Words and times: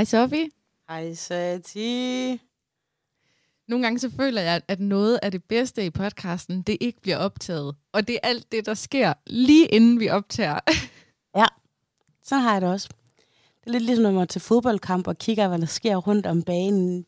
Hej 0.00 0.04
Sofie. 0.04 0.50
Hej 0.88 1.14
Sati. 1.14 2.40
Nogle 3.68 3.84
gange 3.84 3.98
så 3.98 4.10
føler 4.10 4.42
jeg, 4.42 4.62
at 4.68 4.80
noget 4.80 5.18
af 5.22 5.30
det 5.30 5.44
bedste 5.44 5.86
i 5.86 5.90
podcasten, 5.90 6.62
det 6.62 6.76
ikke 6.80 7.00
bliver 7.00 7.16
optaget. 7.16 7.76
Og 7.92 8.08
det 8.08 8.14
er 8.14 8.28
alt 8.28 8.52
det, 8.52 8.66
der 8.66 8.74
sker 8.74 9.12
lige 9.26 9.66
inden 9.66 10.00
vi 10.00 10.08
optager. 10.08 10.58
Ja, 11.36 11.44
så 12.22 12.36
har 12.36 12.52
jeg 12.52 12.60
det 12.60 12.70
også. 12.70 12.88
Det 13.60 13.66
er 13.66 13.70
lidt 13.70 13.84
ligesom, 13.84 14.02
når 14.02 14.10
man 14.10 14.20
er 14.20 14.26
til 14.26 14.40
fodboldkamp 14.40 15.06
og 15.06 15.18
kigger, 15.18 15.48
hvad 15.48 15.58
der 15.58 15.66
sker 15.66 15.96
rundt 15.96 16.26
om 16.26 16.42
banen. 16.42 17.06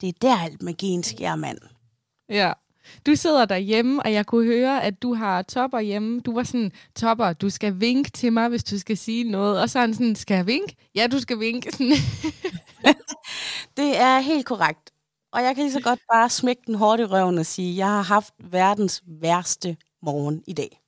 Det 0.00 0.08
er 0.08 0.12
der 0.22 0.36
alt 0.36 0.62
magien 0.62 1.02
sker, 1.02 1.36
mand. 1.36 1.58
ja. 2.28 2.52
Du 3.06 3.14
sidder 3.14 3.44
derhjemme, 3.44 4.02
og 4.02 4.12
jeg 4.12 4.26
kunne 4.26 4.46
høre, 4.46 4.82
at 4.82 5.02
du 5.02 5.14
har 5.14 5.42
topper 5.42 5.80
hjemme. 5.80 6.20
Du 6.20 6.34
var 6.34 6.42
sådan, 6.42 6.72
topper, 6.96 7.32
du 7.32 7.50
skal 7.50 7.80
vinke 7.80 8.10
til 8.10 8.32
mig, 8.32 8.48
hvis 8.48 8.64
du 8.64 8.78
skal 8.78 8.96
sige 8.96 9.30
noget. 9.30 9.60
Og 9.60 9.70
så 9.70 9.78
er 9.78 9.80
han 9.80 9.94
sådan, 9.94 10.16
skal 10.16 10.34
jeg 10.34 10.46
vinke? 10.46 10.76
Ja, 10.94 11.06
du 11.06 11.18
skal 11.18 11.40
vinke. 11.40 11.72
Sådan. 11.72 11.92
Det 13.76 14.00
er 14.00 14.20
helt 14.20 14.46
korrekt. 14.46 14.90
Og 15.32 15.42
jeg 15.42 15.54
kan 15.54 15.64
lige 15.64 15.72
så 15.72 15.80
godt 15.80 16.00
bare 16.12 16.30
smække 16.30 16.62
den 16.66 16.74
hårdt 16.74 17.00
i 17.00 17.04
røven 17.04 17.38
og 17.38 17.46
sige, 17.46 17.76
jeg 17.76 17.86
har 17.86 18.02
haft 18.02 18.34
verdens 18.38 19.02
værste 19.06 19.76
morgen 20.02 20.42
i 20.46 20.52
dag. 20.52 20.80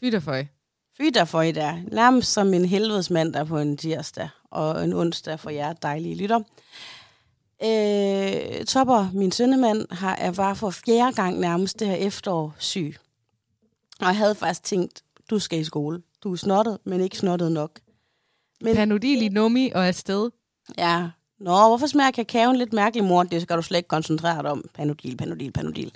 Fy 0.00 0.04
dig 0.04 0.22
for 0.22 0.42
Fy 0.96 1.02
der 1.14 1.24
for 1.24 1.42
i 1.42 1.52
dag. 1.52 1.84
Nærmest 1.92 2.32
som 2.32 2.54
en 2.54 2.64
helvedesmand 2.64 3.32
der 3.32 3.44
på 3.44 3.58
en 3.58 3.76
tirsdag 3.76 4.28
og 4.50 4.84
en 4.84 4.92
onsdag 4.92 5.40
for 5.40 5.50
jer 5.50 5.72
dejlige 5.72 6.14
lytter. 6.14 6.40
Øh, 7.64 8.64
Topper, 8.64 9.10
min 9.12 9.32
sønnemand, 9.32 9.86
har, 9.90 10.14
er 10.16 10.30
var 10.30 10.54
for 10.54 10.70
fjerde 10.70 11.12
gang 11.12 11.38
nærmest 11.38 11.80
det 11.80 11.88
her 11.88 11.94
efterår 11.94 12.54
syg. 12.58 12.96
Og 14.00 14.06
jeg 14.06 14.16
havde 14.16 14.34
faktisk 14.34 14.62
tænkt, 14.62 15.02
du 15.30 15.38
skal 15.38 15.60
i 15.60 15.64
skole. 15.64 16.02
Du 16.24 16.32
er 16.32 16.36
snottet, 16.36 16.78
men 16.84 17.00
ikke 17.00 17.18
snottet 17.18 17.52
nok. 17.52 17.80
Men 18.60 18.76
Panodil 18.76 19.22
i 19.22 19.28
nummi 19.28 19.70
og 19.74 19.86
afsted. 19.86 20.30
Ja. 20.78 21.08
Nå, 21.40 21.68
hvorfor 21.68 21.86
smager 21.86 22.10
kakaoen 22.10 22.56
lidt 22.56 22.72
mærkelig, 22.72 23.04
mor? 23.04 23.22
Det 23.22 23.42
skal 23.42 23.56
du 23.56 23.62
slet 23.62 23.78
ikke 23.78 23.88
koncentrere 23.88 24.42
dig 24.42 24.50
om. 24.50 24.64
Panodil, 24.74 25.16
panodil, 25.16 25.52
panodil. 25.52 25.92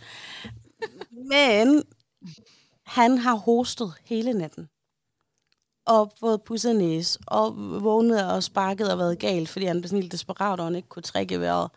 Men 1.11 1.83
han 2.87 3.19
har 3.19 3.35
hostet 3.35 3.93
hele 4.05 4.33
natten. 4.33 4.69
Og 5.89 6.13
fået 6.21 6.43
pusset 6.43 6.77
næse, 6.77 7.19
og 7.27 7.55
vågnet 7.83 8.33
og 8.33 8.43
sparket 8.43 8.93
og 8.93 8.99
været 8.99 9.19
galt, 9.19 9.49
fordi 9.49 9.65
han 9.65 9.81
blev 9.81 9.89
sådan 9.89 10.03
helt 10.03 10.13
desperat, 10.13 10.61
og 10.61 10.67
han 10.67 10.75
ikke 10.75 10.89
kunne 10.89 11.03
trække 11.03 11.41
vejret. 11.41 11.71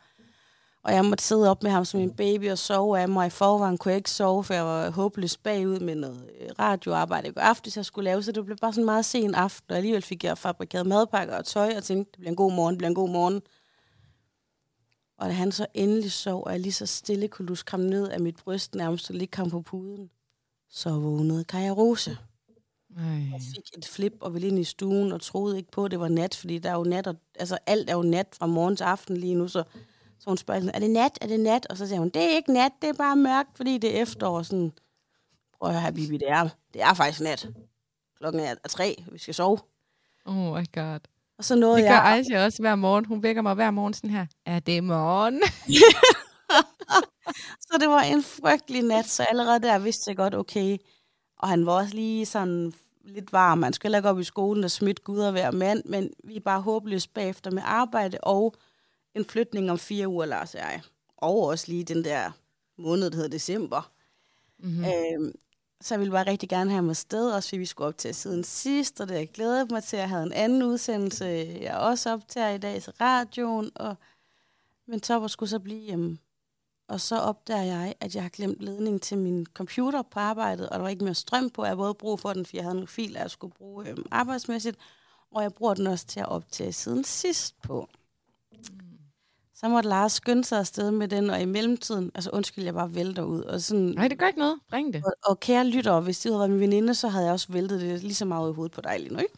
Og 0.84 0.94
jeg 0.94 1.06
måtte 1.06 1.24
sidde 1.24 1.50
op 1.50 1.64
med 1.64 1.72
ham 1.72 1.86
som 1.86 2.00
en 2.00 2.14
baby 2.14 2.52
og 2.52 2.58
sove 2.58 3.00
af 3.00 3.10
mig. 3.10 3.28
I 3.28 3.30
forvejen 3.30 3.78
kunne 3.78 3.90
jeg 3.92 3.98
ikke 3.98 4.12
sove, 4.12 4.44
for 4.44 4.54
jeg 4.54 4.66
var 4.66 4.90
håbløst 4.90 5.44
bagud 5.44 5.80
med 5.80 5.96
noget 5.96 6.30
øh, 6.42 6.50
radioarbejde 6.60 7.28
i 7.28 7.32
går 7.32 7.42
aftes, 7.42 7.78
jeg 7.78 7.86
skulle 7.86 8.04
lave. 8.04 8.24
Så 8.24 8.32
det 8.32 8.46
blev 8.46 8.58
bare 8.58 8.74
sådan 8.74 8.82
en 8.82 8.86
meget 8.86 9.06
sen 9.06 9.36
aften, 9.36 9.72
og 9.72 9.78
alligevel 9.78 10.02
fik 10.02 10.24
jeg 10.24 10.38
fabrikeret 10.38 10.88
madpakker 10.88 11.38
og 11.38 11.46
tøj, 11.46 11.74
og 11.78 11.84
tænkte, 11.84 12.12
det 12.12 12.20
bliver 12.20 12.32
en 12.32 12.36
god 12.36 12.54
morgen, 12.54 12.74
det 12.74 12.78
bliver 12.78 12.90
en 12.90 12.96
god 12.96 13.10
morgen. 13.10 13.42
Og 15.18 15.28
da 15.28 15.34
han 15.34 15.52
så 15.52 15.66
endelig 15.74 16.12
sov, 16.12 16.44
og 16.46 16.52
jeg 16.52 16.60
lige 16.60 16.74
så 16.74 16.86
stille 16.86 17.28
kunne 17.28 17.48
luske 17.48 17.72
ham 17.72 17.80
ned 17.80 18.10
af 18.10 18.20
mit 18.20 18.36
bryst, 18.44 18.76
nærmest 18.76 19.10
og 19.10 19.16
ligge 19.16 19.38
ham 19.38 19.50
på 19.50 19.62
puden, 19.62 20.10
så 20.70 20.90
vågnede 20.90 21.44
Kaja 21.44 21.70
Rose. 21.70 22.18
Ej. 22.98 23.30
Jeg 23.32 23.42
fik 23.56 23.78
et 23.78 23.86
flip 23.86 24.14
og 24.22 24.34
ville 24.34 24.48
ind 24.48 24.60
i 24.60 24.64
stuen 24.64 25.12
og 25.12 25.22
troede 25.22 25.58
ikke 25.58 25.72
på, 25.72 25.86
at 25.86 25.92
det 25.92 26.00
var 26.00 26.08
nat, 26.08 26.36
fordi 26.36 26.60
der 26.60 26.70
er 26.70 26.76
jo 26.76 26.84
nat, 26.84 27.08
og, 27.08 27.16
altså 27.40 27.58
alt 27.66 27.90
er 27.90 27.96
jo 27.96 28.02
nat 28.02 28.28
fra 28.34 28.46
morgen 28.46 28.76
til 28.76 28.84
aften 28.84 29.18
lige 29.18 29.36
nu, 29.36 29.48
så, 29.48 29.64
så 30.20 30.30
hun 30.30 30.38
spørger, 30.38 30.62
sådan, 30.62 30.76
er 30.76 30.80
det 30.80 30.90
nat, 30.90 31.18
er 31.22 31.28
det 31.28 31.40
nat? 31.40 31.68
Og 31.70 31.78
så 31.78 31.88
siger 31.88 32.00
hun, 32.00 32.10
det 32.10 32.22
er 32.22 32.36
ikke 32.36 32.54
nat, 32.54 32.72
det 32.82 32.90
er 32.90 32.94
bare 32.94 33.16
mørkt, 33.16 33.58
fordi 33.58 33.78
det 33.78 33.98
er 33.98 34.02
efterår. 34.02 34.42
Sådan, 34.42 34.72
prøv 35.60 35.70
at 35.70 35.82
høre, 35.82 35.94
Bibi, 35.94 36.18
det 36.18 36.30
er, 36.30 36.50
det 36.74 36.82
er 36.82 36.94
faktisk 36.94 37.22
nat. 37.22 37.50
Klokken 38.18 38.42
er, 38.42 38.56
er 38.64 38.68
tre, 38.70 39.04
vi 39.12 39.18
skal 39.18 39.34
sove. 39.34 39.58
Oh 40.26 40.36
my 40.36 40.66
god. 40.74 41.00
Og 41.38 41.46
så 41.46 41.56
nåede 41.56 41.78
Det 41.78 41.84
gør 41.84 41.92
jeg, 41.92 42.04
Aisha 42.04 42.46
også 42.46 42.62
hver 42.62 42.76
morgen. 42.76 43.06
Hun 43.06 43.24
vækker 43.24 43.42
mig 43.42 43.54
hver 43.54 43.72
morgen 43.72 43.94
sådan 43.94 44.10
her. 44.10 44.26
Er 44.46 44.60
det 44.60 44.84
morgen? 44.84 45.42
så 47.68 47.78
det 47.80 47.90
var 47.90 48.02
en 48.02 48.24
frygtelig 48.24 48.84
nat, 48.84 49.06
så 49.06 49.24
allerede 49.24 49.60
der 49.60 49.80
vidste 49.80 50.10
jeg 50.10 50.18
godt, 50.18 50.36
okay. 50.36 50.78
Og 51.42 51.50
han 51.50 51.66
var 51.66 51.72
også 51.72 51.96
lige 51.96 52.26
sådan 52.26 52.74
lidt 53.04 53.34
varm. 53.34 53.64
Han 53.64 53.74
skulle 53.74 53.90
heller 53.90 54.00
ikke 54.00 54.10
op 54.10 54.20
i 54.20 54.24
skolen 54.24 54.64
og 54.64 54.72
smidt 54.72 55.04
Gud 55.04 55.20
og 55.20 55.34
være 55.34 55.52
mand, 55.52 55.84
men 55.86 56.14
vi 56.24 56.36
er 56.36 56.40
bare 56.40 56.62
håbløst 56.62 57.14
bagefter 57.14 57.52
med 57.52 57.62
arbejde 57.66 58.18
og 58.24 58.56
en 59.16 59.26
flytning 59.26 59.72
om 59.72 59.78
fire 59.78 60.08
uger, 60.08 60.26
Lars 60.26 60.56
og 60.56 60.60
jeg. 60.60 60.82
Og 61.18 61.48
også 61.48 61.66
lige 61.68 61.84
den 61.84 62.04
der 62.04 62.32
måned, 62.78 63.10
der 63.10 63.16
hedder 63.16 63.30
december. 63.30 63.92
Mm-hmm. 64.60 64.86
Øhm, 64.86 65.34
så 65.82 65.94
jeg 65.94 66.00
ville 66.00 66.12
bare 66.12 66.28
rigtig 66.28 66.50
gerne 66.50 66.70
have 66.70 66.76
ham 66.76 66.90
afsted, 66.90 67.32
også 67.32 67.50
fordi 67.50 67.60
vi 67.60 67.66
skulle 67.66 67.88
op 67.88 67.98
til 67.98 68.16
siden 68.16 68.44
sidst, 68.44 69.02
og 69.02 69.10
det 69.10 69.16
jeg 69.16 69.30
glædet 69.30 69.72
mig 69.72 69.84
til. 69.84 70.00
Jeg 70.00 70.10
havde 70.10 70.24
en 70.24 70.34
anden 70.34 70.64
udsendelse, 70.64 71.58
jeg 71.62 71.78
også 71.78 72.14
optager 72.14 72.50
i 72.50 72.58
dag 72.58 72.82
til 72.82 72.94
radioen, 73.02 73.72
og 73.76 73.96
men 74.88 75.00
Topper 75.00 75.28
skulle 75.28 75.50
så 75.50 75.60
blive 75.60 75.80
hjemme. 75.80 76.18
Og 76.92 77.02
så 77.02 77.18
opdager 77.20 77.64
jeg, 77.64 77.96
at 78.00 78.16
jeg 78.16 78.24
har 78.24 78.30
glemt 78.30 78.62
ledningen 78.62 79.00
til 79.00 79.18
min 79.18 79.46
computer 79.54 80.02
på 80.02 80.20
arbejdet, 80.20 80.70
og 80.70 80.76
der 80.76 80.82
var 80.82 80.90
ikke 80.90 81.04
mere 81.04 81.14
strøm 81.14 81.50
på. 81.50 81.66
Jeg 81.66 81.76
havde 81.76 81.94
brug 81.94 82.20
for 82.20 82.34
den, 82.34 82.46
fordi 82.46 82.58
jeg 82.58 82.64
havde 82.64 82.76
nogle 82.76 82.88
filer, 82.88 83.22
jeg 83.22 83.32
skulle 83.32 83.54
bruge 83.54 83.90
øhm, 83.90 84.06
arbejdsmæssigt, 84.12 84.78
og 85.32 85.44
jeg 85.44 85.54
bruger 85.54 85.74
den 85.74 85.88
også 85.88 86.06
til 86.06 86.20
at 86.20 86.30
optage 86.30 86.74
siden 86.74 87.04
sidst 87.04 87.62
på. 87.62 87.90
Så 89.56 89.68
måtte 89.68 89.90
Lars 89.90 90.12
skynde 90.12 90.44
sig 90.44 90.60
afsted 90.60 90.92
med 90.92 91.08
den, 91.08 91.30
og 91.30 91.42
i 91.42 91.46
mellemtiden, 91.46 92.12
altså 92.16 92.30
undskyld, 92.34 92.64
jeg 92.64 92.74
bare 92.74 92.96
vælter 92.96 93.24
ud. 93.24 93.42
Og, 93.42 93.62
sådan, 93.62 93.84
Nej, 93.84 94.08
det 94.08 94.20
gør 94.20 94.28
ikke 94.28 94.40
noget. 94.40 94.60
Bring 94.70 94.94
det. 94.94 95.06
og, 95.06 95.14
og 95.26 95.40
kære 95.40 95.68
lyttere, 95.68 96.02
hvis 96.02 96.20
det 96.20 96.32
havde 96.32 96.40
været 96.40 96.52
min 96.52 96.60
veninde, 96.60 96.96
så 96.96 97.08
havde 97.08 97.26
jeg 97.26 97.34
også 97.34 97.48
væltet 97.52 97.82
det 97.82 98.04
lige 98.04 98.16
så 98.16 98.26
meget 98.26 98.52
i 98.52 98.54
hovedet 98.54 98.72
på 98.72 98.82
dig 98.82 99.00
lige 99.00 99.14
nu, 99.14 99.20
ikke? 99.20 99.34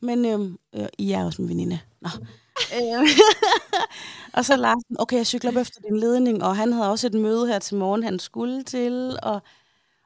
Men 0.00 0.24
øhm, 0.24 0.58
øh, 0.74 0.86
I 0.98 1.12
er 1.12 1.24
også 1.24 1.42
min 1.42 1.48
veninde. 1.48 1.80
Nå. 2.00 2.08
Øhm, 2.18 2.26
Øhm. 2.74 3.06
og 4.36 4.44
så 4.44 4.56
Larsen, 4.56 4.96
okay, 4.98 5.16
jeg 5.16 5.26
cykler 5.26 5.50
op 5.50 5.56
efter 5.56 5.80
din 5.80 5.96
ledning, 5.96 6.44
og 6.44 6.56
han 6.56 6.72
havde 6.72 6.90
også 6.90 7.06
et 7.06 7.14
møde 7.14 7.46
her 7.46 7.58
til 7.58 7.76
morgen, 7.76 8.02
han 8.02 8.18
skulle 8.18 8.62
til, 8.62 9.18
og, 9.22 9.42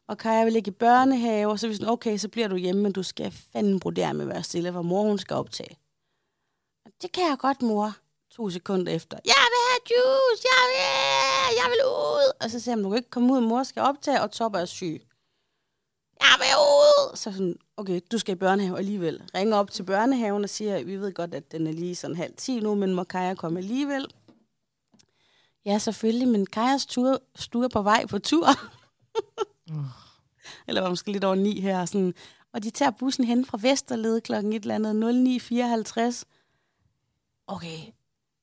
og 0.07 0.19
Kaja 0.19 0.45
vil 0.45 0.53
ligge 0.53 0.69
i 0.69 0.75
børnehave, 0.75 1.51
og 1.51 1.59
så 1.59 1.67
er 1.67 1.69
vi 1.69 1.75
sådan, 1.75 1.89
okay, 1.89 2.17
så 2.19 2.29
bliver 2.29 2.49
du 2.49 2.57
hjemme, 2.57 2.83
men 2.83 2.93
du 2.93 3.03
skal 3.03 3.35
fandme 3.53 3.81
brodere 3.81 4.15
med 4.15 4.23
at 4.23 4.29
være 4.29 4.43
stille, 4.43 4.71
hvor 4.71 4.83
mor 4.83 5.03
hun 5.03 5.19
skal 5.19 5.37
optage. 5.37 5.79
Det 7.03 7.13
kan 7.13 7.23
jeg 7.31 7.39
godt, 7.39 7.63
mor. 7.63 7.97
To 8.31 8.51
sekunder 8.51 8.93
efter. 8.93 9.19
Jeg 9.25 9.45
vil 9.53 9.63
have 9.71 9.81
juice, 9.91 10.45
jeg 10.53 10.65
vil, 10.73 11.57
jeg 11.61 11.71
vil 11.71 11.81
ud. 11.87 12.33
Og 12.41 12.51
så 12.51 12.61
siger 12.61 12.75
han, 12.75 12.85
du 12.85 12.91
kan 12.91 12.99
ikke 12.99 13.11
komme 13.11 13.33
ud, 13.33 13.41
mor 13.41 13.63
skal 13.63 13.83
optage, 13.83 14.23
og 14.23 14.31
Topper 14.31 14.59
er 14.59 14.65
syg. 14.65 15.03
Jeg 16.21 16.37
vil 16.39 16.47
ud. 16.59 17.17
Så 17.17 17.33
sådan, 17.33 17.57
okay, 17.77 18.01
du 18.13 18.19
skal 18.19 18.33
i 18.33 18.39
børnehave 18.39 18.79
alligevel. 18.79 19.23
Ringer 19.35 19.57
op 19.57 19.71
til 19.71 19.83
børnehaven 19.83 20.45
og 20.45 20.51
siger, 20.51 20.85
vi 20.85 20.97
ved 20.97 21.13
godt, 21.13 21.35
at 21.35 21.53
den 21.53 21.67
er 21.67 21.73
lige 21.73 21.95
sådan 21.95 22.17
halv 22.17 22.33
ti 22.37 22.61
nu, 22.61 22.75
men 22.75 22.95
må 22.95 23.05
Kaja 23.05 23.35
komme 23.35 23.59
alligevel? 23.59 24.07
Ja, 25.65 25.79
selvfølgelig, 25.79 26.29
men 26.29 26.47
Kajas 26.47 26.87
tur, 26.87 27.21
stue 27.37 27.65
er 27.65 27.69
på 27.69 27.83
vej 27.83 28.07
på 28.07 28.19
tur. 28.19 28.47
Eller 30.69 30.81
var 30.81 30.89
måske 30.89 31.13
lidt 31.13 31.25
over 31.25 31.35
ni 31.35 31.61
her. 31.61 31.85
Sådan. 31.85 32.15
Og 32.53 32.63
de 32.63 32.71
tager 32.71 32.91
bussen 32.91 33.25
hen 33.25 33.45
fra 33.45 33.59
Vesterled 33.63 34.21
klokken 34.21 34.53
et 34.53 34.63
eller 34.63 34.75
andet 34.75 35.41
09.54. 36.21 36.23
Okay, 37.47 37.79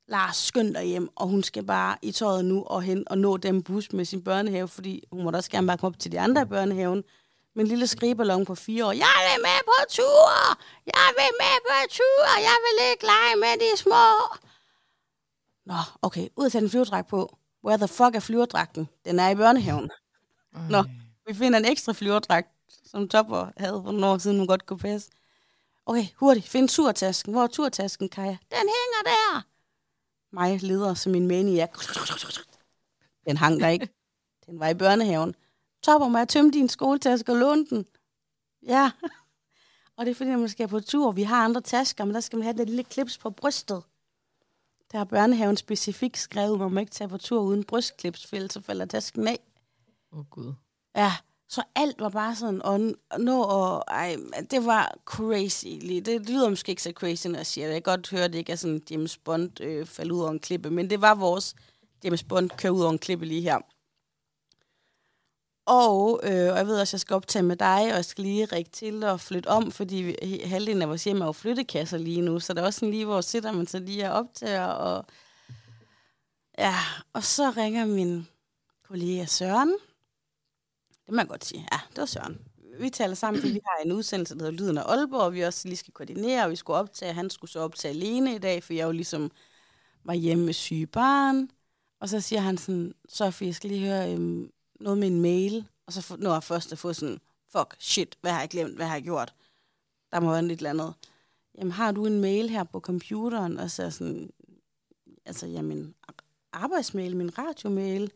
Lars, 0.08 0.38
skynd 0.38 0.74
dig 0.74 0.84
hjem, 0.84 1.10
og 1.16 1.28
hun 1.28 1.44
skal 1.44 1.66
bare 1.66 1.98
i 2.02 2.12
tøjet 2.12 2.46
nu 2.46 2.64
og 2.64 2.82
hen 2.82 3.04
og 3.08 3.18
nå 3.18 3.38
den 3.38 3.64
bus 3.64 3.94
med 3.94 4.06
sin 4.06 4.24
børnehave, 4.24 4.68
fordi 4.68 5.04
hun 5.12 5.24
må 5.24 5.32
da 5.32 5.38
også 5.38 5.52
gerne 5.52 5.68
bare 5.68 5.78
komme 5.78 5.96
op 5.96 6.00
til 6.00 6.12
de 6.12 6.20
andre 6.20 6.42
i 6.42 6.46
børnehaven. 6.46 7.04
En 7.60 7.68
lille 7.68 7.88
skrigeballon 7.88 8.46
på 8.46 8.56
fire 8.56 8.86
år. 8.86 8.92
Jeg 8.92 9.16
vil 9.28 9.42
med 9.42 9.60
på 9.66 9.78
tur! 9.90 10.30
Jeg 10.86 11.10
vil 11.18 11.32
med 11.42 11.58
på 11.68 11.76
tur! 11.90 12.40
Jeg 12.40 12.58
vil 12.66 12.92
ikke 12.92 13.06
lege 13.06 13.36
med 13.36 13.54
de 13.60 13.78
små! 13.78 14.06
Nå, 15.66 15.76
okay. 16.02 16.28
Ud 16.36 16.46
at 16.46 16.52
tage 16.52 16.64
en 16.64 16.70
flyverdragt 16.70 17.08
på. 17.08 17.38
Where 17.66 17.78
the 17.78 17.88
fuck 17.88 18.16
er 18.16 18.20
flyverdragten? 18.20 18.90
Den 19.06 19.20
er 19.20 19.30
i 19.30 19.36
børnehaven. 19.36 19.92
Nå, 20.70 20.84
vi 21.28 21.34
finder 21.34 21.60
en 21.60 21.66
ekstra 21.66 21.94
flyverdragt, 21.94 22.48
som 22.86 23.10
Topper 23.10 23.48
havde 23.58 23.82
for 23.86 23.92
nogle 23.92 24.08
år 24.08 24.18
siden, 24.18 24.38
hun 24.38 24.48
godt 24.48 24.66
kunne 24.66 24.80
passe. 24.80 25.10
Okay, 25.86 26.06
hurtigt, 26.16 26.48
find 26.48 26.70
turtasken. 26.70 27.34
Hvor 27.34 27.44
er 27.44 27.48
turtasken, 27.48 28.10
Kaja? 28.10 28.38
Den 28.52 28.58
hænger 28.58 29.02
der. 29.06 29.42
Mig 30.32 30.62
leder 30.62 30.94
som 30.94 31.16
en 31.16 31.28
maniac. 31.28 31.70
Den 33.28 33.38
hang 33.38 33.60
der 33.62 33.68
ikke. 33.68 33.90
Den 34.46 34.60
var 34.60 34.68
i 34.68 34.74
børnehaven. 34.74 35.36
Topper, 35.86 36.08
må 36.08 36.18
jeg 36.18 36.28
tømme 36.28 36.52
din 36.52 36.70
skoletaske 36.70 37.32
og 37.32 37.38
låne 37.38 37.66
den? 37.66 37.86
Ja. 38.68 38.92
Og 39.98 40.06
det 40.06 40.12
er 40.12 40.16
fordi, 40.16 40.30
når 40.30 40.38
man 40.38 40.50
skal 40.50 40.68
på 40.68 40.80
tur, 40.80 41.12
vi 41.12 41.24
har 41.24 41.46
andre 41.46 41.62
tasker, 41.62 42.06
men 42.06 42.14
der 42.16 42.20
skal 42.20 42.38
man 42.38 42.44
have 42.44 42.58
det 42.58 42.68
lille 42.68 42.84
klips 42.84 43.18
på 43.18 43.30
brystet. 43.30 43.84
Der 44.92 44.98
har 44.98 45.06
børnehaven 45.06 45.58
specifikt 45.58 46.18
skrevet, 46.18 46.54
at 46.54 46.60
man 46.60 46.74
må 46.74 46.80
ikke 46.80 46.92
tage 46.92 47.08
på 47.08 47.18
tur 47.18 47.42
uden 47.42 47.64
brystklips, 47.64 48.28
for 48.28 48.36
ellers 48.36 48.54
så 48.54 48.62
falder 48.62 48.86
tasken 48.86 49.28
af. 49.28 49.40
Åh, 50.12 50.20
oh, 50.20 50.26
Gud. 50.30 50.54
Ja, 50.96 51.14
så 51.50 51.64
alt 51.76 52.00
var 52.00 52.10
bare 52.10 52.36
sådan, 52.36 52.62
og 52.62 52.80
nå, 53.20 53.42
og 53.42 53.84
ej, 53.88 54.16
det 54.52 54.66
var 54.66 54.98
crazy. 55.06 55.68
Det 56.06 56.30
lyder 56.30 56.50
måske 56.50 56.70
ikke 56.70 56.84
så 56.84 56.92
crazy, 56.92 57.28
når 57.28 57.40
jeg 57.40 57.46
siger 57.46 57.68
det. 57.68 57.74
Jeg 57.74 57.84
kan 57.84 57.92
godt 57.92 58.10
høre, 58.10 58.24
at 58.24 58.34
det 58.34 58.40
ikke 58.40 58.52
er 58.52 58.56
sådan 58.56 58.82
James 58.92 59.18
Bond 59.18 59.62
øh, 59.62 59.86
faldt 59.86 60.12
ud 60.12 60.20
over 60.20 60.32
en 60.32 60.40
klippe, 60.40 60.70
men 60.70 60.90
det 60.90 61.02
var 61.02 61.16
vores 61.16 61.56
James 62.04 62.24
Bond 62.24 62.50
kør 62.50 62.70
ud 62.70 62.82
over 62.82 62.92
en 62.92 63.00
klippe 63.00 63.26
lige 63.26 63.42
her. 63.42 63.60
Og, 65.66 66.20
øh, 66.24 66.52
og 66.52 66.58
jeg 66.58 66.68
ved 66.68 66.80
også, 66.80 66.90
at 66.90 66.94
jeg 66.94 67.00
skal 67.00 67.16
optage 67.16 67.44
med 67.44 67.56
dig, 67.56 67.82
og 67.82 67.96
jeg 67.96 68.06
skal 68.06 68.24
lige 68.24 68.46
række 68.46 68.72
til 68.72 69.04
og 69.04 69.20
flytte 69.20 69.48
om, 69.48 69.72
fordi 69.72 69.96
vi, 69.96 70.40
halvdelen 70.44 70.82
af 70.82 70.88
vores 70.88 71.04
hjem 71.04 71.22
er 71.22 71.26
jo 71.26 71.32
flyttekasser 71.32 71.98
lige 71.98 72.22
nu, 72.22 72.40
så 72.40 72.54
der 72.54 72.62
er 72.62 72.66
også 72.66 72.80
sådan 72.80 72.92
lige, 72.92 73.06
hvor 73.06 73.22
sidder 73.22 73.52
man 73.52 73.68
så 73.68 73.80
lige 73.80 74.12
og 74.12 74.14
optager, 74.20 74.66
og 74.66 75.06
ja, 76.58 76.76
og 77.14 77.24
så 77.24 77.54
ringer 77.58 77.86
min 77.86 78.28
kollega 78.88 79.26
Søren. 79.26 79.70
Det 81.06 81.14
må 81.14 81.18
jeg 81.22 81.28
godt 81.28 81.46
sige. 81.46 81.68
Ja, 81.72 81.80
det 81.90 81.98
var 81.98 82.06
Søren. 82.06 82.42
Vi 82.80 82.90
taler 82.90 83.16
sammen, 83.16 83.42
fordi 83.42 83.54
vi 83.54 83.62
har 83.66 83.84
en 83.86 83.92
udsendelse, 83.92 84.36
der 84.36 84.46
hedder 84.46 84.58
Lyden 84.58 84.78
af 84.78 84.84
Aalborg, 84.84 85.22
og 85.22 85.34
vi 85.34 85.42
også 85.42 85.68
lige 85.68 85.78
skal 85.78 85.94
koordinere, 85.94 86.44
og 86.44 86.52
vi 86.52 86.56
skulle 86.56 86.78
optage. 86.78 87.14
Han 87.14 87.30
skulle 87.30 87.52
så 87.52 87.60
optage 87.60 87.94
alene 87.94 88.36
i 88.36 88.38
dag, 88.38 88.64
for 88.64 88.74
jeg 88.74 88.86
jo 88.86 88.92
ligesom 88.92 89.32
var 90.04 90.14
hjemme 90.14 90.46
med 90.46 90.54
syge 90.54 90.88
barn. 90.88 91.50
Og 92.00 92.10
så 92.10 92.22
siger 92.22 92.40
han 92.40 92.58
sådan, 92.58 92.94
Sofie, 93.10 93.48
jeg 93.48 93.56
skal 93.56 93.70
lige 93.70 93.88
høre 93.88 94.14
øhm, 94.14 94.52
noget 94.80 94.98
med 94.98 95.08
en 95.08 95.22
mail. 95.22 95.66
Og 95.86 95.94
så 95.94 96.16
når 96.20 96.34
jeg 96.34 96.44
først 96.44 96.72
at 96.72 96.78
få 96.78 96.94
sådan, 96.94 97.20
fuck, 97.50 97.76
shit, 97.80 98.18
hvad 98.22 98.32
har 98.32 98.40
jeg 98.40 98.50
glemt, 98.50 98.76
hvad 98.76 98.86
har 98.86 98.96
jeg 98.96 99.04
gjort? 99.04 99.34
Der 100.12 100.20
må 100.20 100.32
være 100.32 100.48
lidt 100.48 100.60
eller 100.60 100.70
andet. 100.70 100.94
Jamen, 101.58 101.72
har 101.72 101.92
du 101.92 102.06
en 102.06 102.22
mail 102.22 102.50
her 102.50 102.64
på 102.64 102.80
computeren? 102.80 103.58
Og 103.60 103.72
så 103.72 103.92
sådan, 103.92 104.30
altså, 105.26 105.48
ja, 105.48 105.62
min 105.62 105.96
arbejdsmail, 106.54 107.16
min 107.16 107.38
radiomail. 107.38 108.12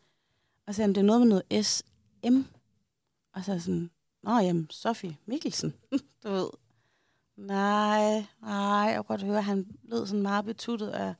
Og 0.67 0.75
så 0.75 0.81
jamen, 0.81 0.95
det 0.95 1.01
er 1.01 1.05
noget 1.05 1.21
med 1.21 1.29
noget 1.29 1.65
SM. 1.65 2.41
Og 3.33 3.43
så 3.43 3.59
sådan, 3.59 3.89
nå, 4.23 4.31
jamen, 4.31 4.67
Sofie 4.69 5.17
Mikkelsen, 5.25 5.73
du 6.23 6.29
ved. 6.29 6.49
Nej, 7.37 8.25
nej, 8.41 8.59
jeg 8.61 8.95
kunne 8.95 9.03
godt 9.03 9.23
høre, 9.23 9.37
at 9.37 9.43
han 9.43 9.77
lød 9.83 10.07
sådan 10.07 10.21
meget 10.21 10.45
betuttet 10.45 10.89
af, 10.89 11.15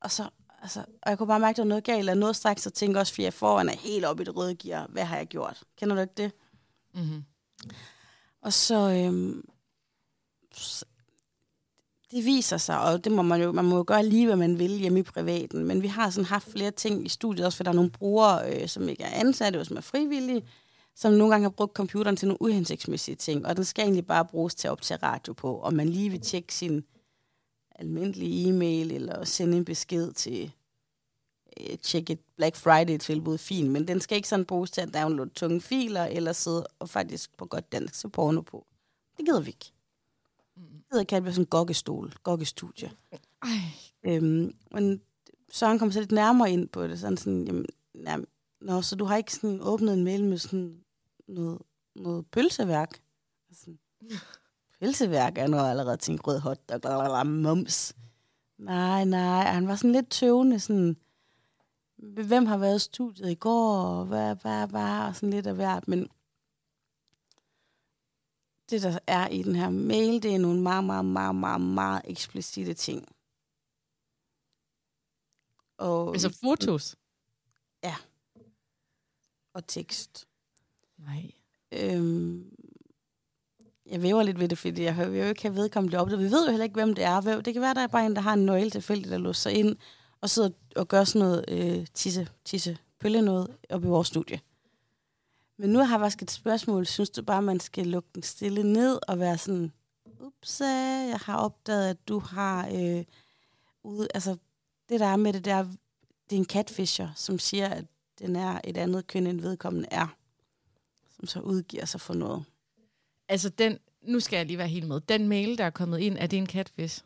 og 0.00 0.10
så, 0.10 0.30
altså, 0.62 0.80
og 1.02 1.10
jeg 1.10 1.18
kunne 1.18 1.26
bare 1.26 1.40
mærke, 1.40 1.50
at 1.50 1.56
der 1.56 1.62
var 1.62 1.68
noget 1.68 1.84
galt, 1.84 2.10
og 2.10 2.16
noget 2.16 2.36
straks, 2.36 2.66
og 2.66 2.74
tænke 2.74 2.98
også, 3.00 3.12
fordi 3.12 3.22
jeg 3.24 3.34
foran 3.34 3.68
er 3.68 3.76
helt 3.76 4.04
oppe 4.04 4.22
i 4.22 4.26
det 4.26 4.36
røde 4.36 4.54
gear. 4.54 4.86
Hvad 4.88 5.04
har 5.04 5.16
jeg 5.16 5.26
gjort? 5.26 5.62
Kender 5.78 5.94
du 5.94 6.00
ikke 6.00 6.14
det? 6.16 6.32
Mm-hmm. 6.94 7.24
Og 8.42 8.52
så, 8.52 8.74
øhm, 8.90 9.48
s- 10.56 10.84
det 12.10 12.24
viser 12.24 12.56
sig, 12.56 12.80
og 12.80 13.04
det 13.04 13.12
må 13.12 13.22
man 13.22 13.42
jo, 13.42 13.52
man 13.52 13.64
må 13.64 13.76
jo 13.76 13.84
gøre 13.86 14.06
lige, 14.06 14.26
hvad 14.26 14.36
man 14.36 14.58
vil 14.58 14.70
hjemme 14.70 14.98
i 14.98 15.02
privaten, 15.02 15.64
men 15.64 15.82
vi 15.82 15.86
har 15.86 16.10
sådan 16.10 16.24
haft 16.26 16.48
flere 16.50 16.70
ting 16.70 17.06
i 17.06 17.08
studiet, 17.08 17.46
også 17.46 17.56
for 17.56 17.64
der 17.64 17.70
er 17.70 17.74
nogle 17.74 17.90
brugere, 17.90 18.62
øh, 18.62 18.68
som 18.68 18.88
ikke 18.88 19.02
er 19.02 19.20
ansatte, 19.20 19.60
og 19.60 19.66
som 19.66 19.76
er 19.76 19.80
frivillige, 19.80 20.42
som 20.96 21.12
nogle 21.12 21.30
gange 21.32 21.44
har 21.44 21.50
brugt 21.50 21.74
computeren 21.76 22.16
til 22.16 22.28
nogle 22.28 22.42
uhensigtsmæssige 22.42 23.14
ting, 23.14 23.46
og 23.46 23.56
den 23.56 23.64
skal 23.64 23.84
egentlig 23.84 24.06
bare 24.06 24.24
bruges 24.24 24.54
til 24.54 24.68
at 24.68 24.72
optage 24.72 24.98
radio 25.02 25.32
på, 25.32 25.54
og 25.54 25.74
man 25.74 25.88
lige 25.88 26.10
vil 26.10 26.20
tjekke 26.20 26.54
sin 26.54 26.84
almindelige 27.82 28.48
e-mail, 28.48 28.90
eller 28.90 29.24
sende 29.24 29.56
en 29.56 29.64
besked 29.64 30.12
til 30.12 30.52
øh, 31.60 31.66
et 31.66 32.20
Black 32.36 32.56
Friday-tilbud, 32.56 33.38
fint, 33.38 33.70
men 33.70 33.88
den 33.88 34.00
skal 34.00 34.16
ikke 34.16 34.28
sådan 34.28 34.44
bruges 34.44 34.70
til 34.70 34.80
at 34.80 34.94
downloade 34.94 35.30
tunge 35.30 35.60
filer, 35.60 36.04
eller 36.04 36.32
sidde 36.32 36.66
og 36.78 36.88
faktisk 36.88 37.36
på 37.36 37.46
godt 37.46 37.72
dansk 37.72 37.94
se 37.94 38.08
porno 38.08 38.40
på. 38.40 38.66
Det 39.16 39.26
gider 39.26 39.40
vi 39.40 39.48
ikke. 39.48 39.72
Det 40.56 40.84
gider 40.90 41.00
ikke, 41.00 41.16
at 41.16 41.22
det 41.22 41.34
sådan 41.34 41.42
en 41.42 41.46
gokkestol, 41.46 42.12
gokkestudie. 42.22 42.92
Ej, 43.42 43.48
Øhm, 44.04 44.54
men 44.70 45.00
Søren 45.50 45.78
kom 45.78 45.92
så 45.92 46.00
lidt 46.00 46.12
nærmere 46.12 46.50
ind 46.50 46.68
på 46.68 46.86
det, 46.86 47.00
sådan 47.00 47.16
sådan, 47.16 47.44
jamen, 47.46 47.66
jamen, 47.94 48.26
nå, 48.60 48.82
så 48.82 48.96
du 48.96 49.04
har 49.04 49.16
ikke 49.16 49.34
sådan 49.34 49.60
åbnet 49.62 49.94
en 49.94 50.04
mail 50.04 50.24
med 50.24 50.38
sådan 50.38 50.84
noget, 51.28 51.58
noget 51.94 52.26
pølseværk? 52.26 53.02
Sådan, 53.52 53.78
pølseværk 54.82 55.38
er 55.38 55.46
noget 55.46 55.70
allerede 55.70 55.96
tænkt 55.96 56.26
rød 56.26 56.38
hot, 56.38 56.70
og 56.70 56.80
blablabla, 56.80 57.22
mums. 57.22 57.94
Nej, 58.58 59.04
nej, 59.04 59.44
og 59.46 59.54
han 59.54 59.68
var 59.68 59.76
sådan 59.76 59.92
lidt 59.92 60.10
tøvende, 60.10 60.60
sådan, 60.60 60.96
hvem 61.96 62.46
har 62.46 62.56
været 62.56 62.76
i 62.76 62.84
studiet 62.84 63.30
i 63.30 63.34
går, 63.34 63.76
og 63.76 64.06
hvad, 64.06 64.36
hvad, 64.36 64.68
hvad, 64.68 65.06
og 65.08 65.16
sådan 65.16 65.30
lidt 65.30 65.46
af 65.46 65.54
hvert, 65.54 65.88
men 65.88 66.08
det, 68.70 68.82
der 68.82 68.98
er 69.06 69.28
i 69.28 69.42
den 69.42 69.56
her 69.56 69.70
mail, 69.70 70.22
det 70.22 70.34
er 70.34 70.38
nogle 70.38 70.62
meget, 70.62 70.84
meget, 70.84 71.04
meget, 71.04 71.34
meget, 71.34 71.60
meget 71.60 72.02
eksplicite 72.04 72.74
ting. 72.74 73.08
Og, 75.78 76.12
altså 76.12 76.38
fotos. 76.42 76.96
og 79.54 79.66
tekst. 79.66 80.28
Nej. 80.98 81.30
Øhm, 81.72 82.61
jeg 83.86 84.02
væver 84.02 84.22
lidt 84.22 84.40
ved 84.40 84.48
det, 84.48 84.58
fordi 84.58 84.82
jeg 84.82 84.96
vil 84.96 85.18
jo 85.18 85.24
ikke 85.24 85.42
have 85.42 85.54
vedkommende 85.54 85.98
op. 85.98 86.10
Vi 86.10 86.30
ved 86.30 86.44
jo 86.46 86.50
heller 86.50 86.64
ikke, 86.64 86.74
hvem 86.74 86.94
det 86.94 87.04
er. 87.04 87.20
Det 87.20 87.52
kan 87.52 87.62
være, 87.62 87.74
der 87.74 87.80
er 87.80 87.86
bare 87.86 88.06
en, 88.06 88.16
der 88.16 88.22
har 88.22 88.32
en 88.32 88.46
nøgle 88.46 88.70
tilfældigt, 88.70 89.10
der 89.10 89.18
låser 89.18 89.50
sig 89.50 89.58
ind 89.58 89.76
og 90.20 90.30
sidder 90.30 90.50
og 90.76 90.88
gør 90.88 91.04
sådan 91.04 91.28
noget 91.28 91.44
øh, 91.48 91.86
tisse, 91.94 92.28
tisse, 92.44 92.78
pølle 93.00 93.22
noget 93.22 93.56
op 93.70 93.84
i 93.84 93.86
vores 93.86 94.08
studie. 94.08 94.40
Men 95.56 95.70
nu 95.70 95.78
har 95.78 95.98
jeg 95.98 96.00
faktisk 96.00 96.22
et 96.22 96.30
spørgsmål. 96.30 96.86
Synes 96.86 97.10
du 97.10 97.22
bare, 97.22 97.42
man 97.42 97.60
skal 97.60 97.86
lukke 97.86 98.08
den 98.14 98.22
stille 98.22 98.72
ned 98.72 98.98
og 99.08 99.18
være 99.18 99.38
sådan, 99.38 99.72
ups, 100.20 100.60
jeg 100.60 101.18
har 101.22 101.36
opdaget, 101.36 101.90
at 101.90 102.08
du 102.08 102.18
har 102.18 102.68
øh, 102.74 103.04
ude, 103.82 104.08
altså 104.14 104.36
det 104.88 105.00
der 105.00 105.06
er 105.06 105.16
med 105.16 105.32
det 105.32 105.44
der, 105.44 105.62
det 106.30 106.36
er 106.36 106.40
en 106.40 106.44
catfisher, 106.44 107.08
som 107.16 107.38
siger, 107.38 107.68
at 107.68 107.84
den 108.18 108.36
er 108.36 108.60
et 108.64 108.76
andet 108.76 109.06
køn, 109.06 109.26
end 109.26 109.40
vedkommende 109.40 109.88
er, 109.90 110.06
som 111.16 111.26
så 111.26 111.40
udgiver 111.40 111.84
sig 111.84 112.00
for 112.00 112.14
noget. 112.14 112.44
Altså 113.32 113.48
den, 113.48 113.78
nu 114.02 114.20
skal 114.20 114.36
jeg 114.36 114.46
lige 114.46 114.58
være 114.58 114.68
helt 114.68 114.88
med. 114.88 115.00
Den 115.00 115.28
mail, 115.28 115.58
der 115.58 115.64
er 115.64 115.70
kommet 115.70 115.98
ind, 115.98 116.16
er 116.18 116.26
det 116.26 116.36
en 116.36 116.46
catfish? 116.46 117.04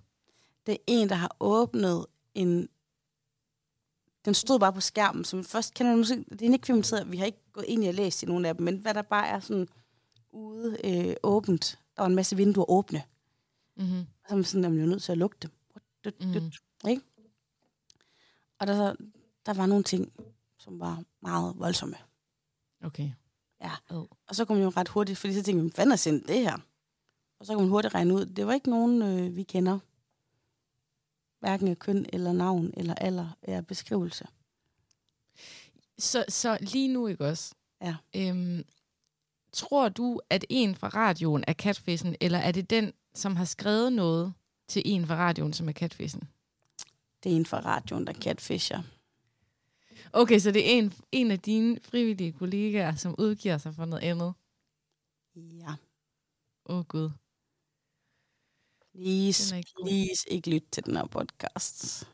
Det 0.67 0.73
er 0.73 0.79
en, 0.87 1.09
der 1.09 1.15
har 1.15 1.37
åbnet 1.41 2.07
en... 2.35 2.69
Den 4.25 4.35
stod 4.35 4.59
bare 4.59 4.73
på 4.73 4.81
skærmen, 4.81 5.25
som 5.25 5.45
først 5.45 5.75
kender 5.75 5.93
du 5.93 5.99
måske... 5.99 6.25
Det 6.31 6.43
er 6.43 6.53
ikke 6.53 6.67
filmatiseret, 6.67 7.13
vi 7.13 7.17
har 7.17 7.27
ikke 7.27 7.53
gået 7.53 7.65
ind 7.69 7.85
i 7.85 7.89
og 7.89 7.95
læst 7.95 8.23
i 8.23 8.27
nogle 8.27 8.49
af 8.49 8.55
dem, 8.55 8.65
men 8.65 8.77
hvad 8.77 8.95
der 8.95 9.03
bare 9.03 9.29
er 9.29 9.41
sådan 9.41 9.69
ude 10.31 10.79
øh, 10.85 11.17
åbent. 11.23 11.79
Der 11.97 12.03
var 12.03 12.09
en 12.09 12.15
masse 12.15 12.37
vinduer 12.37 12.71
åbne. 12.71 13.03
Mm-hmm. 13.77 14.01
Og 14.01 14.29
så 14.29 14.35
er 14.35 14.37
man 14.37 14.45
sådan, 14.45 14.65
at 14.65 14.71
man 14.73 14.81
er 14.81 14.87
nødt 14.87 15.03
til 15.03 15.13
at 15.13 15.19
lukke 15.19 15.37
dem. 15.43 15.51
Mhm. 16.21 16.53
Ikke? 16.89 17.03
Og 18.59 18.67
der, 18.67 18.75
så, 18.77 18.97
der 19.47 19.55
var 19.55 19.67
nogle 19.67 19.85
ting, 19.85 20.13
som 20.59 20.81
var 20.81 21.03
meget 21.23 21.59
voldsomme. 21.59 21.97
Okay. 22.83 23.11
Ja. 23.61 23.71
Oh. 23.91 24.07
Og 24.29 24.37
så 24.37 24.45
kom 24.45 24.57
man 24.57 24.65
jo 24.65 24.73
ret 24.77 24.89
hurtigt, 24.89 25.19
fordi 25.19 25.35
så 25.35 25.43
tænkte 25.43 25.63
man, 25.63 25.73
hvad 25.75 25.87
er 25.87 25.97
sendt 25.97 26.29
det 26.29 26.39
her? 26.39 26.57
Og 27.41 27.47
så 27.47 27.53
kan 27.53 27.61
man 27.61 27.71
hurtigt 27.71 27.95
regne 27.95 28.15
ud, 28.15 28.27
det 28.27 28.47
var 28.47 28.53
ikke 28.53 28.71
nogen, 28.71 29.03
øh, 29.03 29.37
vi 29.37 29.43
kender. 29.43 29.79
Hverken 31.41 31.69
af 31.69 31.79
køn 31.79 32.07
eller 32.13 32.33
navn 32.33 32.71
eller 32.77 32.95
alder 32.95 33.29
eller 33.43 33.61
beskrivelse. 33.61 34.27
Så, 35.99 36.25
så 36.29 36.59
lige 36.61 36.89
nu, 36.89 37.07
ikke 37.07 37.27
også? 37.27 37.55
Ja. 37.83 37.97
Øhm, 38.17 38.65
tror 39.53 39.89
du, 39.89 40.21
at 40.31 40.45
en 40.49 40.75
fra 40.75 40.89
radioen 40.89 41.45
er 41.47 41.53
catfishen, 41.53 42.17
eller 42.21 42.39
er 42.39 42.53
det 42.53 42.71
den, 42.71 42.93
som 43.15 43.37
har 43.37 43.45
skrevet 43.45 43.93
noget 43.93 44.35
til 44.69 44.83
en 44.85 45.07
fra 45.07 45.17
radioen, 45.17 45.53
som 45.53 45.69
er 45.69 45.73
catfishen? 45.73 46.29
Det 47.25 47.33
er 47.33 47.37
en 47.37 47.47
fra 47.47 47.61
radioen, 47.61 48.07
der 48.07 48.13
er 48.13 48.19
catfisher. 48.19 48.83
Okay, 50.13 50.39
så 50.39 50.51
det 50.51 50.75
er 50.75 50.79
en, 50.79 50.93
en 51.13 51.31
af 51.31 51.39
dine 51.41 51.79
frivillige 51.83 52.33
kollegaer, 52.33 52.95
som 52.95 53.15
udgiver 53.19 53.59
sig 53.59 53.75
for 53.75 53.85
noget 53.85 54.03
andet. 54.03 54.35
Ja. 55.37 55.75
Åh, 56.67 56.79
oh, 56.79 56.85
Gud. 56.85 57.11
Please, 58.95 59.57
ikke 59.57 59.73
please 59.85 60.31
ikke 60.31 60.51
lytte 60.51 60.69
til 60.71 60.85
den 60.85 60.97
her 60.97 61.07
podcast. 61.07 62.09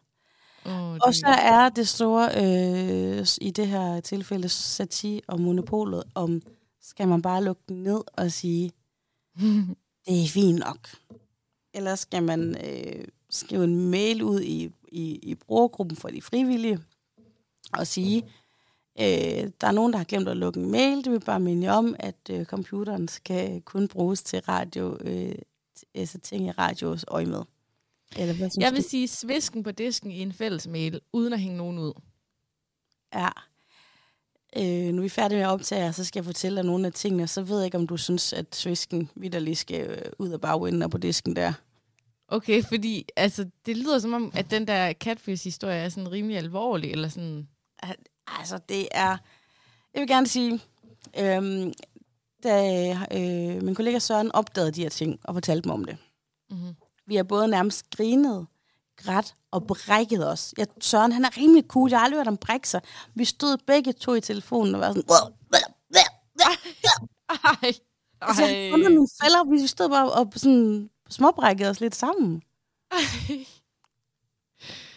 Oh, 0.65 0.93
Og 0.95 1.15
så 1.15 1.27
er 1.27 1.69
det 1.69 1.89
store, 1.89 2.29
øh, 2.37 3.27
i 3.41 3.51
det 3.51 3.69
her 3.69 4.01
tilfælde, 4.01 4.49
sati 4.49 5.21
og 5.27 5.41
monopolet, 5.41 6.05
om 6.15 6.43
skal 6.81 7.09
man 7.09 7.23
bare 7.23 7.45
lukke 7.45 7.63
den 7.69 7.83
ned 7.83 8.01
og 8.13 8.33
sige, 8.33 8.73
det 10.07 10.25
er 10.25 10.29
fint 10.29 10.59
nok. 10.59 10.89
Eller 11.75 11.95
skal 11.95 12.23
man 12.23 12.57
øh, 12.67 13.05
skrive 13.31 13.65
en 13.65 13.91
mail 13.91 14.23
ud 14.23 14.41
i, 14.41 14.71
i, 14.89 15.19
i 15.23 15.35
brugergruppen 15.35 15.97
for 15.97 16.09
de 16.09 16.23
frivillige 16.23 16.81
og 17.79 17.87
sige, 17.87 18.23
øh, 19.01 19.51
der 19.61 19.67
er 19.67 19.73
nogen, 19.73 19.93
der 19.93 19.97
har 19.99 20.05
glemt 20.05 20.29
at 20.29 20.37
lukke 20.37 20.61
en 20.61 20.71
mail. 20.71 21.05
Det 21.05 21.13
vil 21.13 21.21
bare 21.21 21.41
minde 21.41 21.69
om, 21.69 21.97
at 21.99 22.31
øh, 22.31 22.45
computeren 22.45 23.09
skal 23.09 23.61
kun 23.61 23.89
bruges 23.89 24.23
til 24.23 24.41
radio, 24.41 24.99
øh, 25.01 25.35
altså 25.95 26.19
ting 26.19 26.47
i 26.47 26.51
radios 26.51 27.05
øje 27.09 27.27
med. 27.27 27.43
Eller 28.17 28.35
hvad 28.35 28.51
synes 28.51 28.65
Jeg 28.65 28.73
vil 28.73 28.83
du? 28.83 28.89
sige 28.89 29.09
svisken 29.09 29.63
på 29.63 29.71
disken 29.71 30.11
i 30.11 30.21
en 30.21 30.33
fælles 30.33 30.67
mail, 30.67 31.01
uden 31.13 31.33
at 31.33 31.41
hænge 31.41 31.57
nogen 31.57 31.79
ud. 31.79 31.93
Ja. 33.15 33.29
Øh, 34.57 34.95
nu 34.95 34.99
er 34.99 35.03
vi 35.03 35.09
færdige 35.09 35.37
med 35.39 35.47
at 35.47 35.51
optage, 35.51 35.93
så 35.93 36.05
skal 36.05 36.21
jeg 36.21 36.25
fortælle 36.25 36.57
dig 36.57 36.65
nogle 36.65 36.87
af 36.87 36.93
tingene. 36.93 37.27
Så 37.27 37.43
ved 37.43 37.57
jeg 37.57 37.65
ikke, 37.65 37.79
om 37.79 37.87
du 37.87 37.97
synes, 37.97 38.33
at 38.33 38.57
svisken 38.57 39.11
vidderlig 39.15 39.57
skal 39.57 39.91
øh, 39.91 40.13
ud 40.19 40.29
af 40.29 40.41
bagenden 40.41 40.83
og 40.83 40.91
på 40.91 40.99
disken 40.99 41.37
der. 41.37 41.53
Okay, 42.29 42.63
fordi 42.63 43.07
altså, 43.17 43.47
det 43.67 43.77
lyder 43.77 43.99
som 43.99 44.13
om, 44.13 44.33
at 44.35 44.51
den 44.51 44.67
der 44.67 44.93
catfish-historie 44.93 45.77
er 45.77 45.89
sådan 45.89 46.13
rimelig 46.13 46.37
alvorlig, 46.39 46.91
eller 46.91 47.09
sådan... 47.09 47.49
Altså, 48.27 48.59
det 48.69 48.89
er... 48.91 49.17
Jeg 49.95 50.01
vil 50.01 50.09
gerne 50.09 50.27
sige, 50.27 50.61
øhm, 51.19 51.73
da 52.43 52.91
øh, 52.93 53.63
min 53.63 53.75
kollega 53.75 53.99
Søren 53.99 54.33
opdagede 54.33 54.73
de 54.73 54.83
her 54.83 54.89
ting 54.89 55.21
og 55.25 55.35
fortalte 55.35 55.69
mig 55.69 55.75
om 55.75 55.85
det. 55.85 55.97
Mm-hmm. 56.51 56.75
Vi 57.07 57.17
har 57.17 57.23
både 57.23 57.49
nærmest 57.49 57.91
grinet, 57.91 58.47
grædt 58.97 59.35
og 59.51 59.67
brækkede 59.67 60.31
os. 60.31 60.55
Jeg, 60.59 60.67
Søren, 60.81 61.13
han 61.13 61.25
er 61.25 61.37
rimelig 61.37 61.65
cool. 61.69 61.91
Jeg 61.91 61.99
har 61.99 62.05
aldrig 62.05 62.19
hørt 62.19 62.27
ham 62.27 62.37
brække 62.37 62.69
sig. 62.69 62.81
Vi 63.15 63.25
stod 63.25 63.59
begge 63.67 63.93
to 63.93 64.15
i 64.15 64.21
telefonen 64.21 64.75
og 64.75 64.81
var 64.81 64.89
sådan... 64.89 65.05
Ej. 67.63 67.73
Altså, 68.21 68.47
jeg 68.47 68.73
mine 68.79 69.09
fælder, 69.23 69.51
vi 69.51 69.67
stod 69.67 69.89
bare 69.89 70.13
og 70.13 70.33
sådan 70.37 70.91
småbrækkede 71.11 71.71
os 71.71 71.81
lidt 71.81 71.95
sammen. 71.95 72.43
Ej. 72.91 72.99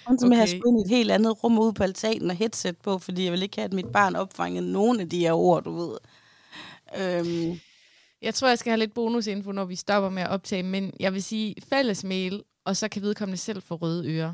Så 0.05 0.11
med 0.11 0.17
at 0.19 0.23
Okay. 0.25 0.35
have 0.35 0.47
skulle 0.47 0.69
ind 0.69 0.79
i 0.79 0.81
et 0.81 0.97
helt 0.97 1.11
andet 1.11 1.43
rum 1.43 1.59
ude 1.59 1.73
på 1.73 1.83
altanen 1.83 2.29
og 2.29 2.35
headset 2.35 2.77
på, 2.77 2.99
fordi 2.99 3.23
jeg 3.23 3.31
vil 3.31 3.43
ikke 3.43 3.55
have, 3.57 3.65
at 3.65 3.73
mit 3.73 3.85
barn 3.87 4.15
opfangede 4.15 4.71
nogen 4.71 4.99
af 4.99 5.09
de 5.09 5.19
her 5.19 5.33
ord, 5.33 5.63
du 5.63 5.71
ved. 5.75 5.97
Øhm, 6.97 7.59
Jeg 8.21 8.33
tror, 8.35 8.47
jeg 8.47 8.59
skal 8.59 8.69
have 8.71 8.79
lidt 8.79 8.93
bonusinfo, 8.93 9.51
når 9.51 9.65
vi 9.65 9.75
stopper 9.75 10.09
med 10.09 10.23
at 10.23 10.29
optage, 10.29 10.63
men 10.63 10.93
jeg 10.99 11.13
vil 11.13 11.23
sige 11.23 11.55
fælles 11.69 12.03
mail, 12.03 12.43
og 12.65 12.77
så 12.77 12.87
kan 12.87 13.01
vedkommende 13.01 13.37
selv 13.37 13.61
få 13.61 13.75
røde 13.75 14.11
ører. 14.11 14.33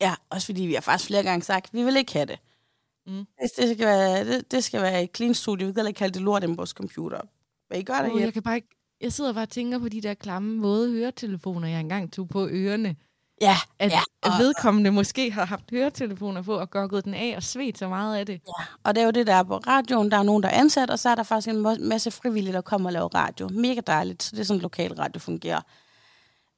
ja, 0.00 0.14
også 0.30 0.46
fordi 0.46 0.62
vi 0.62 0.74
har 0.74 0.80
faktisk 0.80 1.06
flere 1.08 1.22
gange 1.22 1.42
sagt, 1.44 1.66
at 1.66 1.74
vi 1.74 1.82
vil 1.84 1.96
ikke 1.96 2.12
have 2.12 2.26
det. 2.26 2.38
Mm. 3.06 3.12
Det, 3.16 3.50
det, 3.56 3.76
skal 3.76 3.86
være, 3.86 4.24
det, 4.24 4.50
det 4.50 4.64
skal 4.64 4.82
være 4.82 5.02
et 5.02 5.10
clean 5.16 5.34
studie. 5.34 5.66
Vi 5.66 5.72
kan 5.72 5.86
ikke 5.86 5.98
kalde 5.98 6.14
det 6.14 6.22
lort 6.22 6.42
inde 6.44 6.54
på 6.54 6.56
vores 6.56 6.70
computer. 6.70 7.20
Vil 7.70 7.78
I? 7.80 7.84
Oh, 7.90 8.20
Ja, 8.20 8.24
jeg 8.24 8.32
kan 8.32 8.42
bare 8.42 8.56
ikke... 8.56 8.68
Jeg 9.00 9.12
sidder 9.12 9.32
bare 9.32 9.44
og 9.44 9.48
tænker 9.48 9.78
på 9.78 9.88
de 9.88 10.00
der 10.00 10.14
klamme 10.14 10.62
våde 10.62 10.92
høretelefoner, 10.92 11.68
jeg 11.68 11.80
engang 11.80 12.12
tog 12.12 12.28
på 12.28 12.48
ørerne. 12.48 12.96
Ja, 13.40 13.56
At, 13.78 13.90
ja. 13.90 14.00
at 14.22 14.32
Og, 14.32 14.38
vedkommende 14.38 14.90
måske 14.90 15.30
har 15.30 15.44
haft 15.44 15.70
høretelefoner 15.70 16.42
på 16.42 16.54
og 16.58 16.70
gokket 16.70 17.04
den 17.04 17.14
af 17.14 17.34
og 17.36 17.42
svedt 17.42 17.78
så 17.78 17.88
meget 17.88 18.16
af 18.16 18.26
det. 18.26 18.40
og 18.84 18.94
det 18.94 19.00
er 19.00 19.04
jo 19.04 19.10
det, 19.10 19.26
der 19.26 19.34
er 19.34 19.42
på 19.42 19.56
radioen. 19.56 20.10
Der 20.10 20.16
er 20.18 20.22
nogen, 20.22 20.42
der 20.42 20.48
er 20.48 20.58
ansat, 20.60 20.90
og 20.90 20.98
så 20.98 21.08
er 21.08 21.14
der 21.14 21.22
faktisk 21.22 21.48
en 21.48 21.88
masse 21.88 22.10
frivillige, 22.10 22.52
der 22.52 22.60
kommer 22.60 22.88
og 22.88 22.92
laver 22.92 23.14
radio. 23.14 23.48
Mega 23.48 23.80
dejligt. 23.86 24.22
Så 24.22 24.30
det 24.36 24.40
er 24.40 24.44
sådan, 24.44 24.62
lokal 24.62 24.92
radio 24.92 25.20
fungerer. 25.20 25.60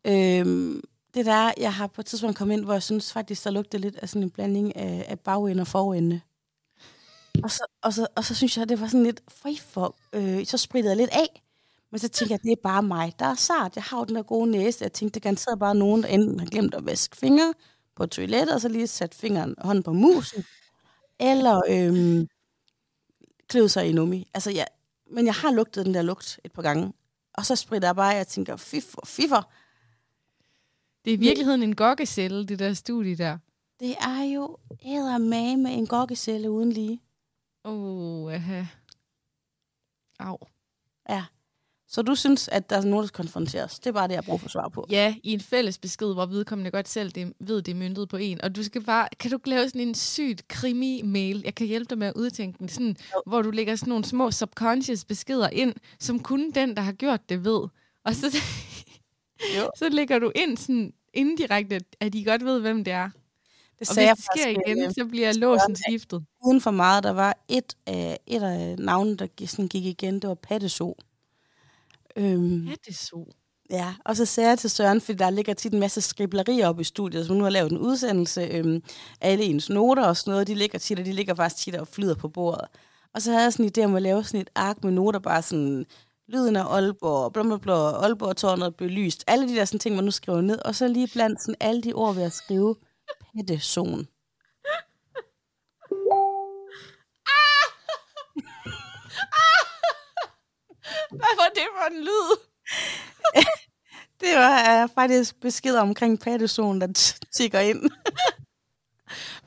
Øhm, 0.06 0.80
det 1.14 1.26
der, 1.26 1.52
jeg 1.58 1.74
har 1.74 1.86
på 1.86 2.00
et 2.00 2.06
tidspunkt 2.06 2.36
kommet 2.36 2.54
ind, 2.56 2.64
hvor 2.64 2.72
jeg 2.72 2.82
synes 2.82 3.12
faktisk, 3.12 3.44
der 3.44 3.50
lugtede 3.50 3.82
lidt 3.82 3.96
af 3.96 4.08
sådan 4.08 4.22
en 4.22 4.30
blanding 4.30 4.76
af, 4.76 5.04
af 5.08 5.20
bagende 5.20 5.60
og 5.60 5.66
forende. 5.66 6.20
Og 7.42 7.50
så, 7.50 7.66
og, 7.82 7.92
så, 7.92 8.06
og 8.16 8.24
så 8.24 8.34
synes 8.34 8.56
jeg, 8.58 8.68
det 8.68 8.80
var 8.80 8.86
sådan 8.86 9.04
lidt 9.04 9.20
fri 9.28 9.58
for... 9.68 9.96
Øh, 10.12 10.46
så 10.46 10.58
sprittede 10.58 10.90
jeg 10.90 10.96
lidt 10.96 11.10
af. 11.10 11.42
Men 11.96 12.00
så 12.00 12.08
tænker 12.08 12.34
jeg, 12.34 12.42
det 12.42 12.52
er 12.52 12.62
bare 12.62 12.82
mig. 12.82 13.12
Der 13.18 13.26
er 13.26 13.34
sart. 13.34 13.76
Jeg 13.76 13.84
har 13.84 13.98
jo 13.98 14.04
den 14.04 14.16
der 14.16 14.22
gode 14.22 14.50
næse. 14.50 14.84
Jeg 14.84 14.92
tænkte, 14.92 15.14
det 15.14 15.22
kan 15.22 15.36
sidde 15.36 15.56
bare 15.56 15.74
nogen, 15.74 16.02
der 16.02 16.08
enten 16.08 16.40
har 16.40 16.46
glemt 16.46 16.74
at 16.74 16.86
vaske 16.86 17.16
fingre 17.16 17.54
på 17.94 18.06
toilettet, 18.06 18.54
og 18.54 18.60
så 18.60 18.68
lige 18.68 18.86
sat 18.86 19.14
fingeren, 19.14 19.54
hånden 19.58 19.82
på 19.82 19.92
musen. 19.92 20.44
Eller 21.20 21.62
øhm, 21.68 22.28
kløede 23.48 23.68
sig 23.68 23.88
i 23.88 23.92
nummi. 23.92 24.30
Altså, 24.34 24.50
jeg, 24.50 24.66
men 25.10 25.26
jeg 25.26 25.34
har 25.34 25.52
lugtet 25.52 25.86
den 25.86 25.94
der 25.94 26.02
lugt 26.02 26.40
et 26.44 26.52
par 26.52 26.62
gange. 26.62 26.92
Og 27.34 27.46
så 27.46 27.56
spritter 27.56 27.88
jeg 27.88 27.96
bare, 27.96 28.12
og 28.12 28.16
jeg 28.16 28.28
tænker, 28.28 28.56
fiffer, 28.56 29.06
fiffer. 29.06 29.42
Det 31.04 31.10
er 31.10 31.16
i 31.16 31.20
virkeligheden 31.20 31.62
en 31.62 31.76
gokkecelle, 31.76 32.46
det 32.46 32.58
der 32.58 32.74
studie 32.74 33.16
der. 33.16 33.38
Det 33.80 33.96
er 34.00 34.22
jo 34.34 34.58
med 35.18 35.78
en 35.78 35.86
gokkecelle 35.86 36.50
uden 36.50 36.72
lige. 36.72 37.00
Åh, 37.64 38.24
oh, 38.24 38.34
aha. 38.34 38.64
Au. 40.18 40.38
Ja. 41.08 41.24
Så 41.88 42.02
du 42.02 42.14
synes, 42.14 42.48
at 42.48 42.70
der 42.70 42.76
er 42.76 42.82
nogen, 42.82 43.02
der 43.02 43.06
skal 43.06 43.16
konfronteres? 43.24 43.78
Det 43.78 43.86
er 43.86 43.92
bare 43.92 44.08
det, 44.08 44.14
jeg 44.14 44.24
bruger 44.24 44.38
for 44.38 44.48
svar 44.48 44.68
på. 44.68 44.86
Ja, 44.90 45.14
i 45.22 45.32
en 45.32 45.40
fælles 45.40 45.78
besked, 45.78 46.14
hvor 46.14 46.26
vedkommende 46.26 46.70
godt 46.70 46.88
selv 46.88 47.10
det, 47.10 47.32
ved, 47.40 47.62
det 47.62 47.72
er 47.72 47.76
myndet 47.76 48.08
på 48.08 48.16
en. 48.16 48.40
Og 48.40 48.56
du 48.56 48.62
skal 48.62 48.82
bare, 48.84 49.08
kan 49.20 49.30
du 49.30 49.38
lave 49.44 49.68
sådan 49.68 49.80
en 49.80 49.94
sygt 49.94 50.48
krimi-mail? 50.48 51.42
Jeg 51.44 51.54
kan 51.54 51.66
hjælpe 51.66 51.90
dig 51.90 51.98
med 51.98 52.06
at 52.06 52.12
udtænke 52.16 52.58
den, 52.58 52.68
sådan, 52.68 52.96
Jo. 53.14 53.22
hvor 53.26 53.42
du 53.42 53.50
lægger 53.50 53.76
sådan 53.76 53.88
nogle 53.88 54.04
små 54.04 54.30
subconscious 54.30 55.04
beskeder 55.04 55.48
ind, 55.48 55.74
som 56.00 56.20
kun 56.20 56.50
den, 56.50 56.76
der 56.76 56.82
har 56.82 56.92
gjort 56.92 57.28
det, 57.28 57.44
ved. 57.44 57.60
Og 58.04 58.14
så, 58.14 58.36
Jo. 59.58 59.70
så 59.78 59.88
lægger 59.88 60.18
du 60.18 60.32
ind 60.34 60.56
sådan 60.56 60.92
indirekte, 61.14 61.80
at 62.00 62.12
de 62.12 62.24
godt 62.24 62.44
ved, 62.44 62.60
hvem 62.60 62.84
det 62.84 62.92
er. 62.92 63.10
Det 63.78 63.88
Og 63.88 63.94
sagde 63.94 64.00
hvis 64.00 64.08
jeg 64.08 64.16
det 64.16 64.24
sker 64.24 64.44
faktisk, 64.54 64.68
igen, 64.68 64.84
øh, 64.84 64.92
så 64.94 65.04
bliver 65.04 65.32
låsen 65.32 65.76
skiftet. 65.76 66.24
uden 66.46 66.60
for 66.60 66.70
meget, 66.70 67.04
der 67.04 67.10
var 67.10 67.36
et 67.48 67.76
af, 67.86 68.18
et 68.26 68.42
af 68.42 68.78
navnene, 68.78 69.16
der 69.16 69.26
sådan 69.46 69.68
gik 69.68 69.84
igen, 69.84 70.14
det 70.14 70.28
var 70.28 70.34
Patteso. 70.34 70.96
Øhm, 72.16 72.64
Ja, 72.66 72.70
det 72.70 72.88
er 72.88 72.92
så. 72.94 73.24
ja, 73.70 73.94
og 74.04 74.16
så 74.16 74.24
sagde 74.24 74.50
jeg 74.50 74.58
til 74.58 74.70
Søren, 74.70 75.00
fordi 75.00 75.18
der 75.18 75.30
ligger 75.30 75.54
tit 75.54 75.72
en 75.72 75.80
masse 75.80 76.00
skriblerier 76.00 76.68
op 76.68 76.80
i 76.80 76.84
studiet, 76.84 77.26
som 77.26 77.36
nu 77.36 77.42
har 77.42 77.50
lavet 77.50 77.72
en 77.72 77.78
udsendelse, 77.78 78.40
øhm, 78.42 78.82
alle 79.20 79.44
ens 79.44 79.70
noter 79.70 80.04
og 80.04 80.16
sådan 80.16 80.30
noget, 80.30 80.46
de 80.46 80.54
ligger 80.54 80.78
tit, 80.78 80.98
og 80.98 81.04
de 81.06 81.12
ligger 81.12 81.34
faktisk 81.34 81.64
tit 81.64 81.74
og 81.74 81.88
flyder 81.88 82.14
på 82.14 82.28
bordet. 82.28 82.68
Og 83.14 83.22
så 83.22 83.30
havde 83.30 83.42
jeg 83.44 83.52
sådan 83.52 83.66
en 83.66 83.72
idé 83.78 83.84
om 83.84 83.94
at 83.94 84.02
lave 84.02 84.24
sådan 84.24 84.40
et 84.40 84.50
ark 84.54 84.84
med 84.84 84.92
noter, 84.92 85.18
bare 85.18 85.42
sådan 85.42 85.86
lyden 86.28 86.56
af 86.56 86.64
Aalborg, 86.74 87.32
blå, 87.32 87.42
blå, 87.42 87.56
blå, 87.58 87.74
Aalborg 87.74 88.36
tårnet 88.36 88.76
blev 88.76 88.90
lyst, 88.90 89.24
alle 89.26 89.48
de 89.48 89.54
der 89.54 89.64
sådan 89.64 89.80
ting, 89.80 89.96
man 89.96 90.04
nu 90.04 90.10
skriver 90.10 90.40
ned, 90.40 90.58
og 90.64 90.74
så 90.74 90.88
lige 90.88 91.08
blandt 91.12 91.42
sådan 91.42 91.54
alle 91.60 91.82
de 91.82 91.92
ord 91.92 92.14
ved 92.14 92.22
at 92.22 92.32
skrive 92.32 92.74
Pattezone. 93.36 94.06
Hvad 101.10 101.36
var 101.36 101.50
det 101.54 101.66
for 101.76 101.90
en 101.94 102.00
lyd? 102.00 102.30
Det 104.20 104.28
var 104.36 104.84
uh, 104.84 104.90
faktisk 104.94 105.40
beskeder 105.40 105.80
omkring 105.80 106.20
Pattezone, 106.20 106.80
der 106.80 107.18
tigger 107.36 107.60
ind. 107.60 107.82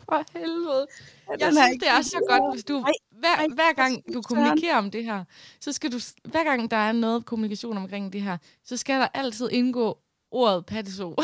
For 0.06 0.39
helvede. 0.39 0.88
Jeg 1.30 1.39
den 1.39 1.58
har 1.58 1.68
synes, 1.68 1.80
det 1.80 1.89
er 1.89 2.01
så 2.01 2.25
godt, 2.30 2.54
hvis 2.56 2.63
du 2.63 2.86
hver, 3.20 3.54
hver 3.54 3.74
gang 3.74 4.13
du 4.13 4.22
kommunikerer 4.22 4.78
om 4.78 4.92
det 4.92 5.04
her, 5.04 5.24
så 5.62 5.72
skal 5.72 5.92
du, 5.92 6.00
hver 6.24 6.44
gang 6.44 6.72
der 6.72 6.78
er 6.78 6.92
noget 6.92 7.25
kommunikation 7.25 7.78
omkring 7.78 8.13
det 8.13 8.22
her, 8.22 8.38
så 8.63 8.78
skal 8.78 9.00
der 9.00 9.08
altid 9.13 9.50
indgå 9.51 9.98
ordet 10.32 10.66
patteso. 10.66 11.16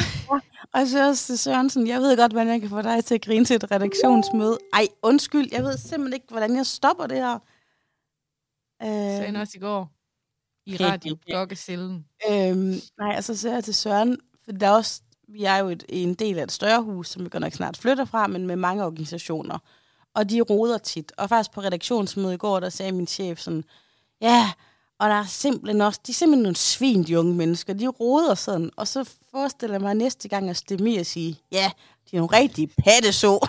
Og 0.74 0.88
så 0.88 1.08
også 1.08 1.26
til 1.26 1.38
Sørensen, 1.38 1.88
jeg 1.88 2.02
ved 2.02 2.18
godt, 2.18 2.32
hvordan 2.32 2.54
jeg 2.54 2.62
kan 2.62 2.70
få 2.70 2.82
dig 2.82 3.06
til 3.06 3.16
at 3.16 3.22
grine 3.22 3.46
til 3.46 3.56
et 3.56 3.72
redaktionsmøde. 3.72 4.58
Ej, 4.74 4.88
undskyld, 5.02 5.50
jeg 5.52 5.64
ved 5.64 5.78
simpelthen 5.78 6.14
ikke, 6.14 6.28
hvordan 6.30 6.56
jeg 6.56 6.66
stopper 6.66 7.08
det 7.08 7.18
her. 7.18 7.40
sagde 8.82 9.26
han 9.26 9.36
Øh, 9.36 9.42
også 9.42 9.54
i 9.56 9.60
går. 9.60 9.95
I 10.66 10.78
radio 10.78 11.18
Gokkecellen. 11.32 12.06
øhm, 12.30 12.76
nej, 13.00 13.16
og 13.18 13.24
så 13.24 13.50
jeg 13.50 13.64
til 13.64 13.76
Søren, 13.76 14.18
for 14.46 14.52
der 14.52 14.68
er 14.68 14.72
også, 14.72 15.02
vi 15.28 15.44
er 15.44 15.58
jo 15.58 15.70
et, 15.70 15.84
en 15.90 16.14
del 16.14 16.40
af 16.40 16.44
et 16.44 16.52
større 16.52 16.82
hus, 16.82 17.10
som 17.10 17.24
vi 17.24 17.30
godt 17.30 17.42
nok 17.42 17.54
snart 17.54 17.78
flytter 17.78 18.06
fra, 18.06 18.28
men 18.28 18.48
med 18.48 18.56
mange 18.56 18.86
organisationer. 18.86 19.60
Og 20.14 20.30
de 20.30 20.42
roder 20.42 20.78
tit. 20.78 21.12
Og 21.18 21.30
faktisk 21.30 21.52
på 21.52 21.62
redaktionsmødet 21.62 22.34
i 22.34 22.38
går, 22.38 22.60
der 22.60 22.70
sagde 22.70 22.92
min 22.92 23.08
chef 23.08 23.40
sådan, 23.40 23.64
ja, 24.22 24.52
og 25.00 25.10
der 25.10 25.16
er 25.16 25.26
simpelthen 25.26 25.82
også, 25.82 26.00
de 26.08 26.12
er 26.12 26.14
simpelthen 26.14 26.44
nogle 26.44 26.56
svin, 26.56 27.04
de 27.04 27.20
unge 27.20 27.34
mennesker. 27.34 27.74
De 27.74 27.88
roder 27.88 28.36
sådan. 28.36 28.72
Og 28.78 28.88
så 28.88 29.10
forestiller 29.32 29.74
jeg 29.74 29.82
mig 29.82 29.96
næste 29.96 30.28
gang 30.28 30.50
at 30.50 30.58
stemme 30.58 31.00
og 31.00 31.06
sige, 31.06 31.40
ja, 31.52 31.72
de 32.12 32.16
er 32.16 32.22
nogle 32.22 32.38
rigtige 32.38 32.68
patteså. 32.68 33.40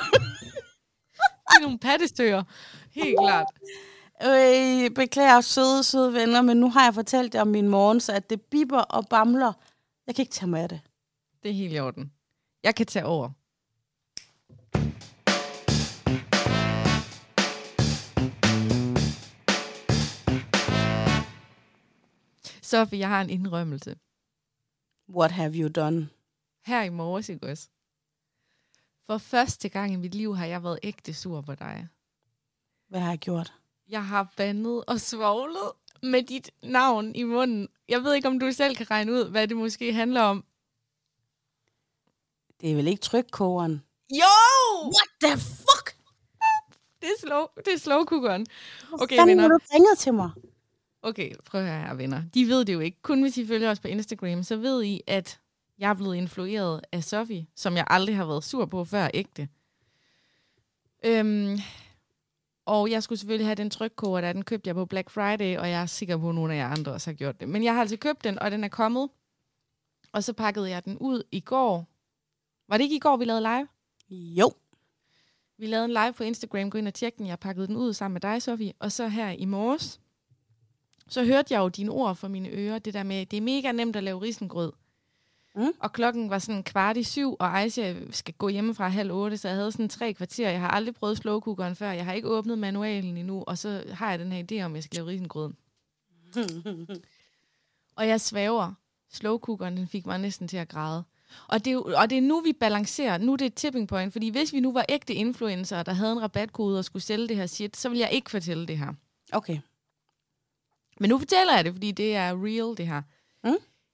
Det 1.48 1.56
er 1.56 1.62
nogle 1.62 1.78
pattestøger. 1.78 2.42
Helt 2.90 3.18
klart. 3.20 3.46
Øh, 4.22 4.90
beklager, 4.90 5.40
søde, 5.40 5.84
søde 5.84 6.12
venner, 6.12 6.42
men 6.42 6.56
nu 6.56 6.70
har 6.70 6.84
jeg 6.84 6.94
fortalt 6.94 7.34
jer 7.34 7.40
om 7.40 7.48
min 7.48 7.68
morgen, 7.68 8.00
så 8.00 8.12
at 8.12 8.30
det 8.30 8.42
bipper 8.42 8.78
og 8.78 9.08
bamler. 9.08 9.52
Jeg 10.06 10.14
kan 10.14 10.22
ikke 10.22 10.32
tage 10.32 10.50
mig 10.50 10.62
af 10.62 10.68
det. 10.68 10.80
Det 11.42 11.50
er 11.50 11.54
helt 11.54 11.74
i 11.74 11.78
orden. 11.78 12.12
Jeg 12.62 12.74
kan 12.74 12.86
tage 12.86 13.06
over. 13.06 13.30
Sofie, 22.62 22.98
jeg 22.98 23.08
har 23.08 23.20
en 23.20 23.30
indrømmelse. 23.30 23.96
What 25.08 25.30
have 25.30 25.54
you 25.54 25.68
done? 25.68 26.08
Her 26.66 26.82
i 26.82 26.88
morges, 26.88 27.28
ikke 27.28 27.46
også? 27.46 27.68
For 29.06 29.18
første 29.18 29.68
gang 29.68 29.92
i 29.92 29.96
mit 29.96 30.14
liv 30.14 30.36
har 30.36 30.46
jeg 30.46 30.62
været 30.62 30.78
ægte 30.82 31.14
sur 31.14 31.40
på 31.40 31.54
dig. 31.54 31.88
Hvad 32.88 33.00
har 33.00 33.08
jeg 33.08 33.18
gjort? 33.18 33.52
Jeg 33.88 34.06
har 34.06 34.32
bandet 34.36 34.84
og 34.86 35.00
svoglet 35.00 35.72
med 36.02 36.22
dit 36.22 36.50
navn 36.62 37.14
i 37.14 37.22
munden. 37.22 37.68
Jeg 37.88 38.02
ved 38.02 38.14
ikke, 38.14 38.28
om 38.28 38.38
du 38.40 38.52
selv 38.52 38.76
kan 38.76 38.90
regne 38.90 39.12
ud, 39.12 39.30
hvad 39.30 39.48
det 39.48 39.56
måske 39.56 39.92
handler 39.92 40.20
om. 40.22 40.44
Det 42.60 42.70
er 42.70 42.74
vel 42.74 42.86
ikke 42.88 43.00
trykkogeren? 43.00 43.82
Jo! 44.10 44.24
What 44.84 45.08
the 45.22 45.38
fuck? 45.40 45.96
Det 47.00 47.08
er 47.08 47.20
slow, 47.26 47.46
det 47.64 47.72
er 47.74 47.78
slow 47.78 48.04
cookeren. 48.04 48.46
Okay, 48.92 49.16
Fanden 49.16 49.28
venner. 49.38 49.48
du 49.48 49.58
ringet 49.74 49.98
til 49.98 50.14
mig? 50.14 50.30
Okay, 51.02 51.32
prøv 51.44 51.60
at 51.60 51.66
høre 51.66 51.80
her, 51.80 51.94
venner. 51.94 52.22
De 52.34 52.46
ved 52.48 52.64
det 52.64 52.72
jo 52.74 52.80
ikke. 52.80 53.02
Kun 53.02 53.22
hvis 53.22 53.36
I 53.38 53.46
følger 53.46 53.70
os 53.70 53.80
på 53.80 53.88
Instagram, 53.88 54.42
så 54.42 54.56
ved 54.56 54.82
I, 54.84 55.00
at 55.06 55.40
jeg 55.78 55.90
er 55.90 55.94
blevet 55.94 56.16
influeret 56.16 56.80
af 56.92 57.04
Sofie, 57.04 57.46
som 57.56 57.76
jeg 57.76 57.84
aldrig 57.90 58.16
har 58.16 58.26
været 58.26 58.44
sur 58.44 58.66
på 58.66 58.84
før 58.84 59.08
ægte. 59.14 59.48
Øhm, 61.04 61.58
og 62.66 62.90
jeg 62.90 63.02
skulle 63.02 63.18
selvfølgelig 63.18 63.46
have 63.46 63.54
den 63.54 63.70
trykkoger, 63.70 64.20
der 64.20 64.32
den 64.32 64.44
købte 64.44 64.68
jeg 64.68 64.74
på 64.74 64.86
Black 64.86 65.10
Friday, 65.10 65.56
og 65.58 65.70
jeg 65.70 65.82
er 65.82 65.86
sikker 65.86 66.16
på, 66.16 66.28
at 66.28 66.34
nogle 66.34 66.54
af 66.54 66.58
jer 66.58 66.68
andre 66.68 66.92
også 66.92 67.10
har 67.10 67.14
gjort 67.14 67.40
det. 67.40 67.48
Men 67.48 67.64
jeg 67.64 67.74
har 67.74 67.80
altså 67.80 67.96
købt 67.96 68.24
den, 68.24 68.38
og 68.38 68.50
den 68.50 68.64
er 68.64 68.68
kommet. 68.68 69.08
Og 70.12 70.24
så 70.24 70.32
pakkede 70.32 70.70
jeg 70.70 70.84
den 70.84 70.98
ud 70.98 71.22
i 71.32 71.40
går. 71.40 71.86
Var 72.68 72.76
det 72.76 72.84
ikke 72.84 72.96
i 72.96 72.98
går, 72.98 73.16
vi 73.16 73.24
lavede 73.24 73.42
live? 73.42 73.68
Jo. 74.10 74.52
Vi 75.58 75.66
lavede 75.66 75.84
en 75.84 75.90
live 75.90 76.12
på 76.12 76.24
Instagram. 76.24 76.70
Gå 76.70 76.78
ind 76.78 76.88
og 76.88 76.94
tjek 76.94 77.18
den. 77.18 77.26
Jeg 77.26 77.38
pakkede 77.38 77.66
den 77.66 77.76
ud 77.76 77.92
sammen 77.92 78.12
med 78.12 78.20
dig, 78.20 78.42
Sofie. 78.42 78.72
Og 78.78 78.92
så 78.92 79.08
her 79.08 79.30
i 79.30 79.44
morges, 79.44 80.00
så 81.08 81.24
hørte 81.24 81.54
jeg 81.54 81.60
jo 81.60 81.68
dine 81.68 81.90
ord 81.90 82.16
fra 82.16 82.28
mine 82.28 82.48
ører. 82.48 82.78
Det 82.78 82.94
der 82.94 83.02
med, 83.02 83.26
det 83.26 83.36
er 83.36 83.40
mega 83.40 83.72
nemt 83.72 83.96
at 83.96 84.02
lave 84.02 84.22
risengrød. 84.22 84.72
Mm. 85.56 85.72
Og 85.80 85.92
klokken 85.92 86.30
var 86.30 86.38
sådan 86.38 86.62
kvart 86.62 86.96
i 86.96 87.02
syv, 87.02 87.36
og 87.38 87.58
Aisha 87.58 87.94
skal 88.10 88.34
gå 88.34 88.48
hjemmefra 88.48 88.88
halv 88.88 89.12
otte, 89.12 89.36
så 89.36 89.48
jeg 89.48 89.56
havde 89.56 89.72
sådan 89.72 89.88
tre 89.88 90.12
kvarter. 90.12 90.50
Jeg 90.50 90.60
har 90.60 90.68
aldrig 90.68 90.94
prøvet 90.94 91.16
slowcookeren 91.16 91.76
før. 91.76 91.90
Jeg 91.90 92.04
har 92.04 92.12
ikke 92.12 92.28
åbnet 92.28 92.58
manualen 92.58 93.16
endnu, 93.16 93.44
og 93.46 93.58
så 93.58 93.84
har 93.92 94.10
jeg 94.10 94.18
den 94.18 94.32
her 94.32 94.44
idé 94.50 94.64
om, 94.64 94.72
at 94.72 94.76
jeg 94.76 94.82
skal 94.84 94.96
lave 94.96 95.08
risengrød. 95.08 95.52
Og 97.96 98.08
jeg 98.08 98.20
svæver. 98.20 98.72
Slowcookeren, 99.12 99.76
den 99.76 99.88
fik 99.88 100.06
mig 100.06 100.18
næsten 100.18 100.48
til 100.48 100.56
at 100.56 100.68
græde. 100.68 101.04
Og 101.48 101.64
det, 101.64 101.72
er, 101.72 101.78
og 101.78 102.10
det 102.10 102.18
er 102.18 102.22
nu, 102.22 102.40
vi 102.40 102.52
balancerer. 102.52 103.18
Nu 103.18 103.32
er 103.32 103.36
det 103.36 103.46
et 103.46 103.54
tipping 103.54 103.88
point, 103.88 104.12
fordi 104.12 104.28
hvis 104.28 104.52
vi 104.52 104.60
nu 104.60 104.72
var 104.72 104.84
ægte 104.88 105.14
influencer, 105.14 105.82
der 105.82 105.92
havde 105.92 106.12
en 106.12 106.22
rabatkode 106.22 106.78
og 106.78 106.84
skulle 106.84 107.02
sælge 107.02 107.28
det 107.28 107.36
her 107.36 107.46
shit, 107.46 107.76
så 107.76 107.88
ville 107.88 108.00
jeg 108.00 108.12
ikke 108.12 108.30
fortælle 108.30 108.66
det 108.66 108.78
her. 108.78 108.92
okay. 109.32 109.58
Men 111.00 111.10
nu 111.10 111.18
fortæller 111.18 111.54
jeg 111.54 111.64
det, 111.64 111.72
fordi 111.72 111.90
det 111.90 112.16
er 112.16 112.44
real, 112.44 112.76
det 112.76 112.86
her. 112.86 113.02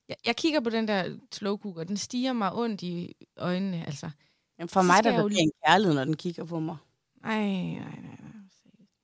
Jeg, 0.09 0.17
jeg 0.27 0.37
kigger 0.37 0.61
på 0.61 0.71
den 0.71 0.89
der 0.89 1.17
slow 1.33 1.57
cooker, 1.57 1.85
den 1.85 1.97
stiger 1.97 2.33
mig 2.33 2.55
ondt 2.55 2.83
i 2.83 3.17
øjnene, 3.37 3.87
altså. 3.87 4.11
Jamen 4.59 4.69
for 4.69 4.81
Så 4.81 4.87
mig 4.87 4.97
skal 4.97 5.05
der 5.05 5.11
jeg 5.11 5.19
er 5.19 5.23
jo 5.23 5.29
det 5.29 5.39
en 5.39 5.53
kærlighed, 5.67 5.95
når 5.95 6.05
den 6.05 6.17
kigger 6.17 6.45
på 6.45 6.61
mig. 6.61 6.77
Ej, 7.25 7.39
nej, 7.39 7.79
nej, 7.79 8.17
nej. 8.21 8.33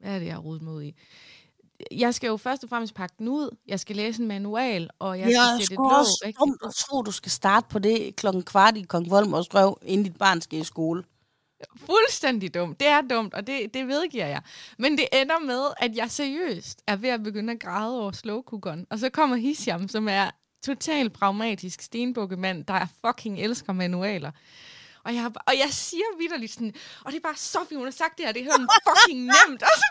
Hvad 0.00 0.14
er 0.14 0.18
det, 0.18 0.26
jeg 0.26 0.34
har 0.34 0.40
rodet 0.40 0.62
ud 0.62 0.82
i? 0.82 0.94
Jeg 1.92 2.14
skal 2.14 2.28
jo 2.28 2.36
først 2.36 2.62
og 2.62 2.68
fremmest 2.68 2.94
pakke 2.94 3.14
den 3.18 3.28
ud. 3.28 3.56
Jeg 3.66 3.80
skal 3.80 3.96
læse 3.96 4.22
en 4.22 4.28
manual, 4.28 4.90
og 4.98 5.18
jeg 5.18 5.24
skal 5.24 5.32
Jeg 5.32 5.56
sætte 5.60 5.74
et 5.74 5.78
låg 5.78 6.68
at 6.68 6.74
tro, 6.74 7.02
du 7.02 7.12
skal 7.12 7.30
starte 7.30 7.66
på 7.70 7.78
det 7.78 8.16
klokken 8.16 8.42
kvart 8.42 8.76
i 8.76 8.82
Kong 8.82 9.10
Volmers 9.10 9.54
røv, 9.54 9.78
inden 9.82 10.04
dit 10.04 10.16
barn 10.16 10.40
skal 10.40 10.58
i 10.58 10.64
skole. 10.64 11.04
fuldstændig 11.76 12.54
dumt. 12.54 12.80
Det 12.80 12.88
er 12.88 13.00
dumt, 13.00 13.34
og 13.34 13.46
det, 13.46 13.74
det 13.74 13.86
vedgiver 13.88 14.26
jeg. 14.26 14.42
Men 14.78 14.92
det 14.98 15.08
ender 15.12 15.38
med, 15.38 15.64
at 15.76 15.96
jeg 15.96 16.10
seriøst 16.10 16.82
er 16.86 16.96
ved 16.96 17.08
at 17.08 17.22
begynde 17.22 17.52
at 17.52 17.60
græde 17.60 18.00
over 18.00 18.12
slowcookeren. 18.12 18.86
Og 18.90 18.98
så 18.98 19.10
kommer 19.10 19.36
Hisham, 19.36 19.88
som 19.88 20.08
er 20.08 20.30
totalt 20.64 21.12
pragmatisk 21.12 21.82
stenbukkemand, 21.82 22.64
der 22.64 22.86
fucking 23.06 23.40
elsker 23.40 23.72
manualer. 23.72 24.30
Og 25.04 25.14
jeg, 25.14 25.32
og 25.46 25.54
jeg 25.58 25.68
siger 25.70 26.04
vidderligt 26.18 26.52
sådan, 26.52 26.74
og 27.04 27.12
det 27.12 27.18
er 27.18 27.22
bare 27.22 27.36
Sofie, 27.36 27.76
hun 27.76 27.86
har 27.86 27.92
sagt 27.92 28.18
det 28.18 28.26
her, 28.26 28.32
det 28.32 28.40
er 28.40 28.44
helt 28.44 28.70
fucking 28.88 29.20
nemt. 29.36 29.62
Og 29.62 29.68
så, 29.76 29.84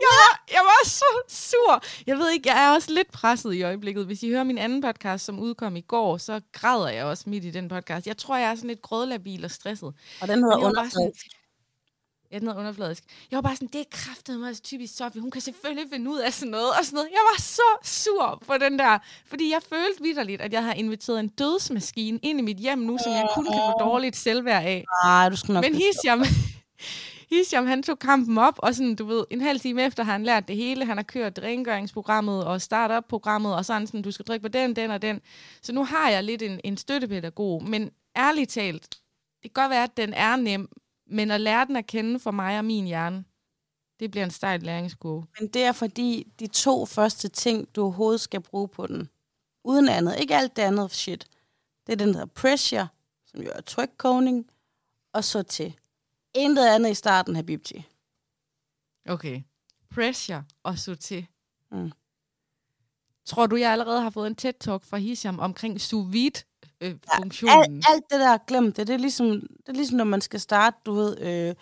jeg, 0.00 0.12
var, 0.20 0.44
jeg 0.52 0.60
var 0.64 0.88
så 0.88 1.22
sur. 1.28 1.84
Jeg 2.06 2.18
ved 2.18 2.30
ikke, 2.30 2.48
jeg 2.48 2.66
er 2.66 2.74
også 2.74 2.92
lidt 2.92 3.12
presset 3.12 3.54
i 3.54 3.62
øjeblikket. 3.62 4.06
Hvis 4.06 4.22
I 4.22 4.28
hører 4.30 4.44
min 4.44 4.58
anden 4.58 4.82
podcast, 4.82 5.24
som 5.24 5.38
udkom 5.38 5.76
i 5.76 5.80
går, 5.80 6.16
så 6.16 6.40
græder 6.52 6.88
jeg 6.88 7.04
også 7.04 7.24
midt 7.26 7.44
i 7.44 7.50
den 7.50 7.68
podcast. 7.68 8.06
Jeg 8.06 8.16
tror, 8.16 8.36
jeg 8.36 8.50
er 8.50 8.54
sådan 8.54 8.68
lidt 8.68 8.82
grødlabil 8.82 9.44
og 9.44 9.50
stresset. 9.50 9.94
Og 10.20 10.28
den 10.28 10.38
hedder 10.38 10.56
Men 10.56 11.12
jeg 12.30 12.40
var 12.40 12.46
bare 12.46 12.52
sådan- 12.54 12.60
underfladisk. 12.60 13.04
Jeg 13.30 13.36
var 13.36 13.42
bare 13.42 13.56
sådan, 13.56 13.68
det 13.72 13.80
er 13.80 13.84
kraftet 13.90 14.40
mig 14.40 14.62
typisk 14.62 14.96
Sofie. 14.96 15.20
Hun 15.20 15.30
kan 15.30 15.40
selvfølgelig 15.40 15.84
finde 15.92 16.10
ud 16.10 16.18
af 16.18 16.32
sådan 16.32 16.50
noget 16.50 16.70
og 16.78 16.84
sådan 16.84 16.94
noget. 16.96 17.08
Jeg 17.10 17.20
var 17.32 17.40
så 17.40 17.62
sur 17.84 18.42
på 18.46 18.58
den 18.58 18.78
der, 18.78 18.98
fordi 19.26 19.50
jeg 19.50 19.60
følte 19.68 20.02
vidderligt, 20.02 20.40
at 20.42 20.52
jeg 20.52 20.64
har 20.64 20.72
inviteret 20.72 21.20
en 21.20 21.28
dødsmaskine 21.28 22.18
ind 22.22 22.38
i 22.38 22.42
mit 22.42 22.56
hjem 22.56 22.78
nu, 22.78 22.98
som 23.04 23.12
jeg 23.12 23.28
kun 23.34 23.44
kan 23.44 23.54
få 23.54 23.78
dårligt 23.84 24.16
selvværd 24.16 24.64
af. 24.64 24.84
Nej, 25.04 25.28
du 25.28 25.36
skal 25.36 25.52
nok... 25.54 25.64
Men 25.64 25.74
Hisham, 25.74 26.24
Hisham, 27.30 27.66
han 27.72 27.82
tog 27.82 27.98
kampen 27.98 28.38
op, 28.38 28.54
og 28.58 28.74
sådan, 28.74 28.94
du 28.94 29.04
ved, 29.06 29.24
en 29.30 29.40
halv 29.40 29.60
time 29.60 29.82
efter 29.82 30.04
har 30.04 30.12
han 30.12 30.24
lært 30.24 30.48
det 30.48 30.56
hele. 30.56 30.84
Han 30.84 30.96
har 30.96 31.04
kørt 31.04 31.38
rengøringsprogrammet 31.42 32.44
og 32.44 32.62
startup-programmet, 32.62 33.54
og 33.54 33.64
sådan, 33.64 33.86
sådan, 33.86 34.02
du 34.02 34.10
skal 34.10 34.24
trykke 34.24 34.42
på 34.42 34.48
den, 34.48 34.76
den 34.76 34.90
og 34.90 35.02
den. 35.02 35.20
Så 35.62 35.72
nu 35.72 35.84
har 35.84 36.10
jeg 36.10 36.24
lidt 36.24 36.42
en, 36.42 36.60
en 36.64 36.76
støttepædagog, 36.76 37.64
men 37.64 37.90
ærligt 38.16 38.50
talt, 38.50 38.90
det 39.42 39.54
kan 39.54 39.62
godt 39.62 39.70
være, 39.70 39.82
at 39.82 39.96
den 39.96 40.14
er 40.14 40.36
nem, 40.36 40.68
men 41.06 41.30
at 41.30 41.40
lære 41.40 41.64
den 41.64 41.76
at 41.76 41.86
kende 41.86 42.20
for 42.20 42.30
mig 42.30 42.58
og 42.58 42.64
min 42.64 42.84
hjerne, 42.84 43.24
det 44.00 44.10
bliver 44.10 44.24
en 44.24 44.30
stejl 44.30 44.62
læringskurve. 44.62 45.26
Men 45.40 45.48
det 45.48 45.62
er 45.62 45.72
fordi, 45.72 46.32
de 46.40 46.46
to 46.46 46.86
første 46.86 47.28
ting, 47.28 47.74
du 47.74 47.82
overhovedet 47.82 48.20
skal 48.20 48.40
bruge 48.40 48.68
på 48.68 48.86
den, 48.86 49.08
uden 49.64 49.88
andet, 49.88 50.20
ikke 50.20 50.36
alt 50.36 50.56
det 50.56 50.62
andet 50.62 50.90
shit, 50.90 51.26
det 51.86 51.92
er 51.92 51.96
den, 51.96 52.14
der 52.14 52.26
pressure, 52.26 52.88
som 53.26 53.42
jo 53.42 53.50
er 53.54 53.60
trykkogning, 53.60 54.50
og 55.12 55.24
så 55.24 55.42
til. 55.42 55.76
Intet 56.34 56.66
andet 56.66 56.90
i 56.90 56.94
starten, 56.94 57.36
Habibti. 57.36 57.86
Okay. 59.08 59.42
Pressure 59.94 60.44
og 60.62 60.78
så 60.78 60.94
til. 60.94 61.26
Mm. 61.70 61.92
Tror 63.24 63.46
du, 63.46 63.56
jeg 63.56 63.72
allerede 63.72 64.00
har 64.00 64.10
fået 64.10 64.26
en 64.26 64.36
TED-talk 64.42 64.84
fra 64.84 64.96
Hisham 64.96 65.38
omkring 65.38 65.80
sous 65.80 66.12
vide 66.12 66.42
øh, 66.80 66.90
Alt, 66.90 67.00
funktionen? 67.16 67.82
alt 67.92 68.04
det 68.10 68.20
der, 68.20 68.38
glem 68.46 68.72
det. 68.72 68.86
Det 68.86 68.94
er 68.94 68.98
ligesom, 68.98 69.30
det 69.30 69.68
er 69.68 69.72
ligesom 69.72 69.96
når 69.96 70.04
man 70.04 70.20
skal 70.20 70.40
starte, 70.40 70.76
du 70.86 70.92
ved, 70.94 71.20
øh, 71.20 71.54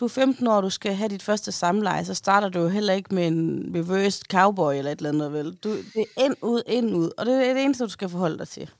du 0.00 0.04
er 0.04 0.08
15 0.08 0.46
år, 0.46 0.60
du 0.60 0.70
skal 0.70 0.94
have 0.94 1.08
dit 1.08 1.22
første 1.22 1.52
samleje, 1.52 2.04
så 2.04 2.14
starter 2.14 2.48
du 2.48 2.58
jo 2.58 2.68
heller 2.68 2.94
ikke 2.94 3.14
med 3.14 3.26
en 3.26 3.72
reversed 3.74 4.24
cowboy 4.30 4.74
eller 4.74 4.92
et 4.92 4.98
eller 4.98 5.10
andet, 5.10 5.32
vel? 5.32 5.54
Du, 5.54 5.76
det 5.76 6.04
er 6.16 6.24
ind, 6.24 6.36
ud, 6.42 6.62
ind, 6.66 6.96
ud, 6.96 7.10
og 7.18 7.26
det 7.26 7.48
er 7.48 7.54
det 7.54 7.62
eneste, 7.62 7.84
du 7.84 7.88
skal 7.88 8.08
forholde 8.08 8.38
dig 8.38 8.48
til. 8.48 8.70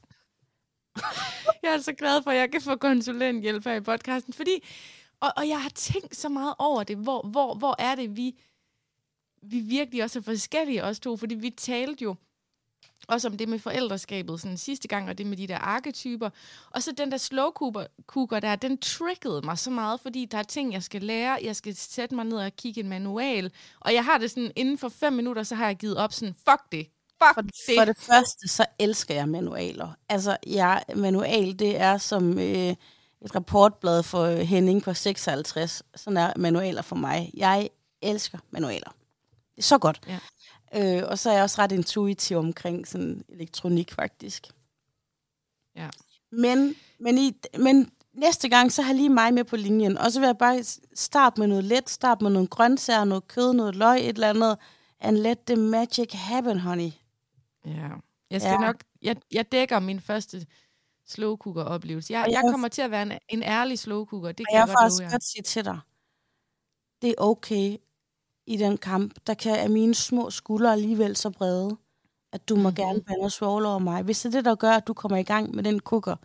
Jeg 1.62 1.74
er 1.74 1.78
så 1.78 1.92
glad 1.92 2.22
for, 2.22 2.30
at 2.30 2.36
jeg 2.36 2.50
kan 2.50 2.60
få 2.60 2.76
konsulenthjælp 2.76 3.64
her 3.64 3.74
i 3.74 3.80
podcasten, 3.80 4.32
fordi, 4.32 4.64
og, 5.20 5.32
og 5.36 5.48
jeg 5.48 5.62
har 5.62 5.70
tænkt 5.74 6.16
så 6.16 6.28
meget 6.28 6.54
over 6.58 6.82
det, 6.82 6.96
hvor, 6.96 7.22
hvor, 7.22 7.54
hvor 7.54 7.76
er 7.78 7.94
det, 7.94 8.16
vi, 8.16 8.40
vi 9.42 9.60
virkelig 9.60 10.02
også 10.02 10.18
er 10.18 10.22
forskellige, 10.22 10.84
os 10.84 11.00
to, 11.00 11.16
fordi 11.16 11.34
vi 11.34 11.50
talte 11.50 12.04
jo 12.04 12.14
også 13.08 13.28
om 13.28 13.36
det 13.36 13.48
med 13.48 13.58
forældreskabet 13.58 14.40
sådan 14.40 14.56
sidste 14.56 14.88
gang, 14.88 15.08
og 15.08 15.18
det 15.18 15.26
med 15.26 15.36
de 15.36 15.46
der 15.46 15.58
arketyper. 15.58 16.30
Og 16.70 16.82
så 16.82 16.92
den 16.92 17.10
der 17.10 17.16
slow 17.16 17.50
cooker, 17.50 17.86
cooker 18.06 18.40
der, 18.40 18.56
den 18.56 18.78
triggede 18.78 19.40
mig 19.44 19.58
så 19.58 19.70
meget, 19.70 20.00
fordi 20.00 20.24
der 20.24 20.38
er 20.38 20.42
ting, 20.42 20.72
jeg 20.72 20.82
skal 20.82 21.02
lære. 21.02 21.38
Jeg 21.42 21.56
skal 21.56 21.76
sætte 21.76 22.14
mig 22.14 22.24
ned 22.24 22.38
og 22.38 22.52
kigge 22.56 22.80
en 22.80 22.88
manual. 22.88 23.52
Og 23.80 23.94
jeg 23.94 24.04
har 24.04 24.18
det 24.18 24.30
sådan, 24.30 24.52
inden 24.56 24.78
for 24.78 24.88
fem 24.88 25.12
minutter, 25.12 25.42
så 25.42 25.54
har 25.54 25.66
jeg 25.66 25.76
givet 25.76 25.96
op 25.96 26.12
sådan, 26.12 26.34
fuck 26.34 26.72
det. 26.72 26.86
Fuck 27.22 27.34
For, 27.34 27.40
det. 27.42 27.52
for 27.78 27.84
det 27.84 27.96
første, 27.96 28.48
så 28.48 28.66
elsker 28.78 29.14
jeg 29.14 29.28
manualer. 29.28 29.88
Altså, 30.08 30.36
jeg, 30.46 30.82
manual, 30.96 31.58
det 31.58 31.80
er 31.80 31.98
som 31.98 32.38
øh, 32.38 32.74
et 33.22 33.34
rapportblad 33.34 34.02
for 34.02 34.22
øh, 34.22 34.38
Henning 34.38 34.82
på 34.82 34.94
56. 34.94 35.82
Sådan 35.94 36.16
er 36.16 36.32
manualer 36.36 36.82
for 36.82 36.96
mig. 36.96 37.30
Jeg 37.34 37.68
elsker 38.02 38.38
manualer. 38.50 38.94
Det 39.56 39.58
er 39.58 39.62
så 39.62 39.78
godt. 39.78 40.00
Ja. 40.08 40.18
Øh, 40.74 41.02
og 41.06 41.18
så 41.18 41.30
er 41.30 41.34
jeg 41.34 41.42
også 41.42 41.62
ret 41.62 41.72
intuitiv 41.72 42.36
omkring 42.36 42.86
sådan 42.88 43.24
elektronik, 43.28 43.92
faktisk. 43.92 44.46
Ja. 45.76 45.88
Men, 46.32 46.74
men, 47.00 47.18
i, 47.18 47.32
men 47.58 47.90
næste 48.12 48.48
gang, 48.48 48.72
så 48.72 48.82
har 48.82 48.92
lige 48.92 49.08
mig 49.08 49.34
med 49.34 49.44
på 49.44 49.56
linjen. 49.56 49.98
Og 49.98 50.12
så 50.12 50.20
vil 50.20 50.26
jeg 50.26 50.38
bare 50.38 50.62
starte 50.94 51.40
med 51.40 51.48
noget 51.48 51.64
let. 51.64 51.90
Starte 51.90 52.24
med 52.24 52.30
nogle 52.32 52.48
grøntsager, 52.48 53.04
noget 53.04 53.28
kød, 53.28 53.52
noget 53.52 53.76
løg, 53.76 53.98
et 54.00 54.08
eller 54.08 54.30
andet. 54.30 54.58
And 55.00 55.16
let 55.16 55.38
the 55.46 55.56
magic 55.56 56.12
happen, 56.12 56.58
honey. 56.58 56.90
Ja. 57.66 57.88
Jeg 58.30 58.40
skal 58.40 58.50
Ja. 58.52 58.58
nok, 58.66 58.76
jeg, 59.02 59.16
jeg 59.32 59.52
dækker 59.52 59.78
min 59.80 60.00
første 60.00 60.46
slow 61.06 61.36
cooker 61.36 61.62
oplevelse. 61.64 62.12
Jeg, 62.12 62.24
jeg 62.26 62.32
jeg- 62.44 62.50
kommer 62.52 62.68
til 62.68 62.82
at 62.82 62.90
være 62.90 63.02
en, 63.02 63.12
en 63.28 63.42
ærlig 63.42 63.78
slow 63.78 64.04
cooker. 64.06 64.28
Det 64.32 64.46
kan 64.50 64.58
jeg 64.58 64.68
jeg, 64.68 64.74
faktisk 64.80 65.12
godt 65.12 65.24
sige 65.24 65.42
til 65.42 65.64
dig, 65.64 65.78
det 67.02 67.10
er 67.10 67.14
okay 67.18 67.76
i 68.48 68.56
den 68.56 68.78
kamp. 68.78 69.14
Der 69.26 69.34
kan 69.34 69.54
er 69.58 69.68
mine 69.68 69.94
små 69.94 70.30
skuldre 70.30 70.72
alligevel 70.72 71.16
så 71.16 71.30
brede, 71.30 71.76
at 72.32 72.48
du 72.48 72.56
må 72.56 72.68
Mhm. 72.68 72.74
gerne 72.76 73.02
bande 73.02 73.24
og 73.24 73.32
svovle 73.32 73.68
over 73.68 73.78
mig. 73.78 74.02
Hvis 74.02 74.20
det 74.20 74.28
er 74.28 74.38
det, 74.38 74.44
der 74.44 74.54
gør, 74.54 74.70
at 74.72 74.86
du 74.86 74.94
kommer 74.94 75.16
i 75.18 75.22
gang 75.22 75.54
med 75.54 75.62
den 75.64 75.80
kukker. 75.80 76.16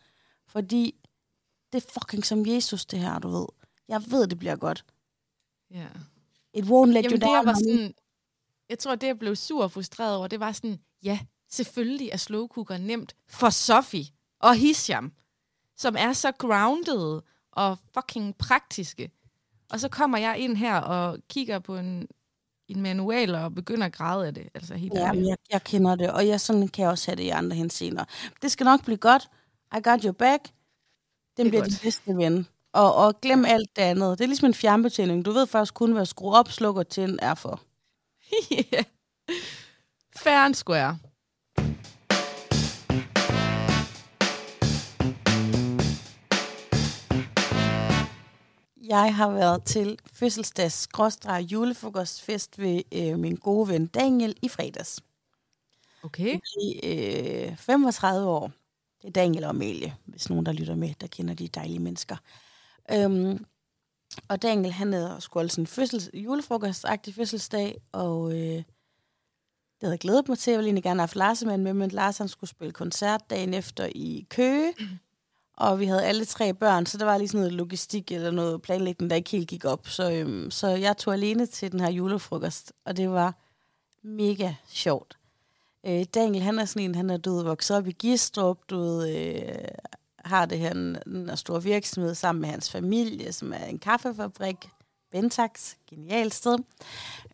Fordi 0.47 0.95
det 1.73 1.83
er 1.86 1.89
fucking 1.93 2.25
som 2.25 2.47
Jesus, 2.47 2.86
det 2.86 2.99
her, 2.99 3.19
du 3.19 3.29
ved. 3.29 3.45
Jeg 3.88 4.03
ved, 4.07 4.27
det 4.27 4.39
bliver 4.39 4.55
godt. 4.55 4.86
Ja. 5.71 5.88
It 6.53 6.63
won't 6.65 6.86
let 6.86 6.95
Jamen, 6.95 7.03
you 7.05 7.12
det 7.15 7.21
down. 7.21 7.36
jeg 7.36 7.45
var 7.45 7.53
sådan, 7.53 7.93
jeg 8.69 8.79
tror, 8.79 8.95
det 8.95 9.07
jeg 9.07 9.19
blev 9.19 9.36
sur 9.36 9.63
og 9.63 9.71
frustreret 9.71 10.17
over, 10.17 10.27
det 10.27 10.39
var 10.39 10.51
sådan, 10.51 10.79
ja, 11.03 11.19
selvfølgelig 11.49 12.09
er 12.13 12.17
slow 12.17 12.47
cooker 12.47 12.77
nemt 12.77 13.15
for 13.27 13.49
Sofie 13.49 14.05
og 14.39 14.55
Hisham, 14.55 15.13
som 15.77 15.95
er 15.99 16.13
så 16.13 16.31
grounded 16.31 17.21
og 17.51 17.77
fucking 17.93 18.38
praktiske. 18.38 19.12
Og 19.73 19.79
så 19.79 19.89
kommer 19.89 20.17
jeg 20.17 20.38
ind 20.38 20.57
her 20.57 20.77
og 20.77 21.17
kigger 21.29 21.59
på 21.59 21.77
en, 21.77 22.07
en 22.67 22.81
manual 22.81 23.36
og 23.36 23.55
begynder 23.55 23.86
at 23.86 23.93
græde 23.93 24.27
af 24.27 24.33
det. 24.33 24.49
Altså 24.55 24.75
helt 24.75 24.93
Ja, 24.93 25.12
jeg, 25.12 25.38
jeg 25.51 25.63
kender 25.63 25.95
det, 25.95 26.12
og 26.12 26.27
jeg 26.27 26.41
sådan 26.41 26.67
kan 26.67 26.83
jeg 26.83 26.91
også 26.91 27.12
have 27.12 27.15
det 27.15 27.23
i 27.23 27.29
andre 27.29 27.55
henseender. 27.55 28.05
Det 28.41 28.51
skal 28.51 28.63
nok 28.63 28.83
blive 28.86 28.97
godt. 28.97 29.29
I 29.77 29.81
got 29.83 30.03
your 30.03 30.12
back. 30.12 30.43
Den 31.38 31.45
er 31.45 31.49
bliver 31.49 31.62
godt. 31.63 31.71
din 31.71 31.79
bedste 31.83 32.17
ven. 32.17 32.47
Og, 32.73 32.95
og 32.95 33.21
glem 33.21 33.45
alt 33.45 33.75
det 33.75 33.81
andet. 33.81 34.17
Det 34.17 34.23
er 34.23 34.27
ligesom 34.27 34.47
en 34.47 34.53
fjernbetjening. 34.53 35.25
Du 35.25 35.31
ved 35.31 35.47
faktisk 35.47 35.73
kun, 35.73 35.91
hvad 35.91 36.05
skrue 36.05 36.33
op, 36.33 36.51
slukke 36.51 36.81
og 36.81 36.88
tænde 36.88 37.17
er 37.21 37.33
for. 37.33 37.62
yeah. 38.53 38.83
Fair 40.15 40.38
and 40.38 40.55
square. 40.55 40.97
Jeg 48.87 49.15
har 49.15 49.29
været 49.29 49.63
til 49.63 49.99
fødselsdags 50.13 50.87
julefrokostfest 51.51 52.59
ved 52.59 52.81
øh, 52.91 53.19
min 53.19 53.35
gode 53.35 53.67
ven 53.67 53.87
Daniel 53.87 54.35
i 54.41 54.47
fredags. 54.47 54.99
Okay. 56.03 56.39
I 56.61 56.79
øh, 56.83 57.57
35 57.57 58.27
år. 58.27 58.51
Det 59.01 59.07
er 59.07 59.11
Daniel 59.11 59.43
og 59.43 59.49
Amelie, 59.49 59.95
hvis 60.05 60.29
nogen, 60.29 60.45
der 60.45 60.51
lytter 60.51 60.75
med, 60.75 60.93
der 61.01 61.07
kender 61.07 61.33
de 61.33 61.47
dejlige 61.47 61.79
mennesker. 61.79 62.15
Øhm, 62.91 63.45
og 64.27 64.41
Daniel, 64.41 64.73
han 64.73 64.93
havde 64.93 65.17
skulle 65.19 65.41
altså 65.41 65.61
en 65.61 65.67
fødsels, 65.67 66.09
julefrokostagtig 66.13 67.15
fødselsdag, 67.15 67.81
og 67.91 68.31
øh, 68.31 68.63
havde 69.81 69.91
jeg 69.91 69.99
glædet 69.99 70.27
mig 70.27 70.37
til. 70.37 70.51
Jeg 70.51 70.57
ville 70.57 70.67
egentlig 70.67 70.83
gerne 70.83 70.99
have 70.99 71.07
haft 71.07 71.15
Lars 71.15 71.45
med, 71.45 71.73
men 71.73 71.89
Lars 71.89 72.17
han 72.17 72.27
skulle 72.27 72.49
spille 72.49 72.71
koncert 72.71 73.29
dagen 73.29 73.53
efter 73.53 73.89
i 73.95 74.27
Køge. 74.29 74.73
Og 75.57 75.79
vi 75.79 75.85
havde 75.85 76.03
alle 76.03 76.25
tre 76.25 76.53
børn, 76.53 76.85
så 76.85 76.97
der 76.97 77.05
var 77.05 77.17
lige 77.17 77.27
sådan 77.27 77.39
noget 77.39 77.53
logistik 77.53 78.11
eller 78.11 78.31
noget 78.31 78.61
planlægning, 78.61 79.09
der 79.09 79.15
ikke 79.15 79.29
helt 79.29 79.47
gik 79.47 79.65
op. 79.65 79.87
Så, 79.87 80.11
øhm, 80.11 80.51
så 80.51 80.67
jeg 80.67 80.97
tog 80.97 81.13
alene 81.13 81.45
til 81.45 81.71
den 81.71 81.79
her 81.79 81.89
julefrokost, 81.89 82.73
og 82.85 82.97
det 82.97 83.09
var 83.09 83.33
mega 84.03 84.53
sjovt. 84.67 85.17
Øh, 85.85 86.05
Daniel, 86.13 86.43
han 86.43 86.59
er 86.59 86.65
sådan 86.65 86.83
en, 86.83 86.95
han 86.95 87.09
er 87.09 87.17
død 87.17 87.43
vokset 87.43 87.77
op 87.77 87.87
i 87.87 87.91
Gistrup, 87.91 88.57
du 88.69 88.77
ved, 88.79 89.17
øh, 89.17 89.67
har 90.25 90.45
det 90.45 90.59
her 90.59 90.71
en, 90.71 90.97
en 91.07 91.37
stor 91.37 91.59
virksomhed 91.59 92.15
sammen 92.15 92.41
med 92.41 92.49
hans 92.49 92.71
familie, 92.71 93.33
som 93.33 93.53
er 93.53 93.65
en 93.65 93.79
kaffefabrik, 93.79 94.69
Bentax, 95.11 95.73
genialt 95.89 96.33
sted. 96.33 96.57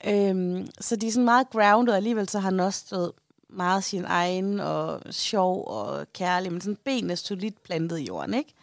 Øhm, 0.05 0.67
så 0.79 0.95
de 0.95 1.07
er 1.07 1.11
sådan 1.11 1.25
meget 1.25 1.49
grounded, 1.49 1.93
og 1.93 1.97
alligevel 1.97 2.29
så 2.29 2.39
har 2.39 2.49
han 2.49 2.59
også 2.59 2.79
stået 2.79 3.11
meget 3.49 3.83
sin 3.83 4.05
egen, 4.05 4.59
og 4.59 5.01
sjov 5.11 5.67
og 5.67 6.13
kærlig, 6.13 6.51
men 6.51 6.61
sådan 6.61 6.77
benene 6.85 7.15
solidt 7.15 7.63
plantet 7.63 7.99
i 7.99 8.05
jorden, 8.05 8.33
ikke? 8.33 8.53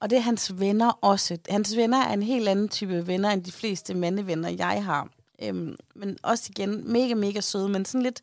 Og 0.00 0.10
det 0.10 0.16
er 0.16 0.22
hans 0.22 0.60
venner 0.60 0.98
også. 1.00 1.38
Hans 1.48 1.76
venner 1.76 1.98
er 1.98 2.12
en 2.12 2.22
helt 2.22 2.48
anden 2.48 2.68
type 2.68 3.06
venner, 3.06 3.30
end 3.30 3.44
de 3.44 3.52
fleste 3.52 3.94
mandevenner, 3.94 4.48
jeg 4.48 4.84
har. 4.84 5.08
Øhm, 5.42 5.76
men 5.94 6.18
også 6.22 6.46
igen, 6.50 6.92
mega, 6.92 7.14
mega 7.14 7.40
søde, 7.40 7.68
men 7.68 7.84
sådan 7.84 8.02
lidt, 8.02 8.22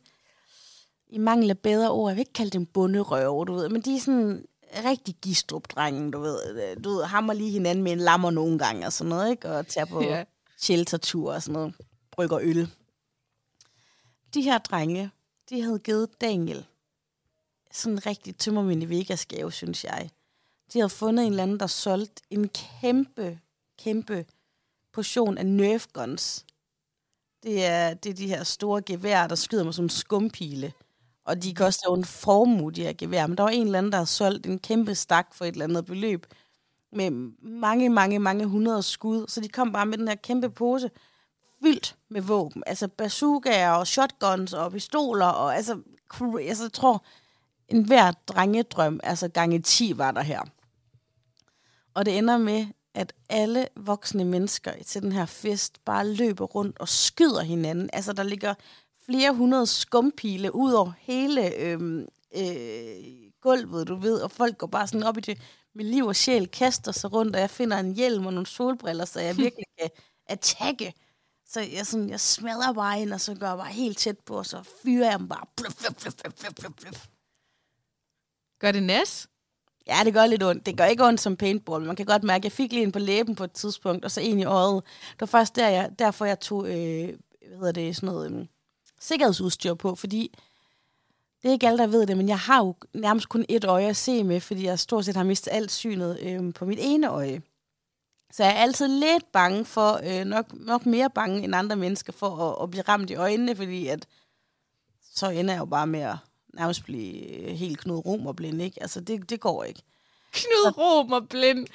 i 1.08 1.18
mangel 1.18 1.50
af 1.50 1.58
bedre 1.58 1.90
ord, 1.90 2.10
jeg 2.10 2.16
vil 2.16 2.20
ikke 2.20 2.32
kalde 2.32 2.50
dem 2.50 2.66
bunderøve, 2.66 3.44
du 3.44 3.52
ved, 3.52 3.68
men 3.68 3.80
de 3.82 3.96
er 3.96 4.00
sådan 4.00 4.44
rigtig 4.84 5.14
gistrup-drengen, 5.22 6.10
du 6.10 6.20
ved. 6.20 6.76
Du 6.76 6.90
ved, 6.90 7.04
hammer 7.04 7.32
lige 7.32 7.50
hinanden 7.50 7.84
med 7.84 7.92
en 7.92 7.98
lammer 7.98 8.30
nogle 8.30 8.58
gange 8.58 8.86
og 8.86 8.92
sådan 8.92 9.08
noget, 9.08 9.30
ikke? 9.30 9.50
Og 9.50 9.66
tager 9.66 9.84
på 9.84 10.02
ja. 10.02 10.24
sheltertur 10.58 11.34
og 11.34 11.42
sådan 11.42 11.52
noget. 11.52 11.74
Brygger 12.10 12.38
øl. 12.42 12.70
De 14.34 14.42
her 14.42 14.58
drenge, 14.58 15.10
de 15.52 15.62
havde 15.62 15.78
givet 15.78 16.20
Daniel 16.20 16.66
sådan 17.72 17.92
en 17.92 18.06
rigtig 18.06 18.36
tømmermænd 18.36 18.82
i 18.82 18.86
Vegas 18.86 19.26
gave, 19.26 19.52
synes 19.52 19.84
jeg. 19.84 20.10
De 20.72 20.78
havde 20.78 20.90
fundet 20.90 21.26
en 21.26 21.32
eller 21.32 21.42
anden, 21.42 21.60
der 21.60 21.66
solgte 21.66 22.22
en 22.30 22.48
kæmpe, 22.48 23.40
kæmpe 23.78 24.26
portion 24.92 25.38
af 25.38 25.46
Nerf 25.46 25.86
guns. 25.92 26.44
Det 27.42 27.64
er, 27.64 27.94
det 27.94 28.10
er 28.10 28.14
de 28.14 28.28
her 28.28 28.44
store 28.44 28.82
geværer, 28.82 29.28
der 29.28 29.34
skyder 29.34 29.64
mig 29.64 29.74
som 29.74 29.88
skumpile. 29.88 30.72
Og 31.24 31.42
de 31.42 31.54
koster 31.54 31.90
jo 31.90 31.94
en 31.94 32.04
formue, 32.04 32.72
de 32.72 32.82
her 32.82 32.92
gevær. 32.92 33.26
Men 33.26 33.36
der 33.36 33.42
var 33.42 33.50
en 33.50 33.66
eller 33.66 33.78
anden, 33.78 33.92
der 33.92 33.98
havde 33.98 34.06
solgt 34.06 34.46
en 34.46 34.58
kæmpe 34.58 34.94
stak 34.94 35.34
for 35.34 35.44
et 35.44 35.52
eller 35.52 35.64
andet 35.64 35.86
beløb. 35.86 36.26
Med 36.92 37.10
mange, 37.40 37.88
mange, 37.88 38.18
mange 38.18 38.46
hundrede 38.46 38.82
skud. 38.82 39.24
Så 39.28 39.40
de 39.40 39.48
kom 39.48 39.72
bare 39.72 39.86
med 39.86 39.98
den 39.98 40.08
her 40.08 40.14
kæmpe 40.14 40.50
pose 40.50 40.90
fyldt 41.62 41.96
med 42.08 42.20
våben. 42.20 42.62
Altså 42.66 42.88
bazookaer 42.88 43.70
og 43.70 43.86
shotguns 43.86 44.52
og 44.52 44.72
pistoler. 44.72 45.26
Og 45.26 45.56
altså, 45.56 45.78
altså 46.20 46.64
jeg 46.64 46.72
tror, 46.72 47.04
en 47.68 47.86
hver 47.86 48.12
drengedrøm, 48.26 49.00
altså 49.02 49.28
gange 49.28 49.62
10 49.62 49.92
var 49.96 50.10
der 50.10 50.22
her. 50.22 50.40
Og 51.94 52.06
det 52.06 52.18
ender 52.18 52.38
med, 52.38 52.66
at 52.94 53.12
alle 53.28 53.66
voksne 53.76 54.24
mennesker 54.24 54.72
til 54.86 55.02
den 55.02 55.12
her 55.12 55.26
fest 55.26 55.84
bare 55.84 56.08
løber 56.08 56.44
rundt 56.44 56.78
og 56.78 56.88
skyder 56.88 57.42
hinanden. 57.42 57.90
Altså, 57.92 58.12
der 58.12 58.22
ligger 58.22 58.54
flere 59.06 59.32
hundrede 59.32 59.66
skumpile 59.66 60.54
ud 60.54 60.72
over 60.72 60.92
hele 60.98 61.54
øhm, 61.54 62.06
øh, 62.36 63.22
gulvet, 63.40 63.88
du 63.88 63.96
ved, 63.96 64.20
og 64.20 64.30
folk 64.30 64.58
går 64.58 64.66
bare 64.66 64.86
sådan 64.86 65.02
op 65.02 65.18
i 65.18 65.20
det 65.20 65.38
med 65.74 65.84
liv 65.84 66.06
og 66.06 66.16
sjæl, 66.16 66.48
kaster 66.48 66.92
sig 66.92 67.12
rundt, 67.12 67.36
og 67.36 67.40
jeg 67.40 67.50
finder 67.50 67.78
en 67.78 67.94
hjelm 67.94 68.26
og 68.26 68.32
nogle 68.32 68.46
solbriller, 68.46 69.04
så 69.04 69.20
jeg 69.20 69.36
virkelig 69.36 69.64
kan 69.78 69.90
attacke. 70.34 70.94
Så 71.52 71.60
jeg, 71.60 71.86
sådan, 71.86 72.10
jeg 72.10 72.20
smadrer 72.20 72.72
bare 72.72 73.00
ind, 73.00 73.12
og 73.12 73.20
så 73.20 73.34
går 73.34 73.46
jeg 73.46 73.56
bare 73.56 73.72
helt 73.72 73.98
tæt 73.98 74.18
på, 74.18 74.38
og 74.38 74.46
så 74.46 74.62
fyrer 74.82 75.10
jeg 75.10 75.18
dem 75.18 75.28
bare. 75.28 75.46
Bluff, 75.56 75.76
bluff, 75.78 75.96
bluff, 76.00 76.16
bluff, 76.16 76.54
bluff, 76.54 76.74
bluff. 76.76 77.06
Gør 78.58 78.72
det 78.72 78.82
næs? 78.82 79.28
Ja, 79.86 80.00
det 80.04 80.14
gør 80.14 80.26
lidt 80.26 80.42
ondt. 80.42 80.66
Det 80.66 80.76
gør 80.76 80.84
ikke 80.84 81.04
ondt 81.04 81.20
som 81.20 81.36
paintball. 81.36 81.84
Man 81.84 81.96
kan 81.96 82.06
godt 82.06 82.24
mærke, 82.24 82.40
at 82.40 82.44
jeg 82.44 82.52
fik 82.52 82.72
lige 82.72 82.82
en 82.82 82.92
på 82.92 82.98
læben 82.98 83.34
på 83.34 83.44
et 83.44 83.52
tidspunkt, 83.52 84.04
og 84.04 84.10
så 84.10 84.20
en 84.20 84.38
i 84.38 84.44
øjet. 84.44 84.84
Det 85.12 85.20
var 85.20 85.26
faktisk 85.26 85.56
der, 85.56 85.68
jeg, 85.68 85.90
derfor, 85.98 86.24
jeg 86.24 86.40
tog 86.40 86.68
øh, 86.68 87.18
hvad 87.48 87.58
hedder 87.58 87.72
det, 87.72 87.96
sådan 87.96 88.06
noget, 88.06 88.32
øh, 88.32 88.46
sikkerhedsudstyr 89.00 89.74
på, 89.74 89.94
fordi 89.94 90.38
det 91.42 91.48
er 91.48 91.52
ikke 91.52 91.66
alle, 91.66 91.78
der 91.78 91.86
ved 91.86 92.06
det, 92.06 92.16
men 92.16 92.28
jeg 92.28 92.38
har 92.38 92.64
jo 92.64 92.74
nærmest 92.94 93.28
kun 93.28 93.44
et 93.48 93.64
øje 93.64 93.88
at 93.88 93.96
se 93.96 94.24
med, 94.24 94.40
fordi 94.40 94.64
jeg 94.64 94.78
stort 94.78 95.04
set 95.04 95.16
har 95.16 95.24
mistet 95.24 95.52
alt 95.52 95.70
synet 95.70 96.18
øh, 96.20 96.54
på 96.54 96.64
mit 96.64 96.78
ene 96.80 97.08
øje. 97.08 97.42
Så 98.32 98.44
jeg 98.44 98.52
er 98.52 98.56
altid 98.56 98.88
lidt 98.88 99.32
bange 99.32 99.64
for, 99.64 100.00
øh, 100.04 100.24
nok, 100.24 100.46
nok 100.52 100.86
mere 100.86 101.10
bange 101.10 101.44
end 101.44 101.54
andre 101.54 101.76
mennesker 101.76 102.12
for 102.12 102.50
at, 102.50 102.62
at 102.62 102.70
blive 102.70 102.82
ramt 102.82 103.10
i 103.10 103.14
øjnene, 103.14 103.56
fordi 103.56 103.86
at 103.86 104.06
så 105.14 105.30
ender 105.30 105.54
jeg 105.54 105.60
jo 105.60 105.64
bare 105.64 105.86
med 105.86 106.00
at 106.00 106.16
nærmest 106.54 106.84
blive 106.84 107.50
helt 107.50 107.78
Knud 107.78 108.06
Romer-blind, 108.06 108.62
ikke? 108.62 108.82
Altså, 108.82 109.00
det, 109.00 109.30
det 109.30 109.40
går 109.40 109.64
ikke. 109.64 109.82
Knud 110.32 110.78
Romer-blind. 110.78 111.66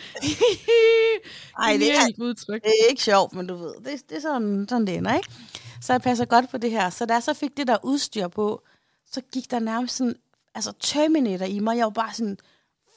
Ej, 1.64 1.78
det 1.78 1.92
er, 1.92 2.08
udtryk. 2.20 2.64
det 2.64 2.74
er 2.82 2.90
ikke 2.90 3.04
sjovt, 3.04 3.34
men 3.34 3.48
du 3.48 3.56
ved, 3.56 3.74
det, 3.86 4.10
det 4.10 4.18
er 4.18 4.22
sådan, 4.22 4.66
sådan 4.70 4.88
det 4.88 4.96
ender, 4.96 5.16
ikke? 5.16 5.30
Så 5.82 5.94
jeg 5.94 6.02
passer 6.02 6.26
godt 6.26 6.50
på 6.50 6.58
det 6.58 6.72
her. 6.72 6.90
Så 6.90 7.06
da 7.06 7.14
jeg 7.14 7.24
så 7.24 7.34
fik 7.34 7.58
det 7.58 7.68
der 7.68 7.78
udstyr 7.84 8.28
på, 8.28 8.64
så 9.12 9.22
gik 9.22 9.52
der 9.52 9.60
nærmest 9.60 9.96
sådan, 9.96 10.16
altså 10.56 10.74
Terminator 10.80 11.46
i 11.46 11.60
mig. 11.60 11.78
Jeg 11.78 11.84
var 11.84 11.90
bare 11.90 12.14
sådan, 12.14 12.38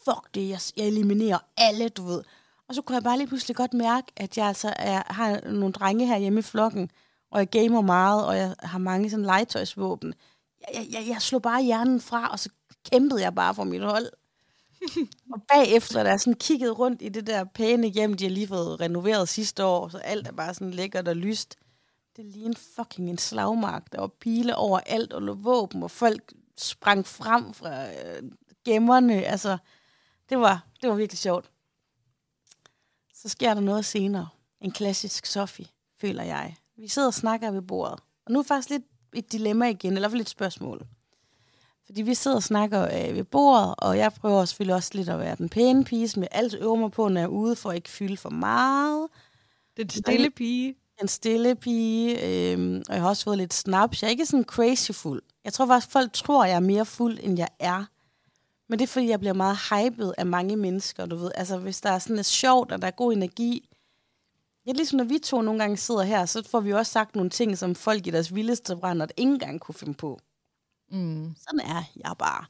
fuck 0.04 0.34
det, 0.34 0.48
jeg, 0.48 0.60
jeg 0.76 0.86
eliminerer 0.86 1.38
alle, 1.56 1.88
du 1.88 2.06
ved. 2.06 2.22
Og 2.70 2.76
så 2.76 2.82
kunne 2.82 2.96
jeg 2.96 3.02
bare 3.02 3.18
lige 3.18 3.26
pludselig 3.26 3.56
godt 3.56 3.74
mærke, 3.74 4.12
at 4.16 4.38
jeg 4.38 4.46
altså 4.46 4.72
er, 4.76 5.02
har 5.06 5.40
nogle 5.50 5.72
drenge 5.72 6.06
her 6.06 6.18
hjemme 6.18 6.38
i 6.38 6.42
flokken, 6.42 6.90
og 7.30 7.38
jeg 7.38 7.48
gamer 7.48 7.80
meget, 7.80 8.26
og 8.26 8.36
jeg 8.36 8.54
har 8.62 8.78
mange 8.78 9.10
sådan 9.10 9.24
legetøjsvåben. 9.24 10.14
Jeg, 10.74 10.86
jeg, 10.92 11.04
jeg 11.08 11.22
slog 11.22 11.42
bare 11.42 11.62
hjernen 11.62 12.00
fra, 12.00 12.28
og 12.28 12.38
så 12.38 12.50
kæmpede 12.92 13.22
jeg 13.22 13.34
bare 13.34 13.54
for 13.54 13.64
mit 13.64 13.82
hold. 13.82 14.06
og 15.32 15.42
bagefter, 15.48 16.02
da 16.02 16.10
jeg 16.10 16.20
sådan 16.20 16.34
kiggede 16.34 16.72
rundt 16.72 17.02
i 17.02 17.08
det 17.08 17.26
der 17.26 17.44
pæne 17.44 17.86
hjem, 17.86 18.14
de 18.14 18.24
har 18.24 18.30
lige 18.30 18.48
fået 18.48 18.80
renoveret 18.80 19.28
sidste 19.28 19.64
år, 19.64 19.88
så 19.88 19.98
alt 19.98 20.28
er 20.28 20.32
bare 20.32 20.54
sådan 20.54 20.70
lækkert 20.70 21.08
og 21.08 21.16
lyst. 21.16 21.56
Det 22.16 22.24
lignede 22.24 22.60
fucking 22.76 23.10
en 23.10 23.18
slagmark. 23.18 23.92
Der 23.92 24.00
var 24.00 24.10
pile 24.20 24.56
over 24.56 24.80
alt 24.86 25.12
og 25.12 25.22
lå 25.22 25.34
våben, 25.34 25.82
og 25.82 25.90
folk 25.90 26.32
sprang 26.58 27.06
frem 27.06 27.54
fra 27.54 27.86
øh, 27.86 28.22
gemmerne. 28.64 29.24
Altså, 29.24 29.58
det 30.28 30.38
var, 30.38 30.66
det 30.82 30.90
var 30.90 30.96
virkelig 30.96 31.18
sjovt. 31.18 31.50
Så 33.22 33.28
sker 33.28 33.54
der 33.54 33.60
noget 33.60 33.84
senere. 33.84 34.28
En 34.60 34.70
klassisk 34.70 35.26
Sofie, 35.26 35.66
føler 36.00 36.22
jeg. 36.22 36.56
Vi 36.76 36.88
sidder 36.88 37.08
og 37.08 37.14
snakker 37.14 37.50
ved 37.50 37.62
bordet. 37.62 38.00
Og 38.26 38.32
nu 38.32 38.38
er 38.38 38.42
faktisk 38.42 38.70
lidt 38.70 38.82
et 39.14 39.32
dilemma 39.32 39.68
igen, 39.68 39.92
eller 39.92 40.00
i 40.00 40.02
hvert 40.02 40.10
fald 40.10 40.20
et 40.20 40.28
spørgsmål. 40.28 40.86
Fordi 41.86 42.02
vi 42.02 42.14
sidder 42.14 42.36
og 42.36 42.42
snakker 42.42 42.82
øh, 42.82 43.16
ved 43.16 43.24
bordet, 43.24 43.74
og 43.78 43.98
jeg 43.98 44.12
prøver 44.12 44.44
selvfølgelig 44.44 44.74
også 44.74 44.90
lidt 44.94 45.08
at 45.08 45.18
være 45.18 45.36
den 45.36 45.48
pæne 45.48 45.84
pige, 45.84 46.08
som 46.08 46.22
jeg 46.22 46.28
altid 46.32 46.58
øver 46.60 46.76
mig 46.76 46.90
på, 46.90 47.08
når 47.08 47.20
jeg 47.20 47.26
er 47.26 47.30
ude, 47.30 47.56
for 47.56 47.70
at 47.70 47.76
ikke 47.76 47.90
fylde 47.90 48.16
for 48.16 48.30
meget. 48.30 49.08
Den 49.76 49.88
stille 49.88 50.30
pige. 50.30 50.74
En 51.02 51.08
stille 51.08 51.54
pige, 51.54 52.26
øh, 52.26 52.82
og 52.88 52.94
jeg 52.94 53.02
har 53.02 53.08
også 53.08 53.24
fået 53.24 53.38
lidt 53.38 53.54
snaps. 53.54 54.02
Jeg 54.02 54.08
er 54.08 54.10
ikke 54.10 54.26
sådan 54.26 54.44
crazy 54.44 54.92
fuld. 54.92 55.22
Jeg 55.44 55.52
tror 55.52 55.66
faktisk, 55.66 55.92
folk 55.92 56.12
tror, 56.12 56.44
jeg 56.44 56.56
er 56.56 56.60
mere 56.60 56.86
fuld, 56.86 57.18
end 57.22 57.38
jeg 57.38 57.48
er. 57.58 57.84
Men 58.70 58.78
det 58.78 58.82
er, 58.82 58.88
fordi 58.88 59.08
jeg 59.08 59.20
bliver 59.20 59.32
meget 59.32 59.58
hyped 59.70 60.12
af 60.18 60.26
mange 60.26 60.56
mennesker, 60.56 61.06
du 61.06 61.16
ved. 61.16 61.30
Altså, 61.34 61.58
hvis 61.58 61.80
der 61.80 61.90
er 61.90 61.98
sådan 61.98 62.18
et 62.18 62.26
sjovt, 62.26 62.72
og 62.72 62.82
der 62.82 62.86
er 62.86 62.90
god 62.90 63.12
energi. 63.12 63.68
Ja, 64.66 64.72
ligesom 64.72 64.96
når 64.96 65.04
vi 65.04 65.18
to 65.18 65.42
nogle 65.42 65.60
gange 65.60 65.76
sidder 65.76 66.02
her, 66.02 66.26
så 66.26 66.48
får 66.50 66.60
vi 66.60 66.72
også 66.72 66.92
sagt 66.92 67.14
nogle 67.14 67.30
ting, 67.30 67.58
som 67.58 67.74
folk 67.74 68.06
i 68.06 68.10
deres 68.10 68.34
vildeste 68.34 68.76
brænder, 68.76 69.06
der 69.06 69.14
ingen 69.16 69.38
gang 69.38 69.60
kunne 69.60 69.74
finde 69.74 69.94
på. 69.94 70.20
Mm. 70.90 71.34
Sådan 71.40 71.60
er 71.60 71.82
jeg 71.96 72.14
bare. 72.18 72.44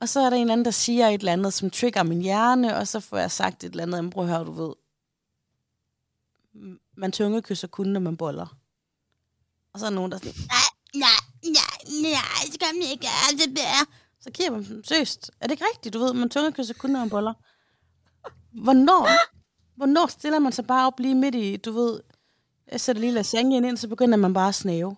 Og 0.00 0.08
så 0.08 0.20
er 0.20 0.30
der 0.30 0.36
en 0.36 0.50
anden, 0.50 0.64
der 0.64 0.70
siger 0.70 1.08
et 1.08 1.18
eller 1.18 1.32
andet, 1.32 1.54
som 1.54 1.70
trigger 1.70 2.02
min 2.02 2.22
hjerne, 2.22 2.76
og 2.76 2.88
så 2.88 3.00
får 3.00 3.16
jeg 3.16 3.30
sagt 3.30 3.64
et 3.64 3.70
eller 3.70 3.96
andet, 3.96 4.12
prøv 4.12 4.26
høre, 4.26 4.44
du 4.44 4.52
ved, 4.52 4.74
man 6.96 7.42
kysser 7.42 7.68
kun, 7.68 7.86
når 7.86 8.00
man 8.00 8.16
boller. 8.16 8.56
Og 9.72 9.80
så 9.80 9.86
er 9.86 9.90
der 9.90 9.96
nogen, 9.96 10.12
der 10.12 10.18
siger, 10.18 10.34
nej, 10.46 10.58
nej, 10.94 11.10
nej, 11.42 12.10
nej, 12.12 12.50
det 12.52 12.60
kan 12.60 12.74
man 12.74 12.88
ikke 12.90 13.06
gøre 13.06 13.46
det 13.46 13.56
der. 13.56 14.01
Så 14.22 14.30
kigger 14.30 14.52
man, 14.52 14.84
søst, 14.84 15.30
er 15.40 15.46
det 15.46 15.50
ikke 15.52 15.64
rigtigt, 15.74 15.94
du 15.94 15.98
ved, 15.98 16.12
man 16.14 16.52
kysser 16.52 16.74
kun, 16.74 16.90
når 16.90 16.98
man 16.98 17.10
boller. 17.10 17.34
Hvornår? 18.52 19.08
Hvornår 19.76 20.06
stiller 20.06 20.38
man 20.38 20.52
sig 20.52 20.66
bare 20.66 20.86
op 20.86 21.00
lige 21.00 21.14
midt 21.14 21.34
i, 21.34 21.56
du 21.56 21.72
ved, 21.72 22.00
jeg 22.72 22.80
sætter 22.80 23.00
lige 23.00 23.12
lasagne 23.12 23.56
ind, 23.56 23.76
så 23.76 23.88
begynder 23.88 24.16
man 24.16 24.34
bare 24.34 24.48
at 24.48 24.54
snave. 24.54 24.96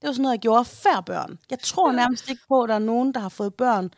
Det 0.00 0.06
var 0.06 0.12
sådan 0.12 0.22
noget, 0.22 0.34
jeg 0.34 0.40
gjorde 0.40 0.64
før 0.64 1.00
børn. 1.00 1.38
Jeg 1.50 1.58
tror 1.58 1.92
nærmest 1.92 2.30
ikke 2.30 2.42
på, 2.48 2.62
at 2.62 2.68
der 2.68 2.74
er 2.74 2.78
nogen, 2.78 3.14
der 3.14 3.20
har 3.20 3.28
fået 3.28 3.54
børn, 3.54 3.90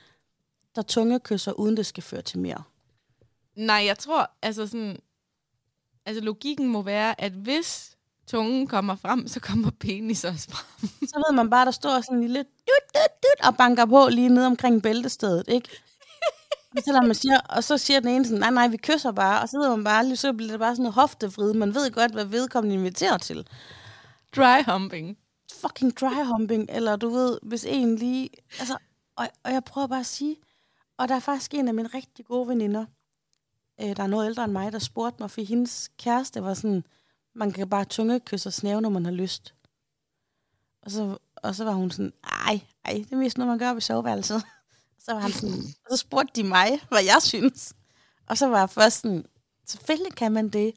der 0.75 0.83
tungekysser, 0.83 1.53
uden 1.53 1.77
det 1.77 1.87
skal 1.87 2.03
føre 2.03 2.23
til 2.23 2.39
mere. 2.39 2.63
Nej, 3.55 3.83
jeg 3.87 3.99
tror, 3.99 4.31
altså 4.43 4.67
sådan, 4.67 4.99
altså 6.07 6.23
logikken 6.23 6.69
må 6.69 6.83
være, 6.83 7.21
at 7.21 7.33
hvis 7.33 7.91
tungen 8.33 8.66
kommer 8.66 8.97
frem, 8.97 9.29
så 9.29 9.40
kommer 9.40 9.71
penis 9.71 10.25
også 10.25 10.49
frem. 10.51 10.88
så 11.11 11.16
ved 11.16 11.37
man 11.37 11.51
bare, 11.51 11.64
der 11.64 11.71
står 11.71 12.01
sådan 12.01 12.16
en 12.16 12.23
lille 12.23 12.38
dut, 12.42 12.87
dut, 12.95 13.12
dut, 13.23 13.47
og 13.47 13.57
banker 13.57 13.87
på 13.87 14.09
lige 14.11 14.29
nede 14.29 14.47
omkring 14.47 14.83
bæltestedet, 14.83 15.49
ikke? 15.49 15.68
Og 16.77 16.83
så, 16.85 17.01
man 17.07 17.14
siger, 17.14 17.40
og 17.49 17.64
så 17.64 17.79
siger 17.79 18.01
den 18.01 18.09
ene 18.09 18.25
sådan, 18.25 18.38
nej, 18.38 18.51
nej, 18.51 18.68
vi 18.68 18.77
kysser 18.77 19.12
bare. 19.12 19.42
Og 19.42 19.49
så 19.49 19.59
ved 19.59 19.68
man 19.68 19.85
bare, 19.85 20.16
så 20.16 20.33
bliver 20.33 20.51
det 20.51 20.61
bare 20.61 20.75
sådan 20.75 20.83
noget 20.83 20.95
hoftefrid. 20.95 21.55
Man 21.55 21.75
ved 21.75 21.90
godt, 21.90 22.12
hvad 22.12 22.25
vedkommende 22.25 22.77
inviterer 22.77 23.18
til. 23.18 23.49
Dry 24.37 24.62
humping. 24.73 25.18
fucking 25.61 26.01
dry 26.01 26.25
humping, 26.25 26.71
eller 26.71 26.97
du 26.97 27.09
ved, 27.09 27.38
hvis 27.42 27.64
en 27.68 27.97
lige... 27.97 28.31
Altså, 28.59 28.77
og, 29.16 29.29
og 29.45 29.53
jeg 29.53 29.64
prøver 29.64 29.87
bare 29.87 30.01
at 30.01 30.07
sige, 30.07 30.37
og 30.99 31.09
der 31.09 31.14
er 31.14 31.21
faktisk 31.21 31.55
en 31.55 31.68
af 31.68 31.75
mine 31.75 31.88
rigtig 31.88 32.25
gode 32.25 32.49
veninder, 32.49 32.85
øh, 33.81 33.97
der 33.97 34.03
er 34.03 34.07
noget 34.07 34.27
ældre 34.27 34.45
end 34.45 34.53
mig, 34.53 34.73
der 34.73 34.79
spurgte 34.79 35.23
mig, 35.23 35.31
for 35.31 35.40
hendes 35.40 35.90
kæreste 35.99 36.42
var 36.42 36.55
sådan, 36.55 36.85
man 37.35 37.53
kan 37.53 37.68
bare 37.68 37.85
tungekysse 37.85 38.49
og 38.49 38.53
snæve, 38.53 38.81
når 38.81 38.88
man 38.88 39.05
har 39.05 39.12
lyst. 39.12 39.55
Og 40.83 40.90
så, 40.90 41.18
og 41.37 41.55
så 41.55 41.64
var 41.64 41.73
hun 41.73 41.90
sådan, 41.90 42.12
ej, 42.25 42.61
ej, 42.85 42.92
det 42.92 43.12
er 43.12 43.16
mest 43.16 43.38
noget, 43.38 43.49
man 43.49 43.59
gør 43.59 43.73
ved 43.73 43.81
soveværelset. 43.81 44.42
Så 45.05 45.12
var 45.12 45.21
han 45.21 45.33
sådan, 45.33 45.55
og 45.59 45.90
så 45.90 45.97
spurgte 45.97 46.42
de 46.42 46.49
mig, 46.49 46.81
hvad 46.88 47.03
jeg 47.05 47.23
synes. 47.23 47.75
Og 48.27 48.38
så 48.38 48.47
var 48.47 48.59
jeg 48.59 48.71
først 48.71 49.01
sådan, 49.01 49.25
selvfølgelig 49.66 50.14
kan 50.14 50.33
man 50.33 50.49
det, 50.49 50.73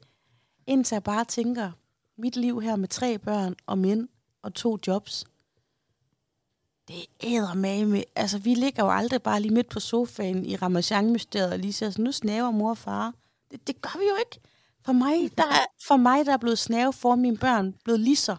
indtil 0.68 0.96
jeg 0.96 1.04
bare 1.04 1.26
tænker, 1.26 1.72
mit 2.18 2.36
liv 2.36 2.62
her 2.62 2.76
med 2.76 2.88
tre 2.88 3.18
børn 3.18 3.56
og 3.66 3.78
mænd 3.78 4.08
og 4.42 4.54
to 4.54 4.78
jobs, 4.88 5.26
det 6.88 7.06
æder 7.24 7.54
med 7.54 7.86
med. 7.86 8.04
Altså, 8.16 8.38
vi 8.38 8.54
ligger 8.54 8.84
jo 8.84 8.92
aldrig 8.92 9.22
bare 9.22 9.42
lige 9.42 9.54
midt 9.54 9.70
på 9.70 9.80
sofaen 9.80 10.46
i 10.46 10.56
Ramachan-mysteriet 10.56 11.52
og 11.52 11.60
lige 11.60 11.74
siger 11.74 12.02
nu 12.02 12.12
snæver 12.12 12.52
mor 12.52 12.70
og 12.70 12.78
far. 12.78 13.14
Det, 13.52 13.68
det 13.68 13.82
gør 13.82 14.00
vi 14.00 14.06
jo 14.10 14.16
ikke. 14.16 14.40
For 14.86 14.94
mig, 14.94 15.38
der 15.38 15.44
er, 15.44 15.66
for 15.88 15.98
mig, 15.98 16.26
der 16.26 16.34
er 16.34 16.38
blevet 16.38 16.60
snave 16.60 16.94
for 16.94 17.16
mine 17.16 17.38
børn, 17.38 17.74
blevet 17.84 18.00
lige 18.00 18.16
så 18.16 18.36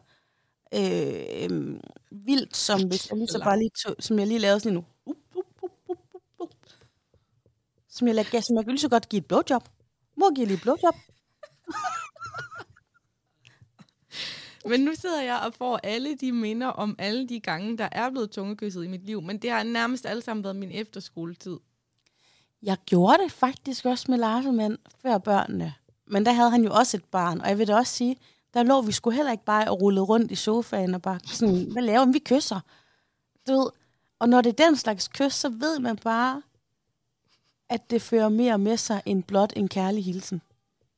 øh, 0.74 1.24
øh, 1.42 1.80
vildt, 2.10 2.56
som 2.56 2.88
hvis 2.88 3.10
jeg 3.10 3.18
lige 3.18 3.28
så 3.28 3.40
bare 3.44 3.58
lige 3.58 3.70
tog, 3.84 3.94
som 3.98 4.18
jeg 4.18 4.26
lige 4.26 4.38
lavede 4.38 4.60
sådan 4.60 4.74
nu. 4.74 4.84
Up, 5.06 5.16
up, 5.36 5.44
up, 5.62 5.70
up, 5.88 5.98
up, 6.14 6.22
up. 6.38 6.54
Som 7.88 8.06
jeg, 8.06 8.14
lavede, 8.14 8.42
som 8.42 8.56
jeg 8.56 8.64
kunne 8.64 8.72
lige 8.72 8.80
så 8.80 8.88
godt 8.88 9.08
give 9.08 9.18
et 9.18 9.26
blowjob. 9.26 9.68
Mor 10.16 10.34
giver 10.34 10.46
lige 10.46 10.56
et 10.56 10.62
blowjob. 10.62 10.94
Men 14.70 14.80
nu 14.80 14.94
sidder 14.94 15.22
jeg 15.22 15.40
og 15.46 15.54
får 15.54 15.80
alle 15.82 16.16
de 16.16 16.32
minder 16.32 16.66
om 16.66 16.96
alle 16.98 17.28
de 17.28 17.40
gange, 17.40 17.78
der 17.78 17.88
er 17.92 18.10
blevet 18.10 18.30
tungekysset 18.30 18.84
i 18.84 18.88
mit 18.88 19.06
liv. 19.06 19.22
Men 19.22 19.38
det 19.38 19.50
har 19.50 19.62
nærmest 19.62 20.06
alle 20.06 20.22
sammen 20.22 20.44
været 20.44 20.56
min 20.56 20.70
efterskoletid. 20.70 21.58
Jeg 22.62 22.76
gjorde 22.86 23.22
det 23.24 23.32
faktisk 23.32 23.84
også 23.84 24.06
med 24.08 24.18
Lars 24.18 24.44
mand 24.44 24.78
før 25.02 25.18
børnene. 25.18 25.74
Men 26.06 26.26
der 26.26 26.32
havde 26.32 26.50
han 26.50 26.64
jo 26.64 26.72
også 26.72 26.96
et 26.96 27.04
barn, 27.04 27.40
og 27.40 27.48
jeg 27.48 27.58
vil 27.58 27.68
da 27.68 27.76
også 27.76 27.92
sige, 27.92 28.16
der 28.54 28.62
lå 28.62 28.80
vi 28.82 28.92
skulle 28.92 29.16
heller 29.16 29.32
ikke 29.32 29.44
bare 29.44 29.70
og 29.70 29.82
rulle 29.82 30.00
rundt 30.00 30.30
i 30.30 30.34
sofaen 30.34 30.94
og 30.94 31.02
bare 31.02 31.20
sådan, 31.24 31.72
hvad 31.72 31.82
laver 31.82 32.04
vi? 32.04 32.12
Vi 32.12 32.18
kysser. 32.18 32.60
Du 33.46 33.52
ved, 33.52 33.70
og 34.18 34.28
når 34.28 34.40
det 34.40 34.60
er 34.60 34.66
den 34.66 34.76
slags 34.76 35.08
kys, 35.08 35.34
så 35.34 35.48
ved 35.48 35.78
man 35.78 35.96
bare, 35.96 36.42
at 37.68 37.90
det 37.90 38.02
fører 38.02 38.28
mere 38.28 38.58
med 38.58 38.76
sig 38.76 39.02
end 39.06 39.22
blot 39.22 39.52
en 39.56 39.68
kærlig 39.68 40.04
hilsen. 40.04 40.42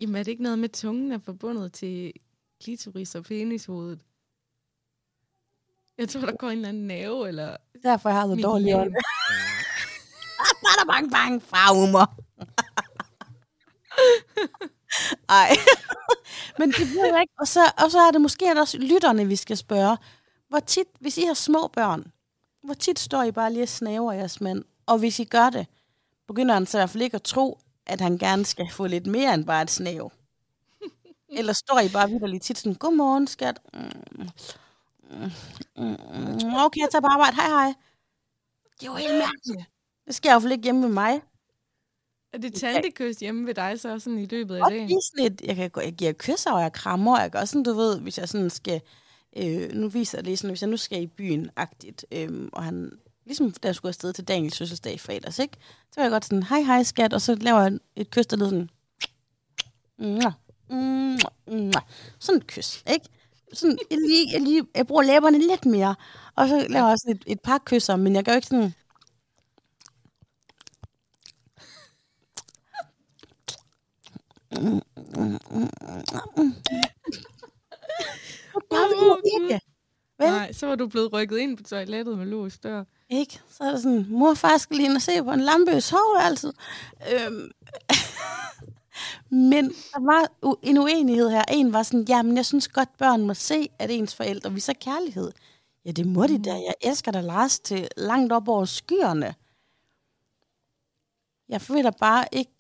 Jamen 0.01 0.17
er 0.17 0.23
det 0.23 0.31
ikke 0.31 0.43
noget 0.43 0.59
med, 0.59 0.69
at 0.69 0.73
tungen 0.73 1.13
er 1.13 1.19
forbundet 1.19 1.73
til 1.73 2.13
klitoris 2.63 3.15
og 3.15 3.25
penishovedet? 3.25 4.01
Jeg 5.99 6.09
tror, 6.09 6.21
der 6.21 6.37
går 6.37 6.47
en 6.49 6.53
eller 6.53 6.69
anden 6.69 6.87
nerve, 6.87 7.29
eller... 7.29 7.57
Derfor 7.83 8.11
har 8.11 8.27
så 8.37 8.43
dårlig 8.43 8.77
ånd. 8.77 8.95
Bada 10.63 10.85
bang 10.93 11.11
bang, 11.11 11.43
farumor. 11.43 12.15
Ej. 15.29 15.51
Men 16.59 16.71
det 16.71 16.91
ved 16.95 17.07
jeg 17.07 17.21
ikke. 17.21 17.35
Og 17.39 17.49
så, 17.49 17.61
og 17.85 17.91
så 17.91 17.99
er 17.99 18.11
det 18.11 18.21
måske 18.21 18.45
også 18.61 18.79
lytterne, 18.79 19.27
vi 19.27 19.37
skal 19.37 19.57
spørge. 19.57 19.97
Hvor 20.49 20.59
tit, 20.61 20.87
hvis 21.01 21.19
I 21.19 21.23
har 21.25 21.35
små 21.35 21.69
børn, 21.69 22.13
hvor 22.63 22.75
tit 22.75 22.99
står 22.99 23.23
I 23.23 23.31
bare 23.33 23.53
lige 23.53 23.63
og 23.63 23.69
snaver 23.69 24.13
jeres 24.13 24.41
mand? 24.41 24.65
Og 24.87 24.99
hvis 24.99 25.19
I 25.19 25.25
gør 25.25 25.51
det, 25.51 25.67
begynder 26.29 26.55
han 26.55 26.67
så 26.67 26.79
i 26.79 26.81
hvert 26.81 26.91
fald 26.91 27.03
ikke 27.03 27.15
at 27.15 27.23
tro, 27.23 27.59
at 27.87 28.01
han 28.01 28.19
gerne 28.19 28.45
skal 28.45 28.67
få 28.73 28.87
lidt 28.87 29.07
mere 29.07 29.35
end 29.35 29.45
bare 29.45 29.63
et 29.63 29.71
snæv. 29.71 30.13
Eller 31.39 31.53
står 31.53 31.81
I 31.81 31.89
bare 31.93 32.09
vidderligt 32.09 32.43
tit 32.45 32.59
sådan, 32.59 32.75
godmorgen 32.75 33.27
skat. 33.27 33.61
Mm, 33.75 33.81
mm, 35.11 35.31
mm, 35.77 36.55
Okay, 36.55 36.81
jeg 36.81 36.89
tager 36.93 37.01
på 37.01 37.07
arbejde. 37.07 37.37
Hej 37.37 37.49
hej. 37.49 37.75
Det 38.81 38.87
er 38.87 38.91
jo 38.91 38.97
helt 38.97 39.15
mærkeligt. 39.15 39.69
Det 40.07 40.15
sker 40.15 40.31
i 40.31 40.33
hvert 40.33 40.43
fald 40.43 40.53
ikke 40.53 40.65
hjemme 40.65 40.81
med 40.81 40.89
mig. 40.89 41.23
Er 42.39 42.51
det 42.51 42.55
tantekys 42.55 43.17
hjemme 43.17 43.47
ved 43.47 43.55
dig 43.55 43.81
så 43.81 43.99
sådan 43.99 44.19
i 44.19 44.27
løbet 44.27 44.57
af 44.57 44.63
Og 44.63 44.71
dagen? 44.71 44.87
lige 44.89 45.01
sådan 45.03 45.33
et, 45.33 45.41
jeg, 45.45 45.57
kan, 45.57 45.71
jeg 45.85 45.93
giver 45.93 46.13
kysser, 46.13 46.53
og 46.53 46.63
jeg 46.63 46.73
krammer, 46.73 47.17
og 47.17 47.23
jeg 47.23 47.31
gør 47.31 47.45
sådan, 47.45 47.63
du 47.63 47.73
ved, 47.73 48.01
hvis 48.01 48.19
jeg 48.19 48.29
sådan 48.29 48.51
skal, 48.51 48.81
øh, 49.37 49.73
nu 49.73 49.89
viser 49.89 50.19
jeg 50.19 50.25
lige 50.25 50.37
sådan, 50.37 50.51
hvis 50.51 50.63
jeg 50.63 50.71
nu 50.71 50.77
skal 50.77 51.03
i 51.03 51.07
byen-agtigt, 51.07 52.05
øh, 52.13 52.49
og 52.53 52.65
han, 52.65 52.91
ligesom 53.27 53.51
da 53.51 53.69
jeg 53.69 53.75
skulle 53.75 53.91
afsted 53.91 54.13
til 54.13 54.25
Daniels 54.25 54.59
fødselsdag 54.59 54.95
i 54.95 54.99
fredags, 54.99 55.39
ikke? 55.39 55.57
Så 55.63 55.93
var 55.97 56.03
jeg 56.03 56.11
godt 56.11 56.25
sådan, 56.25 56.43
hej 56.43 56.61
hej 56.61 56.83
skat, 56.83 57.13
og 57.13 57.21
så 57.21 57.35
laver 57.35 57.61
jeg 57.61 57.79
et 57.97 58.11
kys, 58.11 58.27
der 58.27 58.37
lyder 58.37 58.49
sådan, 58.49 58.71
Mwah, 59.99 60.33
mwah, 60.71 61.19
mwah. 61.47 61.83
sådan 62.19 62.41
et 62.41 62.47
kys, 62.47 62.83
ikke? 62.93 63.07
Sådan, 63.53 63.79
jeg, 63.91 63.99
lige, 63.99 64.33
jeg, 64.33 64.41
lige, 64.41 64.63
jeg 64.77 64.87
bruger 64.87 65.03
læberne 65.03 65.39
lidt 65.39 65.67
mere, 65.67 65.95
og 66.37 66.49
så 66.49 66.67
laver 66.69 66.89
jeg 66.89 66.97
sådan 66.99 67.17
et, 67.17 67.23
et 67.27 67.41
par 67.41 67.59
kysser, 67.65 67.97
men 67.97 68.15
jeg 68.15 68.25
gør 68.25 68.35
ikke 68.35 68.47
sådan, 68.47 68.75
det 78.91 78.97
jo 79.03 79.21
ikke. 79.41 79.61
Vel? 80.19 80.29
Nej, 80.29 80.53
så 80.53 80.67
var 80.67 80.75
du 80.75 80.89
blevet 80.89 81.13
rykket 81.13 81.39
ind 81.39 81.57
på 81.57 81.63
toilettet 81.63 82.19
med 82.19 82.27
lås 82.27 82.59
dør. 82.59 82.85
Ikke? 83.09 83.41
Så 83.51 83.65
er 83.65 83.71
det 83.71 83.83
sådan, 83.83 84.07
mor 84.09 84.35
far 84.35 84.57
skal 84.57 84.77
lige 84.77 84.89
ind 84.89 84.97
og 84.97 85.03
se 85.03 85.23
på 85.23 85.31
en 85.31 85.41
lampe 85.41 85.77
i 85.77 85.81
soveværelset. 85.81 86.55
Øhm. 87.13 87.51
Men 89.51 89.69
der 89.69 90.01
var 90.01 90.29
en 90.63 90.79
uenighed 90.79 91.31
her. 91.31 91.45
En 91.49 91.73
var 91.73 91.83
sådan, 91.83 92.07
jamen 92.09 92.37
jeg 92.37 92.47
synes 92.47 92.69
godt, 92.69 92.97
børn 92.99 93.27
må 93.27 93.35
se, 93.35 93.69
at 93.79 93.91
ens 93.91 94.15
forældre 94.15 94.53
viser 94.53 94.73
kærlighed. 94.73 95.33
Ja, 95.85 95.91
det 95.91 96.07
må 96.07 96.27
de 96.27 96.43
da. 96.43 96.53
Jeg 96.53 96.75
elsker 96.81 97.13
dig, 97.13 97.25
Lars, 97.25 97.61
til 97.61 97.89
langt 97.97 98.33
op 98.33 98.49
over 98.49 98.65
skyerne. 98.65 99.35
Jeg 101.49 101.61
føler 101.61 101.91
bare 101.91 102.25
ikke, 102.33 102.53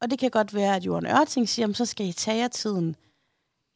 og 0.00 0.10
det 0.10 0.18
kan 0.18 0.30
godt 0.30 0.54
være, 0.54 0.76
at 0.76 0.86
Jorden 0.86 1.10
Ørting 1.10 1.48
siger, 1.48 1.62
jamen, 1.62 1.74
så 1.74 1.86
skal 1.86 2.06
I 2.06 2.12
tage 2.12 2.38
jer 2.38 2.48
tiden. 2.48 2.96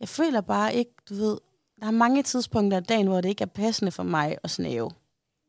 Jeg 0.00 0.08
føler 0.08 0.40
bare 0.40 0.74
ikke, 0.74 0.90
du 1.08 1.14
ved, 1.14 1.38
der 1.80 1.86
er 1.86 1.90
mange 1.90 2.22
tidspunkter 2.22 2.76
af 2.76 2.84
dagen, 2.84 3.06
hvor 3.06 3.20
det 3.20 3.28
ikke 3.28 3.42
er 3.42 3.46
passende 3.46 3.92
for 3.92 4.02
mig 4.02 4.38
at 4.42 4.50
snæve. 4.50 4.90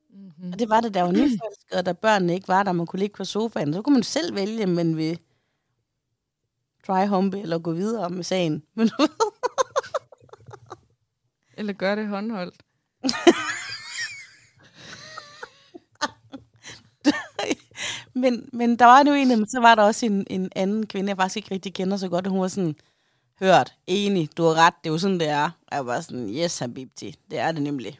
Mm-hmm. 0.10 0.54
Og 0.54 0.60
det 0.60 0.70
var 0.70 0.82
det, 0.82 0.94
der 0.94 1.02
var 1.02 1.12
nyforelsket, 1.12 1.74
og 1.78 1.86
da 1.86 1.94
børnene 1.94 2.34
ikke 2.34 2.48
var 2.48 2.64
der, 2.64 2.72
man 2.72 2.86
kunne 2.86 3.00
ligge 3.00 3.16
på 3.16 3.26
sofaen. 3.26 3.74
Så 3.74 3.82
kunne 3.82 3.94
man 3.94 4.04
selv 4.04 4.36
vælge, 4.36 4.66
men 4.66 4.98
vi 4.98 5.20
dry 6.88 7.08
humpe 7.08 7.40
eller 7.40 7.60
gå 7.60 7.72
videre 7.74 8.10
med 8.10 8.24
sagen. 8.24 8.64
Men 8.74 8.90
Eller 11.58 11.74
gør 11.74 11.96
det 11.96 12.08
håndholdt. 12.08 12.56
men, 18.16 18.50
men 18.54 18.80
der 18.80 18.86
var 18.86 19.04
nu 19.04 19.14
en, 19.14 19.28
men 19.28 19.48
så 19.48 19.60
var 19.60 19.76
der 19.76 19.84
også 19.84 20.06
en, 20.06 20.28
en 20.30 20.50
anden 20.56 20.88
kvinde, 20.88 21.10
jeg 21.10 21.18
faktisk 21.18 21.38
ikke 21.38 21.52
rigtig 21.52 21.74
kender 21.74 21.98
så 21.98 22.10
godt, 22.10 22.28
og 22.28 22.32
hun 22.32 22.42
var 22.42 22.48
sådan, 22.48 22.76
hørt, 23.40 23.76
enig, 23.88 24.38
du 24.38 24.44
har 24.44 24.54
ret, 24.54 24.74
det 24.84 24.90
er 24.90 24.94
jo 24.94 24.98
sådan, 24.98 25.20
det 25.20 25.30
er. 25.30 25.50
Og 25.68 25.76
jeg 25.76 25.86
var 25.86 26.02
sådan, 26.02 26.30
yes, 26.30 26.60
Habibti, 26.60 27.16
det 27.32 27.40
er 27.40 27.52
det 27.52 27.62
nemlig. 27.62 28.00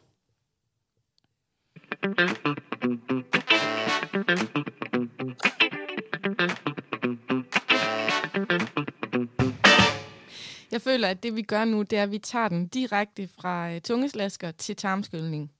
Jeg 10.72 10.82
føler, 10.82 11.08
at 11.08 11.22
det 11.22 11.36
vi 11.36 11.42
gør 11.42 11.64
nu, 11.64 11.82
det 11.82 11.98
er, 11.98 12.02
at 12.02 12.10
vi 12.10 12.18
tager 12.18 12.48
den 12.48 12.68
direkte 12.68 13.28
fra 13.28 13.72
øh, 13.72 13.80
tungeslasker 13.80 14.50
til 14.50 14.76
tarmskyldning. 14.76 15.52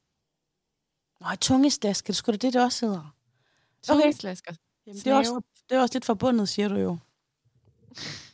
Nå, 1.21 1.27
tungeslaske, 1.41 2.07
det 2.07 2.17
skulle 2.17 2.39
da 2.39 2.47
det, 2.47 2.55
det 2.55 2.63
også 2.63 2.87
hedder. 2.87 3.16
Tungeslasker. 3.83 4.55
Jamen, 4.87 4.99
det, 4.99 5.07
er 5.07 5.15
også, 5.17 5.41
det 5.71 5.77
er 5.77 5.81
også 5.81 5.95
lidt 5.95 6.05
forbundet, 6.05 6.49
siger 6.49 6.69
du 6.69 6.77
jo. 6.77 6.99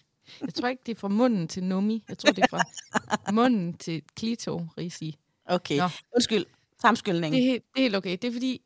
Jeg 0.47 0.55
tror 0.55 0.69
ikke, 0.69 0.83
det 0.87 0.97
er 0.97 1.01
fra 1.01 1.09
munden 1.09 1.49
til 1.49 1.65
nummi. 1.65 2.05
Jeg 2.09 2.19
tror, 2.19 2.33
det 2.33 2.43
er 2.43 2.47
fra 2.51 2.63
munden 3.41 3.75
til 3.75 4.03
klitorisi. 4.17 5.19
Okay, 5.45 5.79
Nå. 5.79 5.89
undskyld. 6.15 6.47
Samskyldning. 6.81 7.35
Det 7.35 7.49
er, 7.49 7.53
det 7.53 7.63
er 7.77 7.81
helt 7.81 7.97
okay. 7.97 8.19
Det 8.23 8.29
er 8.29 8.33
fordi, 8.33 8.63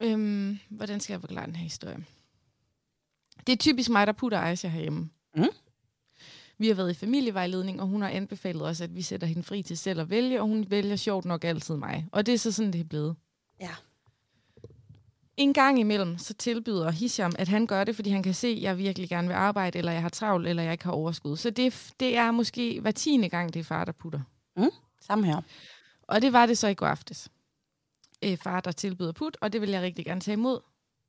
øhm, 0.00 0.58
hvordan 0.68 1.00
skal 1.00 1.14
jeg 1.14 1.20
forklare 1.20 1.46
den 1.46 1.56
her 1.56 1.62
historie? 1.62 2.04
Det 3.46 3.52
er 3.52 3.56
typisk 3.56 3.90
mig, 3.90 4.06
der 4.06 4.12
putter 4.12 4.38
Aisha 4.38 4.68
herhjemme. 4.68 5.10
Mm. 5.36 5.48
Vi 6.58 6.68
har 6.68 6.74
været 6.74 6.90
i 6.90 6.94
familievejledning, 6.94 7.80
og 7.80 7.86
hun 7.86 8.02
har 8.02 8.08
anbefalet 8.08 8.62
os, 8.62 8.80
at 8.80 8.94
vi 8.94 9.02
sætter 9.02 9.26
hende 9.26 9.42
fri 9.42 9.62
til 9.62 9.78
selv 9.78 10.00
at 10.00 10.10
vælge, 10.10 10.40
og 10.40 10.46
hun 10.48 10.70
vælger 10.70 10.96
sjovt 10.96 11.24
nok 11.24 11.44
altid 11.44 11.76
mig. 11.76 12.06
Og 12.12 12.26
det 12.26 12.34
er 12.34 12.38
så 12.38 12.52
sådan, 12.52 12.72
det 12.72 12.80
er 12.80 12.84
blevet. 12.84 13.16
Ja. 13.60 13.74
En 15.38 15.52
gang 15.52 15.78
imellem, 15.80 16.18
så 16.18 16.34
tilbyder 16.34 16.90
Hisham, 16.90 17.32
at 17.38 17.48
han 17.48 17.66
gør 17.66 17.84
det, 17.84 17.96
fordi 17.96 18.10
han 18.10 18.22
kan 18.22 18.34
se, 18.34 18.48
at 18.48 18.62
jeg 18.62 18.78
virkelig 18.78 19.08
gerne 19.08 19.28
vil 19.28 19.34
arbejde, 19.34 19.78
eller 19.78 19.92
jeg 19.92 20.02
har 20.02 20.08
travlt, 20.08 20.48
eller 20.48 20.62
jeg 20.62 20.72
ikke 20.72 20.84
har 20.84 20.92
overskud. 20.92 21.36
Så 21.36 21.50
det, 21.50 21.66
er- 21.66 21.92
det 22.00 22.16
er 22.16 22.30
måske 22.30 22.80
hver 22.80 22.90
tiende 22.90 23.28
gang, 23.28 23.54
det 23.54 23.60
er 23.60 23.64
far, 23.64 23.84
der 23.84 23.92
putter. 23.92 24.20
Samme 25.00 25.26
her. 25.26 25.40
Og 26.02 26.22
det 26.22 26.32
var 26.32 26.46
det 26.46 26.58
så 26.58 26.68
i 26.68 26.74
går 26.74 26.86
aftes. 26.86 27.28
Øh, 28.24 28.36
far, 28.36 28.60
der 28.60 28.72
tilbyder 28.72 29.12
put, 29.12 29.36
og 29.40 29.52
det 29.52 29.60
vil 29.60 29.70
jeg 29.70 29.82
rigtig 29.82 30.04
gerne 30.04 30.20
tage 30.20 30.32
imod. 30.32 30.60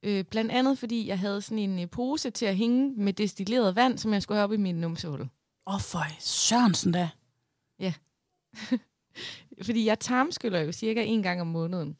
Øh, 0.03 0.23
blandt 0.25 0.51
andet, 0.51 0.79
fordi 0.79 1.07
jeg 1.07 1.19
havde 1.19 1.41
sådan 1.41 1.59
en 1.59 1.79
øh, 1.79 1.89
pose 1.89 2.29
til 2.29 2.45
at 2.45 2.55
hænge 2.55 2.93
med 3.03 3.13
destilleret 3.13 3.75
vand, 3.75 3.97
som 3.97 4.13
jeg 4.13 4.21
skulle 4.21 4.37
have 4.37 4.43
op 4.43 4.53
i 4.53 4.57
min 4.57 4.75
numsehul. 4.75 5.21
Åh, 5.21 5.27
oh, 5.65 5.81
for 5.81 6.03
Sørensen 6.19 6.91
da. 6.91 7.09
fordi 9.65 9.85
jeg 9.85 9.99
tarmskyller 9.99 10.59
jo 10.59 10.71
cirka 10.71 11.03
en 11.03 11.23
gang 11.23 11.41
om 11.41 11.47
måneden. 11.47 11.97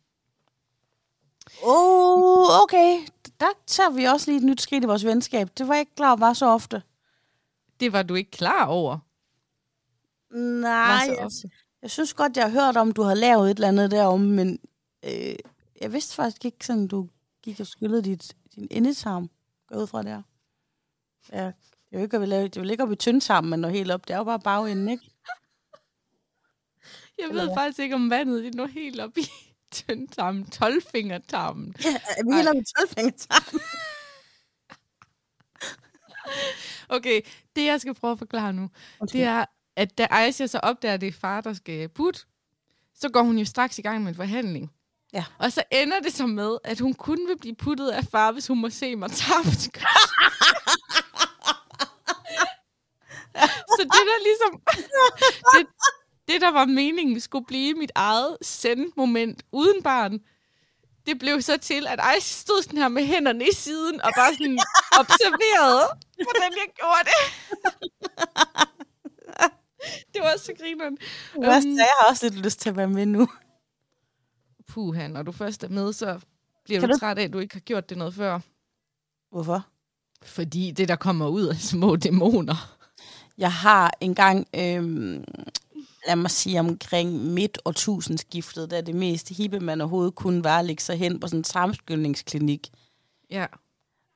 Oh, 1.64 2.64
okay. 2.64 3.00
Der 3.40 3.48
tager 3.68 3.90
vi 3.90 4.04
også 4.04 4.32
lige 4.32 4.38
et 4.38 4.44
nyt 4.44 4.62
skridt 4.62 4.84
i 4.84 4.88
vores 4.88 5.06
venskab. 5.06 5.50
Det 5.58 5.68
var 5.68 5.74
jeg 5.74 5.80
ikke 5.80 5.96
klar 5.96 6.10
over 6.10 6.18
var 6.20 6.34
så 6.34 6.46
ofte. 6.46 6.84
Det 7.80 7.94
var 7.94 8.04
du 8.04 8.16
ikke 8.16 8.32
klar 8.32 8.66
over. 8.66 8.98
Nej, 10.38 10.72
Var 10.72 11.06
så 11.06 11.12
jeg, 11.12 11.26
ofte. 11.26 11.50
jeg 11.82 11.92
synes 11.92 12.14
godt, 12.14 12.38
jeg 12.38 12.52
har 12.52 12.66
hørt 12.66 12.78
om, 12.78 12.92
du 12.92 13.02
har 13.02 13.14
lavet 13.14 13.52
et 13.52 13.56
eller 13.56 13.68
andet 13.68 13.92
derom, 13.92 14.20
men 14.22 14.60
øh, 15.06 15.36
jeg 15.82 15.94
vidste 15.94 16.16
faktisk 16.16 16.46
ikke 16.46 16.66
sådan, 16.66 16.88
du 16.88 17.08
gik 17.44 17.60
og 17.60 17.68
skyllede 17.68 18.02
dit, 18.04 18.36
din 18.56 18.68
endetarm. 18.72 19.30
Gå 19.68 19.76
ud 19.76 19.88
fra 19.88 20.04
der. 20.04 20.22
Ja, 21.32 21.46
det 21.46 21.54
er 21.92 21.98
jo 21.98 22.04
ikke, 22.04 22.16
at 22.18 22.22
vi 22.22 22.26
laver, 22.26 22.48
det 22.48 22.58
er 22.58 22.64
jo 22.64 22.70
ikke 22.70 22.84
op 22.84 22.92
i 22.92 22.96
tyndtarmen, 22.96 23.50
men 23.50 23.60
når 23.60 23.70
helt 23.70 23.92
op. 23.92 24.08
Det 24.08 24.14
er 24.14 24.18
jo 24.18 24.24
bare 24.24 24.40
bagenden, 24.40 24.90
ikke? 24.90 25.04
Jeg 27.20 27.30
ved 27.32 27.50
faktisk 27.56 27.80
ikke, 27.80 27.96
om 27.96 28.10
vandet 28.10 28.44
det 28.44 28.54
når 28.54 28.66
helt 28.66 29.00
op 29.00 29.18
i 29.18 29.22
tyndtarmen, 29.72 30.48
12-fingertarmen. 30.56 31.74
Ja, 31.84 32.00
vi 32.26 32.36
helt 32.36 32.50
op 32.50 32.56
i 32.56 33.12
12 33.12 33.62
Okay, 36.90 37.22
det 37.56 37.66
jeg 37.66 37.82
skal 37.82 37.94
prøve 37.94 38.12
at 38.12 38.18
forklare 38.18 38.54
nu, 38.54 38.70
Okay. 39.00 39.14
det 39.14 39.24
er, 39.24 39.46
at 39.76 39.98
da 39.98 40.08
Aisha 40.12 40.48
så 40.48 40.60
opdager, 40.60 40.94
at 40.94 41.02
det 41.02 41.08
er 41.08 41.12
far, 41.22 41.42
der 41.42 41.54
skal 41.54 41.90
putte, 41.90 42.20
så 42.96 43.10
går 43.10 43.22
hun 43.22 43.38
jo 43.38 43.46
straks 43.46 43.80
i 43.80 43.82
gang 43.82 44.02
med 44.02 44.10
en 44.10 44.16
forhandling. 44.16 44.72
Ja. 45.14 45.26
Og 45.38 45.52
så 45.52 45.64
ender 45.72 46.00
det 46.00 46.14
så 46.14 46.28
med, 46.28 46.58
at 46.64 46.80
hun 46.80 46.94
kun 46.94 47.28
vil 47.28 47.38
blive 47.38 47.56
puttet 47.56 47.90
af 47.90 48.04
far, 48.04 48.32
hvis 48.32 48.48
hun 48.48 48.62
må 48.62 48.70
se 48.70 48.96
mig 48.96 49.12
tabt. 49.12 49.62
så 53.76 53.82
det 53.84 54.04
der 54.10 54.24
ligesom... 54.24 54.62
det, 55.54 55.68
det, 56.30 56.42
der 56.42 56.52
var 56.52 56.66
meningen, 56.66 57.20
skulle 57.22 57.46
blive 57.46 57.74
mit 57.74 57.92
eget 57.96 58.38
send-moment 58.42 59.44
uden 59.52 59.84
barn, 59.84 60.20
det 61.06 61.20
blev 61.20 61.42
så 61.42 61.58
til, 61.58 61.88
at 61.88 62.00
Aisha 62.04 62.20
stod 62.42 62.64
sådan 62.64 62.78
her 62.80 62.88
med 62.88 63.06
hænderne 63.06 63.46
i 63.48 63.54
siden 63.54 64.02
og 64.02 64.12
bare 64.18 64.34
sådan 64.34 64.60
observerede, 65.00 65.88
hvordan 66.16 66.52
jeg 66.52 66.68
gjorde 66.76 67.04
det. 67.10 67.22
det 70.14 70.22
var 70.22 70.38
så 70.38 70.54
grineren. 70.60 70.98
Hvad 71.38 71.66
Øhm, 71.66 71.76
jeg 71.78 71.88
har 72.02 72.10
også 72.10 72.26
lidt 72.30 72.44
lyst 72.46 72.60
til 72.60 72.70
at 72.70 72.78
være 72.78 72.88
med 72.90 73.06
nu. 73.06 73.28
Puha, 74.68 75.08
når 75.08 75.24
du 75.24 75.32
først 75.32 75.64
er 75.64 75.68
med, 75.70 75.94
så 75.94 76.20
bliver 76.66 76.80
Kan 76.80 76.90
du 76.90 76.94
du- 76.96 77.00
træt 77.00 77.18
af, 77.18 77.24
at 77.24 77.34
du 77.34 77.40
ikke 77.40 77.56
har 77.56 77.60
gjort 77.60 77.90
det 77.90 77.98
noget 77.98 78.14
før. 78.14 78.40
Hvorfor? 79.32 79.66
Fordi 80.24 80.72
det, 80.72 80.88
der 80.88 80.96
kommer 80.96 81.28
ud 81.28 81.44
af 81.46 81.56
små 81.56 81.96
dæmoner. 81.96 82.76
Jeg 83.38 83.52
har 83.52 83.92
engang, 84.02 84.48
øhm, 84.56 85.24
lad 86.10 86.16
mig 86.16 86.32
sige, 86.32 86.60
omkring 86.60 87.12
midt 87.34 87.58
årtusindskiftet, 87.66 88.72
da 88.72 88.82
det 88.82 88.96
mest 88.96 89.30
hippe, 89.30 89.60
man 89.60 89.82
overhovedet 89.82 90.16
kunne 90.16 90.44
være 90.44 90.60
at 90.60 90.66
lægge 90.66 90.84
sig 90.84 90.98
hen 90.98 91.20
på 91.20 91.28
sådan 91.28 91.40
en 91.40 91.44
tarmskyldningsklinik. 91.44 92.70
Ja. 93.32 93.46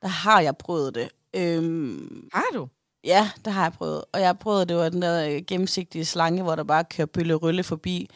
Der 0.01 0.07
har 0.07 0.41
jeg 0.41 0.57
prøvet 0.57 0.95
det. 0.95 1.09
Øhm, 1.35 2.29
Har 2.33 2.45
du? 2.53 2.67
ja, 3.03 3.31
det 3.45 3.53
har 3.53 3.63
jeg 3.63 3.73
prøvet. 3.73 4.03
Og 4.13 4.19
jeg 4.19 4.27
har 4.27 4.33
prøvet, 4.33 4.69
det 4.69 4.77
var 4.77 4.89
den 4.89 5.01
der 5.01 5.27
øh, 5.29 5.41
gennemsigtige 5.47 6.05
slange, 6.05 6.43
hvor 6.43 6.55
der 6.55 6.63
bare 6.63 6.83
kører 6.83 7.05
bølle 7.05 7.35
rylle 7.35 7.63
forbi. 7.63 8.09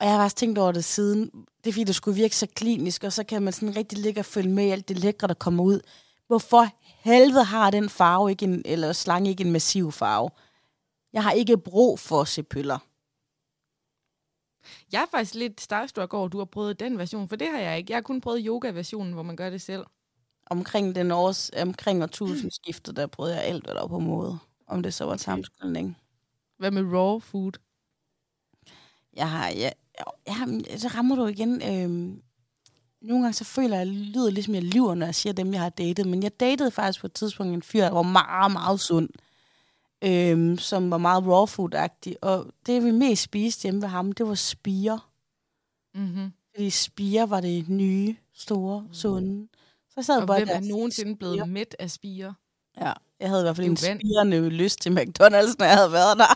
Og 0.00 0.06
jeg 0.06 0.14
har 0.14 0.24
også 0.24 0.36
tænkt 0.36 0.58
over 0.58 0.72
det 0.72 0.84
siden. 0.84 1.30
Det 1.64 1.70
er 1.70 1.72
fordi, 1.72 1.84
det 1.84 1.94
skulle 1.94 2.14
virke 2.14 2.36
så 2.36 2.46
klinisk, 2.54 3.04
og 3.04 3.12
så 3.12 3.24
kan 3.24 3.42
man 3.42 3.52
sådan 3.52 3.76
rigtig 3.76 3.98
ligge 3.98 4.20
og 4.20 4.24
følge 4.24 4.50
med 4.50 4.66
i 4.66 4.70
alt 4.70 4.88
det 4.88 4.98
lækre, 4.98 5.28
der 5.28 5.34
kommer 5.34 5.64
ud. 5.64 5.80
Hvorfor 6.26 6.66
helvede 7.04 7.44
har 7.44 7.70
den 7.70 7.88
farve 7.88 8.30
ikke 8.30 8.44
en, 8.44 8.62
eller 8.64 8.92
slange 8.92 9.30
ikke 9.30 9.44
en 9.44 9.52
massiv 9.52 9.92
farve? 9.92 10.30
Jeg 11.12 11.22
har 11.22 11.32
ikke 11.32 11.58
brug 11.58 11.98
for 11.98 12.20
at 12.20 12.28
se 12.28 12.42
pøller. 12.42 12.78
Jeg 14.92 15.02
er 15.02 15.06
faktisk 15.10 15.34
lidt 15.34 15.60
starstruck 15.60 16.14
over, 16.14 16.26
at 16.26 16.32
du 16.32 16.38
har 16.38 16.44
prøvet 16.44 16.80
den 16.80 16.98
version, 16.98 17.28
for 17.28 17.36
det 17.36 17.48
har 17.48 17.58
jeg 17.58 17.78
ikke. 17.78 17.90
Jeg 17.90 17.96
har 17.96 18.02
kun 18.02 18.20
prøvet 18.20 18.42
yoga-versionen, 18.46 19.12
hvor 19.12 19.22
man 19.22 19.36
gør 19.36 19.50
det 19.50 19.62
selv. 19.62 19.84
Omkring 20.50 20.94
den 20.94 21.10
års, 21.10 21.50
omkring 21.62 22.02
årtusindskiftet, 22.02 22.96
der 22.96 23.06
prøvede 23.06 23.34
jeg 23.34 23.44
alt, 23.44 23.64
hvad 23.64 23.74
der 23.74 23.80
var 23.80 23.88
på 23.88 23.98
måde. 23.98 24.38
Om 24.66 24.82
det 24.82 24.94
så 24.94 25.04
var 25.04 25.12
Okay. 25.12 25.24
tarmskyldning. 25.24 25.96
Hvad 26.58 26.70
med 26.70 26.82
raw 26.82 27.18
food? 27.18 27.52
Jeg 29.16 29.30
har, 29.30 29.48
ja, 29.48 29.70
ja, 30.26 30.78
så 30.78 30.88
rammer 30.88 31.16
du 31.16 31.26
igen. 31.26 31.62
Øhm, 31.62 32.22
nogle 33.02 33.22
gange 33.22 33.32
så 33.32 33.44
føler 33.44 33.76
jeg, 33.76 33.80
at 33.82 33.86
jeg 33.88 33.94
lyder 33.96 34.30
ligesom, 34.30 34.54
jeg 34.54 34.62
lyver, 34.62 34.94
når 34.94 35.06
jeg 35.06 35.14
siger 35.14 35.32
dem, 35.32 35.52
jeg 35.52 35.60
har 35.60 35.68
datet. 35.68 36.06
Men 36.06 36.22
jeg 36.22 36.40
datede 36.40 36.70
faktisk 36.70 37.00
på 37.00 37.06
et 37.06 37.12
tidspunkt 37.12 37.54
en 37.54 37.62
fyr, 37.62 37.80
der 37.80 37.90
var 37.90 38.02
meget, 38.02 38.52
meget 38.52 38.80
sund. 38.80 39.08
Øhm, 40.06 40.58
som 40.58 40.90
var 40.90 40.98
meget 40.98 41.24
raw 41.26 41.46
food-agtig. 41.46 42.16
Og 42.22 42.46
det, 42.66 42.84
vi 42.84 42.90
mest 42.90 43.22
spiste 43.22 43.62
hjemme 43.62 43.82
ved 43.82 43.88
ham, 43.88 44.12
det 44.12 44.28
var 44.28 44.34
spire. 44.34 45.00
Mm-hmm. 45.94 46.32
Fordi 46.54 46.70
spire 46.70 47.30
var 47.30 47.40
det 47.40 47.68
nye, 47.68 48.16
store, 48.34 48.88
sunde. 48.92 49.48
Så 49.88 49.92
jeg 49.96 50.04
sad 50.04 50.20
Og 50.20 50.26
bare 50.26 50.38
hvem 50.38 50.46
der 50.48 50.54
er 50.54 50.58
og 50.58 50.64
nogensinde 50.64 51.10
spire. 51.16 51.16
blevet 51.34 51.48
mæt 51.48 51.76
af 51.78 51.90
spire? 51.90 52.34
Ja, 52.80 52.92
jeg 53.20 53.28
havde 53.28 53.42
i 53.42 53.44
hvert 53.44 53.56
fald 53.56 53.66
en 53.66 53.76
spirende 53.76 54.48
lyst 54.48 54.80
til 54.80 54.90
McDonald's, 54.90 55.54
når 55.58 55.64
jeg 55.64 55.76
havde 55.76 55.92
været 55.92 56.18
der. 56.18 56.34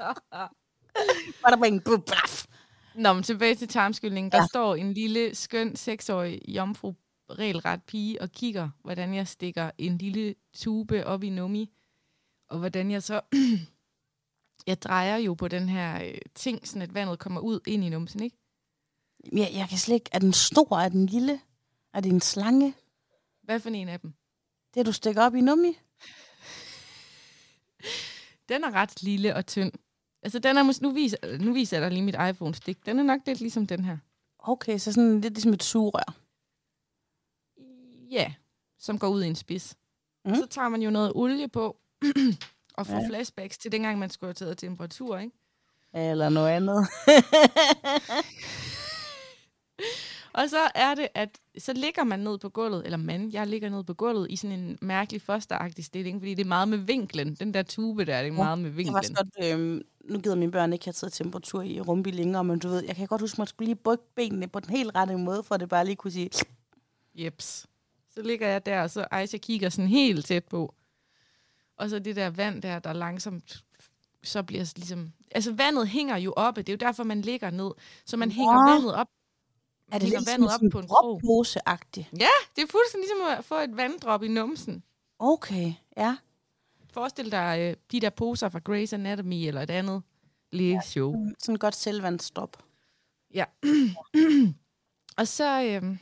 Var 1.42 1.50
der 1.50 1.56
bare 1.56 1.68
en 1.68 1.80
blaf. 1.80 2.44
Nå, 2.94 3.12
men 3.12 3.22
tilbage 3.22 3.54
til 3.54 3.68
tarmskyldningen. 3.68 4.32
Der 4.32 4.38
Ja. 4.38 4.42
ja. 4.42 4.46
står 4.46 4.74
en 4.74 4.92
lille, 4.92 5.34
skøn, 5.34 5.76
seksårig 5.76 6.40
jomfru, 6.48 6.94
regelret 7.30 7.82
pige, 7.82 8.22
og 8.22 8.30
kigger, 8.32 8.68
hvordan 8.82 9.14
jeg 9.14 9.28
stikker 9.28 9.70
en 9.78 9.98
lille 9.98 10.34
tube 10.56 11.06
op 11.06 11.22
i 11.24 11.30
nummi. 11.30 11.70
Og 12.50 12.58
hvordan 12.58 12.90
jeg 12.90 13.02
så... 13.02 13.20
jeg 14.66 14.82
drejer 14.82 15.16
jo 15.16 15.34
på 15.34 15.48
den 15.48 15.68
her 15.68 16.04
øh, 16.04 16.18
ting, 16.34 16.68
sådan 16.68 16.82
at 16.82 16.94
vandet 16.94 17.18
kommer 17.18 17.40
ud 17.40 17.60
ind 17.66 17.84
i 17.84 17.88
numsen, 17.88 18.22
ikke? 18.22 18.36
Jeg, 19.32 19.50
jeg 19.52 19.66
kan 19.68 19.78
slet 19.78 19.94
ikke... 19.94 20.10
Er 20.12 20.18
den 20.18 20.32
stor? 20.32 20.78
Er 20.78 20.88
den 20.88 21.06
lille? 21.06 21.40
Er 21.94 22.00
det 22.00 22.12
en 22.12 22.20
slange? 22.20 22.74
Hvad 23.42 23.60
for 23.60 23.70
en 23.70 23.88
af 23.88 24.00
dem? 24.00 24.14
Det, 24.74 24.86
du 24.86 24.92
stikker 24.92 25.22
op 25.22 25.34
i 25.34 25.40
nummi? 25.40 25.68
Den 28.48 28.64
er 28.64 28.70
ret 28.70 29.02
lille 29.02 29.36
og 29.36 29.46
tynd. 29.46 29.72
Altså, 30.22 30.38
den 30.38 30.56
er 30.56 30.62
mås- 30.62 30.82
nu, 30.82 30.90
viser, 30.90 31.38
nu 31.38 31.52
viser 31.52 31.76
jeg 31.76 31.82
dig 31.82 31.92
lige 31.92 32.04
mit 32.04 32.16
iPhone-stik. 32.30 32.86
Den 32.86 32.98
er 32.98 33.02
nok 33.02 33.20
lidt 33.26 33.40
ligesom 33.40 33.66
den 33.66 33.84
her. 33.84 33.98
Okay, 34.38 34.78
så 34.78 34.92
sådan 34.92 35.20
lidt 35.20 35.34
ligesom 35.34 35.52
et 35.52 35.62
sugerør. 35.62 36.16
Ja, 38.10 38.34
som 38.78 38.98
går 38.98 39.08
ud 39.08 39.22
i 39.22 39.26
en 39.26 39.34
spids. 39.34 39.76
Mm. 40.24 40.34
Så 40.34 40.46
tager 40.46 40.68
man 40.68 40.82
jo 40.82 40.90
noget 40.90 41.12
olie 41.14 41.48
på, 41.48 41.80
og 42.78 42.86
får 42.86 43.00
Ja. 43.00 43.08
flashbacks 43.08 43.58
til 43.58 43.72
dengang, 43.72 43.98
man 43.98 44.10
skulle 44.10 44.28
have 44.28 44.34
taget 44.34 44.58
temperatur, 44.58 45.18
ikke? 45.18 45.36
Eller 45.94 46.28
noget 46.28 46.48
andet. 46.48 46.86
Og 50.32 50.50
så 50.50 50.58
er 50.74 50.94
det, 50.94 51.08
at 51.14 51.28
så 51.58 51.72
ligger 51.72 52.04
man 52.04 52.18
ned 52.20 52.38
på 52.38 52.48
gulvet, 52.48 52.84
eller 52.84 52.96
man, 52.96 53.30
jeg 53.32 53.46
ligger 53.46 53.68
ned 53.68 53.84
på 53.84 53.94
gulvet 53.94 54.30
i 54.30 54.36
sådan 54.36 54.58
en 54.58 54.78
mærkelig 54.82 55.22
fosteragtig 55.22 55.84
stilling, 55.84 56.20
fordi 56.20 56.34
det 56.34 56.44
er 56.44 56.48
meget 56.48 56.68
med 56.68 56.78
vinklen. 56.78 57.34
Den 57.34 57.54
der 57.54 57.62
tube 57.62 58.04
der, 58.04 58.18
det 58.22 58.28
er 58.28 58.32
meget 58.32 58.58
med 58.58 58.70
det 58.70 58.76
var 58.76 58.76
vinklen. 58.76 59.16
sådan 59.16 59.60
øhm, 59.60 59.82
nu 60.04 60.18
gider 60.18 60.36
mine 60.36 60.52
børn 60.52 60.72
ikke 60.72 60.84
have 60.84 60.92
taget 60.92 61.12
temperatur 61.12 61.62
i 61.62 61.80
rumbi 61.80 62.10
længere, 62.10 62.44
men 62.44 62.58
du 62.58 62.68
ved, 62.68 62.84
jeg 62.86 62.96
kan 62.96 63.06
godt 63.06 63.20
huske, 63.20 63.34
at 63.34 63.38
man 63.38 63.46
skulle 63.46 63.66
lige 63.66 63.76
bukke 63.76 64.04
benene 64.16 64.48
på 64.48 64.60
den 64.60 64.70
helt 64.76 64.90
rette 64.94 65.16
måde, 65.16 65.42
for 65.42 65.54
at 65.54 65.60
det 65.60 65.68
bare 65.68 65.84
lige 65.84 65.96
kunne 65.96 66.10
sige, 66.10 66.30
Jeps. 67.14 67.66
Så 68.14 68.22
ligger 68.22 68.48
jeg 68.48 68.66
der, 68.66 68.82
og 68.82 68.90
så 68.90 69.06
Aisha 69.10 69.36
kigger 69.38 69.68
sådan 69.68 69.88
helt 69.88 70.26
tæt 70.26 70.44
på. 70.44 70.74
Og 71.80 71.90
så 71.90 71.98
det 71.98 72.16
der 72.16 72.30
vand 72.30 72.62
der, 72.62 72.78
der 72.78 72.92
langsomt 72.92 73.64
så 74.22 74.42
bliver 74.42 74.72
ligesom... 74.76 75.12
Altså 75.30 75.52
vandet 75.52 75.88
hænger 75.88 76.16
jo 76.16 76.32
oppe, 76.36 76.62
det 76.62 76.68
er 76.68 76.72
jo 76.72 76.86
derfor, 76.86 77.04
man 77.04 77.20
ligger 77.20 77.50
ned. 77.50 77.70
Så 78.06 78.16
man 78.16 78.30
hænger 78.30 78.66
Nå. 78.66 78.72
vandet 78.72 78.94
op. 78.94 79.06
er 79.92 79.98
det 79.98 80.08
hænger 80.08 80.32
vandet 80.32 80.50
op 80.54 80.60
på 80.72 80.78
en 80.78 80.88
krog. 80.88 81.20
Ja, 82.20 82.28
det 82.56 82.62
er 82.62 82.66
fuldstændig 82.66 83.08
ligesom 83.08 83.38
at 83.38 83.44
få 83.44 83.54
et 83.54 83.76
vanddrop 83.76 84.22
i 84.22 84.28
numsen. 84.28 84.82
Okay, 85.18 85.72
ja. 85.96 86.16
Forestil 86.92 87.32
dig 87.32 87.58
øh, 87.60 87.76
de 87.92 88.00
der 88.00 88.10
poser 88.10 88.48
fra 88.48 88.60
Grey's 88.68 88.94
Anatomy 88.94 89.46
eller 89.46 89.60
et 89.60 89.70
andet 89.70 90.02
lille 90.52 90.82
show. 90.82 91.14
Sådan 91.38 91.54
et 91.54 91.60
godt 91.60 91.74
selvvandsstop. 91.74 92.62
Ja. 93.34 93.44
og 95.18 95.28
så, 95.28 95.62
øhm, 95.62 95.98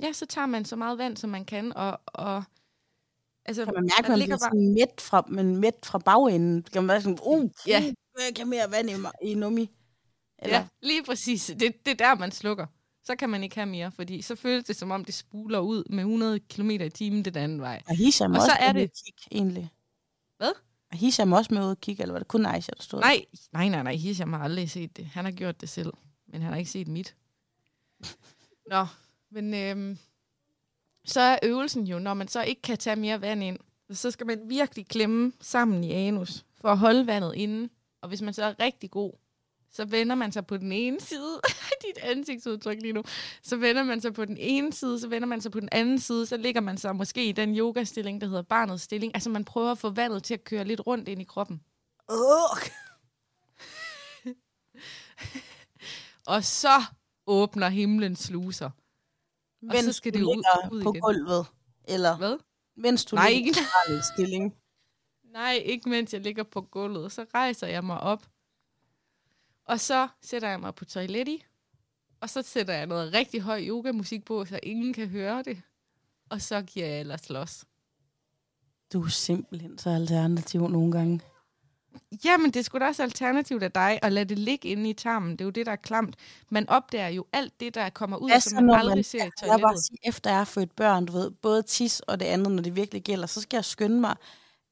ja, 0.00 0.12
så 0.12 0.26
tager 0.26 0.46
man 0.46 0.64
så 0.64 0.76
meget 0.76 0.98
vand, 0.98 1.16
som 1.16 1.30
man 1.30 1.44
kan, 1.44 1.72
og, 1.76 2.00
og 2.06 2.44
altså, 3.48 3.64
Kan 3.64 3.74
man 3.74 3.82
mærke, 3.82 4.04
at 4.04 4.08
man 4.08 4.18
ligger 4.18 4.36
bliver 4.36 4.48
sådan 4.48 4.74
mæt 4.74 5.00
fra, 5.00 5.24
men 5.28 5.56
mæt 5.56 5.74
fra 5.84 5.98
bagenden? 5.98 6.62
Kan 6.62 6.82
man 6.82 6.88
være 6.88 7.00
sådan, 7.02 7.18
uh, 7.22 7.50
Ja. 7.66 7.78
uh, 7.80 7.84
jeg 8.26 8.34
kan 8.36 8.48
mere 8.48 8.70
vand 8.70 8.90
i, 8.90 8.96
mig- 8.96 9.12
i 9.22 9.34
nummi? 9.34 9.70
Eller? 10.38 10.56
Ja, 10.56 10.66
lige 10.82 11.02
præcis. 11.04 11.46
Det, 11.60 11.60
det 11.86 11.90
er 11.90 11.94
der, 11.94 12.14
man 12.14 12.32
slukker. 12.32 12.66
Så 13.04 13.16
kan 13.16 13.30
man 13.30 13.42
ikke 13.42 13.54
have 13.56 13.66
mere, 13.66 13.92
fordi 13.92 14.22
så 14.22 14.34
føles 14.36 14.64
det, 14.64 14.76
som 14.76 14.90
om 14.90 15.04
det 15.04 15.14
spuler 15.14 15.58
ud 15.58 15.84
med 15.90 15.98
100 15.98 16.40
km 16.40 16.70
i 16.70 16.90
timen 16.90 17.24
den 17.24 17.36
anden 17.36 17.60
vej. 17.60 17.82
Og 17.88 17.96
Hisham 17.96 18.30
Og 18.32 18.36
også 18.36 18.46
så 18.50 18.56
er 18.60 18.72
med 18.72 18.80
det- 18.82 18.90
kigge, 19.04 19.22
egentlig. 19.32 19.70
Hvad? 20.36 20.52
Og 20.92 20.98
Hisham 20.98 21.32
også 21.32 21.54
med 21.54 21.62
ude 21.62 21.70
at 21.70 21.80
kigge, 21.80 22.02
eller 22.02 22.12
var 22.12 22.18
det 22.18 22.28
kun 22.28 22.46
Aisha, 22.46 22.70
der 22.76 22.82
stod? 22.82 23.00
Nej, 23.00 23.24
nej, 23.52 23.68
nej, 23.68 23.82
nej. 23.82 23.94
Hisham 23.94 24.32
har 24.32 24.40
aldrig 24.44 24.70
set 24.70 24.96
det. 24.96 25.06
Han 25.06 25.24
har 25.24 25.32
gjort 25.32 25.60
det 25.60 25.68
selv, 25.68 25.92
men 26.26 26.42
han 26.42 26.52
har 26.52 26.58
ikke 26.58 26.70
set 26.70 26.88
mit. 26.88 27.14
Nå, 28.70 28.86
men 29.30 29.54
øhm, 29.54 29.98
så 31.08 31.20
er 31.20 31.38
øvelsen 31.42 31.86
jo, 31.86 31.98
når 31.98 32.14
man 32.14 32.28
så 32.28 32.42
ikke 32.42 32.62
kan 32.62 32.78
tage 32.78 32.96
mere 32.96 33.20
vand 33.20 33.42
ind, 33.42 33.58
så 33.90 34.10
skal 34.10 34.26
man 34.26 34.40
virkelig 34.44 34.86
klemme 34.86 35.32
sammen 35.40 35.84
i 35.84 35.92
anus 35.92 36.44
for 36.60 36.68
at 36.68 36.78
holde 36.78 37.06
vandet 37.06 37.34
inde. 37.34 37.68
Og 38.02 38.08
hvis 38.08 38.22
man 38.22 38.34
så 38.34 38.44
er 38.44 38.60
rigtig 38.60 38.90
god, 38.90 39.12
så 39.70 39.84
vender 39.84 40.14
man 40.14 40.32
sig 40.32 40.46
på 40.46 40.56
den 40.56 40.72
ene 40.72 41.00
side. 41.00 41.40
Dit 41.86 41.98
ansigtsudtryk 42.02 42.78
lige 42.82 42.92
nu. 42.92 43.02
Så 43.42 43.56
vender 43.56 43.82
man 43.82 44.00
sig 44.00 44.14
på 44.14 44.24
den 44.24 44.36
ene 44.36 44.72
side, 44.72 45.00
så 45.00 45.08
vender 45.08 45.28
man 45.28 45.40
sig 45.40 45.52
på 45.52 45.60
den 45.60 45.68
anden 45.72 45.98
side, 45.98 46.26
så 46.26 46.36
ligger 46.36 46.60
man 46.60 46.78
sig 46.78 46.96
måske 46.96 47.28
i 47.28 47.32
den 47.32 47.56
yogastilling, 47.56 48.20
der 48.20 48.26
hedder 48.26 48.42
barnets 48.42 48.82
stilling. 48.82 49.14
Altså 49.14 49.30
man 49.30 49.44
prøver 49.44 49.70
at 49.70 49.78
få 49.78 49.90
vandet 49.90 50.22
til 50.24 50.34
at 50.34 50.44
køre 50.44 50.64
lidt 50.64 50.86
rundt 50.86 51.08
ind 51.08 51.20
i 51.20 51.24
kroppen. 51.24 51.60
Uh. 52.12 52.58
Og 56.26 56.44
så 56.44 56.82
åbner 57.26 57.68
himlen 57.68 58.16
sluser. 58.16 58.70
Mens 59.62 59.84
så 59.84 59.92
skal 59.92 60.14
du 60.14 60.18
det 60.18 60.24
ud- 60.24 60.42
ud 60.72 60.82
på 60.82 60.90
igen. 60.92 61.00
gulvet. 61.02 61.46
Eller 61.84 62.16
Hvad? 62.16 62.38
mens 62.76 63.04
du 63.04 63.16
Nej, 63.16 63.30
ligger 63.30 63.48
ikke. 63.48 63.98
i 63.98 64.00
stilling. 64.14 64.54
Nej, 65.24 65.62
ikke 65.64 65.88
mens 65.88 66.12
jeg 66.12 66.20
ligger 66.20 66.42
på 66.42 66.60
gulvet. 66.60 67.12
Så 67.12 67.26
rejser 67.34 67.66
jeg 67.66 67.84
mig 67.84 68.00
op. 68.00 68.26
Og 69.64 69.80
så 69.80 70.08
sætter 70.22 70.48
jeg 70.48 70.60
mig 70.60 70.74
på 70.74 70.84
toilettet. 70.84 71.40
Og 72.20 72.30
så 72.30 72.42
sætter 72.42 72.74
jeg 72.74 72.86
noget 72.86 73.12
rigtig 73.14 73.40
høj 73.40 73.62
yogamusik 73.62 74.24
på, 74.24 74.44
så 74.44 74.60
ingen 74.62 74.92
kan 74.92 75.08
høre 75.08 75.42
det. 75.42 75.62
Og 76.30 76.42
så 76.42 76.62
giver 76.62 76.86
jeg 76.86 77.00
ellers 77.00 77.28
los. 77.30 77.64
Du 78.92 79.02
er 79.02 79.08
simpelthen 79.08 79.78
så 79.78 79.90
alternativ 79.90 80.68
nogle 80.68 80.92
gange. 80.92 81.20
Jamen, 82.24 82.50
det 82.50 82.64
skulle 82.64 82.84
da 82.84 82.88
også 82.88 83.02
alternativt 83.02 83.62
af 83.62 83.72
dig 83.72 83.98
at 84.02 84.12
lade 84.12 84.24
det 84.24 84.38
ligge 84.38 84.68
inde 84.68 84.90
i 84.90 84.92
tarmen. 84.92 85.30
Det 85.32 85.40
er 85.40 85.44
jo 85.44 85.50
det, 85.50 85.66
der 85.66 85.72
er 85.72 85.76
klamt. 85.76 86.16
Man 86.50 86.68
opdager 86.68 87.08
jo 87.08 87.24
alt 87.32 87.60
det, 87.60 87.74
der 87.74 87.90
kommer 87.90 88.16
ud, 88.16 88.30
Hvad 88.30 88.40
som 88.40 88.50
så, 88.50 88.60
man 88.64 88.74
aldrig 88.74 88.96
man- 88.96 89.04
ser 89.04 89.18
i 89.18 89.20
Jeg 89.22 89.30
vil 89.42 89.48
bare 89.48 89.58
toilettet. 89.60 89.84
sige, 89.86 89.98
efter 90.08 90.30
jeg 90.30 90.38
har 90.38 90.44
født 90.44 90.76
børn, 90.76 91.06
du 91.06 91.12
ved, 91.12 91.30
både 91.30 91.62
tis 91.62 92.00
og 92.00 92.20
det 92.20 92.26
andet, 92.26 92.52
når 92.52 92.62
det 92.62 92.76
virkelig 92.76 93.02
gælder, 93.02 93.26
så 93.26 93.40
skal 93.40 93.56
jeg 93.56 93.64
skynde 93.64 94.00
mig. 94.00 94.16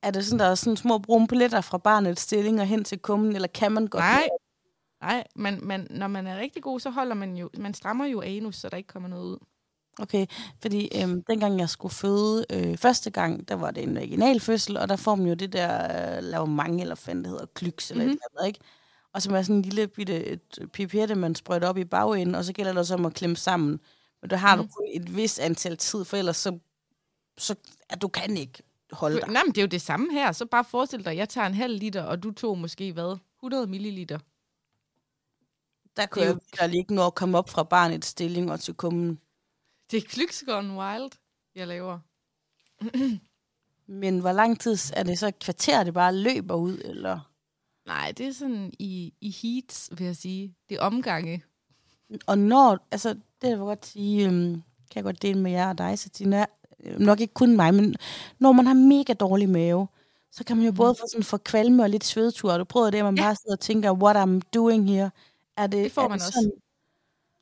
Er 0.02 0.10
det 0.10 0.24
sådan, 0.26 0.38
der 0.38 0.44
er 0.46 0.54
sådan 0.54 0.76
små 0.76 0.98
brune 0.98 1.26
paletter 1.26 1.60
fra 1.60 1.78
barnets 1.78 2.22
stilling 2.22 2.60
og 2.60 2.66
hen 2.66 2.84
til 2.84 2.98
kummen, 2.98 3.34
eller 3.34 3.48
kan 3.48 3.72
man 3.72 3.86
godt? 3.86 4.00
Nej, 4.04 4.28
nej 5.02 5.24
men, 5.36 5.66
men 5.68 5.86
når 5.90 6.06
man 6.06 6.26
er 6.26 6.38
rigtig 6.38 6.62
god, 6.62 6.80
så 6.80 6.90
holder 6.90 7.14
man 7.14 7.36
jo, 7.36 7.50
man 7.58 7.74
strammer 7.74 8.04
jo 8.06 8.20
anus, 8.22 8.56
så 8.56 8.68
der 8.68 8.76
ikke 8.76 8.86
kommer 8.86 9.08
noget 9.08 9.24
ud. 9.24 9.38
Okay, 10.00 10.26
fordi 10.62 10.88
øhm, 11.02 11.22
dengang 11.22 11.58
jeg 11.58 11.68
skulle 11.68 11.94
føde 11.94 12.46
øh, 12.50 12.76
første 12.76 13.10
gang, 13.10 13.48
der 13.48 13.54
var 13.54 13.70
det 13.70 13.82
en 13.82 13.94
vaginal 13.94 14.40
fødsel, 14.40 14.76
og 14.76 14.88
der 14.88 14.96
får 14.96 15.14
man 15.14 15.26
jo 15.26 15.34
det 15.34 15.52
der 15.52 16.16
øh, 16.16 16.22
lavemang, 16.22 16.80
eller 16.80 16.96
hvad 17.04 17.14
det 17.14 17.26
hedder, 17.26 17.46
klyks 17.54 17.90
eller 17.90 18.04
mm-hmm. 18.04 18.12
et 18.12 18.20
eller 18.30 18.40
andet, 18.40 18.48
ikke? 18.48 18.60
Og 19.12 19.22
som 19.22 19.34
er 19.34 19.42
sådan 19.42 19.56
en 19.56 19.62
lille 19.62 19.88
bitte 19.88 20.24
et 20.24 20.68
pipette, 20.72 21.14
man 21.14 21.34
sprøjter 21.34 21.68
op 21.68 21.78
i 21.78 21.84
bagenden, 21.84 22.34
og 22.34 22.44
så 22.44 22.52
gælder 22.52 22.72
det 22.72 22.78
også 22.78 22.94
om 22.94 23.06
at 23.06 23.14
klemme 23.14 23.36
sammen. 23.36 23.80
Men 24.22 24.30
der 24.30 24.36
har 24.36 24.56
mm. 24.56 24.60
Mhm. 24.60 24.68
du 24.68 24.74
kun 24.74 24.86
et 24.94 25.16
vis 25.16 25.38
antal 25.38 25.76
tid, 25.76 26.04
for 26.04 26.16
ellers 26.16 26.36
så, 26.36 26.58
så 27.38 27.54
at 27.88 28.02
du 28.02 28.08
kan 28.08 28.36
ikke 28.36 28.62
holde 28.92 29.20
dig. 29.20 29.28
Nej, 29.28 29.42
men 29.44 29.52
det 29.52 29.58
er 29.58 29.62
jo 29.62 29.68
det 29.68 29.82
samme 29.82 30.12
her. 30.12 30.32
Så 30.32 30.46
bare 30.46 30.64
forestil 30.64 31.04
dig, 31.04 31.16
jeg 31.16 31.28
tager 31.28 31.46
en 31.46 31.54
halv 31.54 31.78
liter, 31.78 32.02
og 32.02 32.22
du 32.22 32.30
tog 32.30 32.58
måske, 32.58 32.92
hvad? 32.92 33.18
100 33.38 33.66
milliliter. 33.66 34.18
Der 35.96 36.06
kunne 36.06 36.22
Det 36.22 36.28
jeg 36.28 36.36
virkelig 36.52 36.78
ikke 36.78 36.94
nå 36.94 37.06
at 37.06 37.14
komme 37.14 37.38
op 37.38 37.50
fra 37.50 37.62
barnets 37.62 38.06
stilling 38.06 38.52
og 38.52 38.60
til 38.60 38.74
kummen. 38.74 39.20
Det 39.90 39.96
er 39.96 40.00
Klyks 40.08 40.44
Gone 40.46 40.78
Wild, 40.78 41.10
jeg 41.54 41.66
laver. 41.66 41.98
Men 43.86 44.18
hvor 44.18 44.32
lang 44.32 44.60
tid 44.60 44.76
er 44.92 45.02
det 45.02 45.18
så 45.18 45.26
et 45.26 45.38
kvarter, 45.38 45.84
det 45.84 45.94
bare 45.94 46.14
løber 46.14 46.54
ud, 46.54 46.78
eller? 46.84 47.32
Nej, 47.86 48.12
det 48.16 48.26
er 48.26 48.32
sådan 48.32 48.72
i, 48.78 49.14
i 49.20 49.30
heats, 49.30 49.90
vil 49.98 50.04
jeg 50.06 50.16
sige. 50.16 50.54
Det 50.68 50.74
er 50.76 50.80
omgange. 50.80 51.42
Og 52.26 52.38
når, 52.38 52.86
altså, 52.90 53.08
det 53.08 53.20
vil 53.42 53.48
jeg 53.50 53.58
godt 53.58 53.86
sige, 53.86 54.26
øhm, 54.26 54.52
kan 54.90 54.96
jeg 54.96 55.04
godt 55.04 55.22
dele 55.22 55.40
med 55.40 55.50
jer 55.50 55.68
og 55.68 55.78
dig, 55.78 55.98
Satina, 55.98 56.46
øh, 56.80 56.98
nok 56.98 57.20
ikke 57.20 57.34
kun 57.34 57.56
mig, 57.56 57.74
men 57.74 57.94
når 58.38 58.52
man 58.52 58.66
har 58.66 58.74
mega 58.74 59.12
dårlig 59.12 59.48
mave, 59.48 59.86
så 60.32 60.44
kan 60.44 60.56
man 60.56 60.66
jo 60.66 60.72
både 60.72 60.94
få 60.94 61.06
sådan 61.10 61.24
for 61.24 61.36
kvalme 61.38 61.82
og 61.82 61.90
lidt 61.90 62.04
svedtur. 62.04 62.58
Du 62.58 62.64
prøver 62.64 62.90
det, 62.90 62.98
at 62.98 63.04
man 63.04 63.14
Mhm. 63.14 63.18
Ja. 63.18 63.24
bare 63.24 63.34
sidder 63.36 63.52
og 63.56 63.60
tænker, 63.60 63.92
what 63.92 64.16
I'm 64.16 64.40
doing 64.54 64.88
here. 64.90 65.10
Er 65.56 65.66
det, 65.66 65.84
Det 65.84 65.92
får 65.92 66.02
er 66.02 66.08
man 66.08 66.18
det 66.18 66.26
også. 66.26 66.50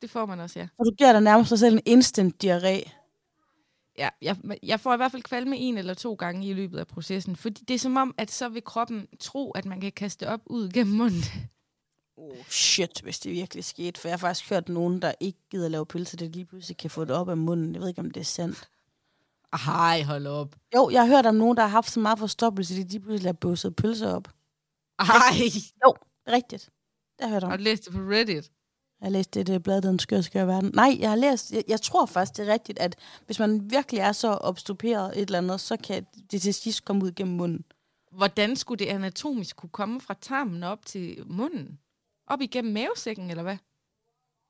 Det 0.01 0.09
får 0.09 0.25
man 0.25 0.39
også, 0.39 0.59
ja. 0.59 0.67
Og 0.77 0.85
du 0.85 0.91
giver 0.91 1.11
dig 1.11 1.21
nærmest 1.21 1.49
dig 1.49 1.59
selv 1.59 1.73
en 1.75 1.81
instant 1.85 2.43
diarré. 2.43 2.89
ja 3.97 4.09
jeg, 4.21 4.37
jeg 4.63 4.79
får 4.79 4.93
i 4.93 4.97
hvert 4.97 5.11
fald 5.11 5.23
kvalme 5.23 5.57
en 5.57 5.77
eller 5.77 5.93
to 5.93 6.13
gange 6.13 6.47
i 6.47 6.53
løbet 6.53 6.79
af 6.79 6.87
processen. 6.87 7.35
Fordi 7.35 7.63
det 7.67 7.73
er 7.73 7.79
som 7.79 7.97
om, 7.97 8.15
at 8.17 8.31
så 8.31 8.49
vil 8.49 8.63
kroppen 8.63 9.07
tro, 9.19 9.51
at 9.51 9.65
man 9.65 9.81
kan 9.81 9.91
kaste 9.91 10.29
op 10.29 10.41
ud 10.45 10.69
gennem 10.69 10.95
munden. 10.95 11.23
Oh 12.17 12.45
shit, 12.49 13.01
hvis 13.01 13.19
det 13.19 13.31
virkelig 13.31 13.63
skete. 13.65 14.01
For 14.01 14.07
jeg 14.07 14.13
har 14.13 14.17
faktisk 14.17 14.49
hørt 14.49 14.69
nogen, 14.69 15.01
der 15.01 15.13
ikke 15.19 15.39
gider 15.51 15.69
lave 15.69 15.85
pølse, 15.85 16.17
det 16.17 16.35
lige 16.35 16.45
pludselig 16.45 16.77
kan 16.77 16.89
få 16.89 17.05
det 17.05 17.15
op 17.15 17.29
af 17.29 17.37
munden. 17.37 17.73
Jeg 17.73 17.81
ved 17.81 17.87
ikke, 17.89 18.01
om 18.01 18.11
det 18.11 18.19
er 18.19 18.25
sandt. 18.25 18.69
Ej, 19.53 20.03
hold 20.03 20.27
op. 20.27 20.55
Jo, 20.75 20.89
jeg 20.89 21.01
har 21.01 21.07
hørt 21.07 21.25
om 21.25 21.35
nogen, 21.35 21.57
der 21.57 21.63
har 21.63 21.69
haft 21.69 21.91
så 21.91 21.99
meget 21.99 22.19
forstoppelse, 22.19 22.73
at 22.73 22.85
de 22.85 22.91
lige 22.91 22.99
pludselig 22.99 23.27
har 23.27 23.33
bøsset 23.33 23.75
pølser 23.75 24.13
op. 24.15 24.27
Ej, 24.99 25.05
Rigtigt. 26.27 26.69
Det 27.19 27.21
har 27.21 27.27
jeg 27.27 27.33
hørt 27.33 27.43
om. 27.43 27.49
har 27.49 27.57
du 27.57 27.63
læst 27.63 27.85
det 27.85 27.93
på 27.93 27.99
Reddit? 27.99 28.51
Jeg 29.01 29.05
har 29.05 29.09
læst 29.11 29.33
det, 29.33 29.47
det 29.47 29.63
blad, 29.63 29.81
den 29.81 29.99
skøre 29.99 30.23
skøre 30.23 30.47
verden. 30.47 30.71
Nej, 30.73 30.97
jeg 30.99 31.09
har 31.09 31.15
læst, 31.15 31.51
jeg, 31.51 31.63
jeg 31.67 31.81
tror 31.81 32.05
faktisk, 32.05 32.37
det 32.37 32.49
er 32.49 32.53
rigtigt, 32.53 32.79
at 32.79 32.95
hvis 33.25 33.39
man 33.39 33.71
virkelig 33.71 33.99
er 33.99 34.11
så 34.11 34.37
obstuperet 34.41 35.17
et 35.17 35.21
eller 35.21 35.37
andet, 35.37 35.61
så 35.61 35.77
kan 35.77 36.05
det 36.31 36.41
til 36.41 36.53
sidst 36.53 36.85
komme 36.85 37.05
ud 37.05 37.11
gennem 37.11 37.35
munden. 37.37 37.65
Hvordan 38.11 38.55
skulle 38.55 38.85
det 38.85 38.91
anatomisk 38.91 39.55
kunne 39.55 39.69
komme 39.69 40.01
fra 40.01 40.15
tarmen 40.21 40.63
op 40.63 40.85
til 40.85 41.23
munden? 41.25 41.79
Op 42.27 42.41
igennem 42.41 42.73
mavesækken, 42.73 43.29
eller 43.29 43.43
hvad? 43.43 43.57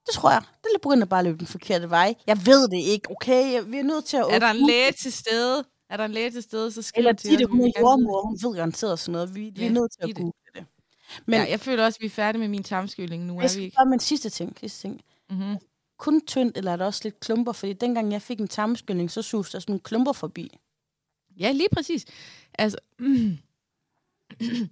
Det 0.05 0.13
tror 0.13 0.31
jeg. 0.31 0.41
Det 0.63 0.69
er 0.75 0.79
begyndt 0.79 1.03
at 1.03 1.09
bare 1.09 1.23
løbe 1.23 1.37
den 1.37 1.47
forkerte 1.47 1.89
vej. 1.89 2.15
Jeg 2.27 2.45
ved 2.45 2.67
det 2.67 2.77
ikke, 2.77 3.11
okay? 3.11 3.63
Vi 3.65 3.77
er 3.77 3.83
nødt 3.83 4.05
til 4.05 4.17
at... 4.17 4.25
Er 4.29 4.39
der 4.39 4.49
en 4.49 4.67
læge 4.67 4.91
til 4.91 5.13
stede? 5.13 5.63
Er 5.89 5.97
der 5.97 6.05
en 6.05 6.11
læge 6.11 6.31
til 6.31 6.43
stede, 6.43 6.71
så 6.71 6.81
skriv 6.81 6.99
Eller 6.99 7.13
til 7.13 7.45
os. 7.45 7.51
hun 7.51 7.59
vi 7.59 7.71
er 7.75 7.79
jordmor, 7.79 8.27
hun 8.27 8.37
ved 8.43 8.55
garanteret 8.55 8.99
sådan 8.99 9.11
noget. 9.11 9.35
Vi, 9.35 9.41
vi 9.41 9.61
Ja, 9.61 9.67
er 9.67 9.71
nødt 9.71 9.91
til 9.91 9.99
at 10.01 10.07
Ditte. 10.07 10.31
Men, 11.25 11.39
ja, 11.39 11.49
jeg 11.49 11.59
føler 11.59 11.85
også, 11.85 11.97
at 11.97 12.01
vi 12.01 12.05
er 12.05 12.09
færdige 12.09 12.39
med 12.39 12.47
min 12.47 12.63
tarmskylling 12.63 13.25
nu, 13.25 13.35
jeg 13.35 13.43
er 13.43 13.47
skal 13.47 13.59
vi 13.59 13.65
ikke? 13.65 13.75
bare 13.75 13.93
en 13.93 13.99
sidste 13.99 14.29
ting. 14.29 14.57
Sidste 14.59 14.81
ting. 14.81 15.01
Mm-hmm. 15.29 15.57
Kun 15.97 16.21
tyndt, 16.25 16.57
eller 16.57 16.71
er 16.71 16.75
der 16.75 16.85
også 16.85 17.01
lidt 17.03 17.19
klumper? 17.19 17.51
Fordi 17.51 17.73
dengang 17.73 18.11
jeg 18.11 18.21
fik 18.21 18.39
en 18.39 18.47
tarmskyldning, 18.47 19.11
så 19.11 19.21
suste 19.21 19.53
der 19.53 19.59
sådan 19.59 19.71
nogle 19.71 19.81
klumper 19.81 20.13
forbi. 20.13 20.57
Ja, 21.39 21.51
lige 21.51 21.69
præcis. 21.71 22.05
Altså, 22.53 22.77
mm, 22.99 23.37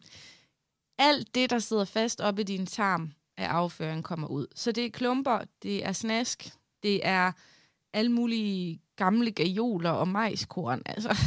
alt 0.98 1.36
det, 1.36 1.50
der 1.50 1.60
sidder 1.60 1.86
fast 1.86 2.22
oppe 2.22 2.42
i 2.42 2.46
din 2.46 2.66
tarm 2.66 3.12
af 3.38 3.48
afføring, 3.48 4.04
kommer 4.04 4.28
ud. 4.28 4.48
Så 4.56 4.72
det 4.72 4.86
er 4.86 4.90
klumper, 4.90 5.40
det 5.64 5.86
er 5.86 5.92
snask, 5.92 6.54
det 6.84 7.08
er 7.08 7.32
alle 7.94 8.12
mulige 8.12 8.82
gamle 8.96 9.32
gajoler 9.32 9.90
og 9.90 10.08
majskorn. 10.08 10.82
Altså, 10.86 11.10
Det... 11.10 11.18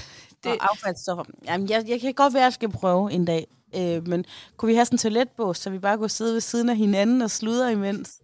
det, 0.44 0.52
Og 0.52 0.70
affaldsstoffer. 0.70 1.24
Jamen, 1.44 1.70
jeg, 1.70 1.84
jeg 1.88 2.00
kan 2.00 2.14
godt 2.14 2.34
være, 2.34 2.42
at 2.42 2.44
jeg 2.44 2.52
skal 2.52 2.70
prøve 2.70 3.12
en 3.12 3.24
dag. 3.24 3.46
Øh, 3.74 4.08
men 4.08 4.24
kunne 4.56 4.66
vi 4.66 4.74
have 4.74 4.84
sådan 4.84 4.94
en 4.94 4.98
toiletbås, 4.98 5.58
så 5.58 5.70
vi 5.70 5.78
bare 5.78 5.98
kunne 5.98 6.08
sidde 6.10 6.32
ved 6.34 6.40
siden 6.40 6.68
af 6.68 6.76
hinanden 6.76 7.22
og 7.22 7.30
sludre 7.30 7.72
imens? 7.72 8.22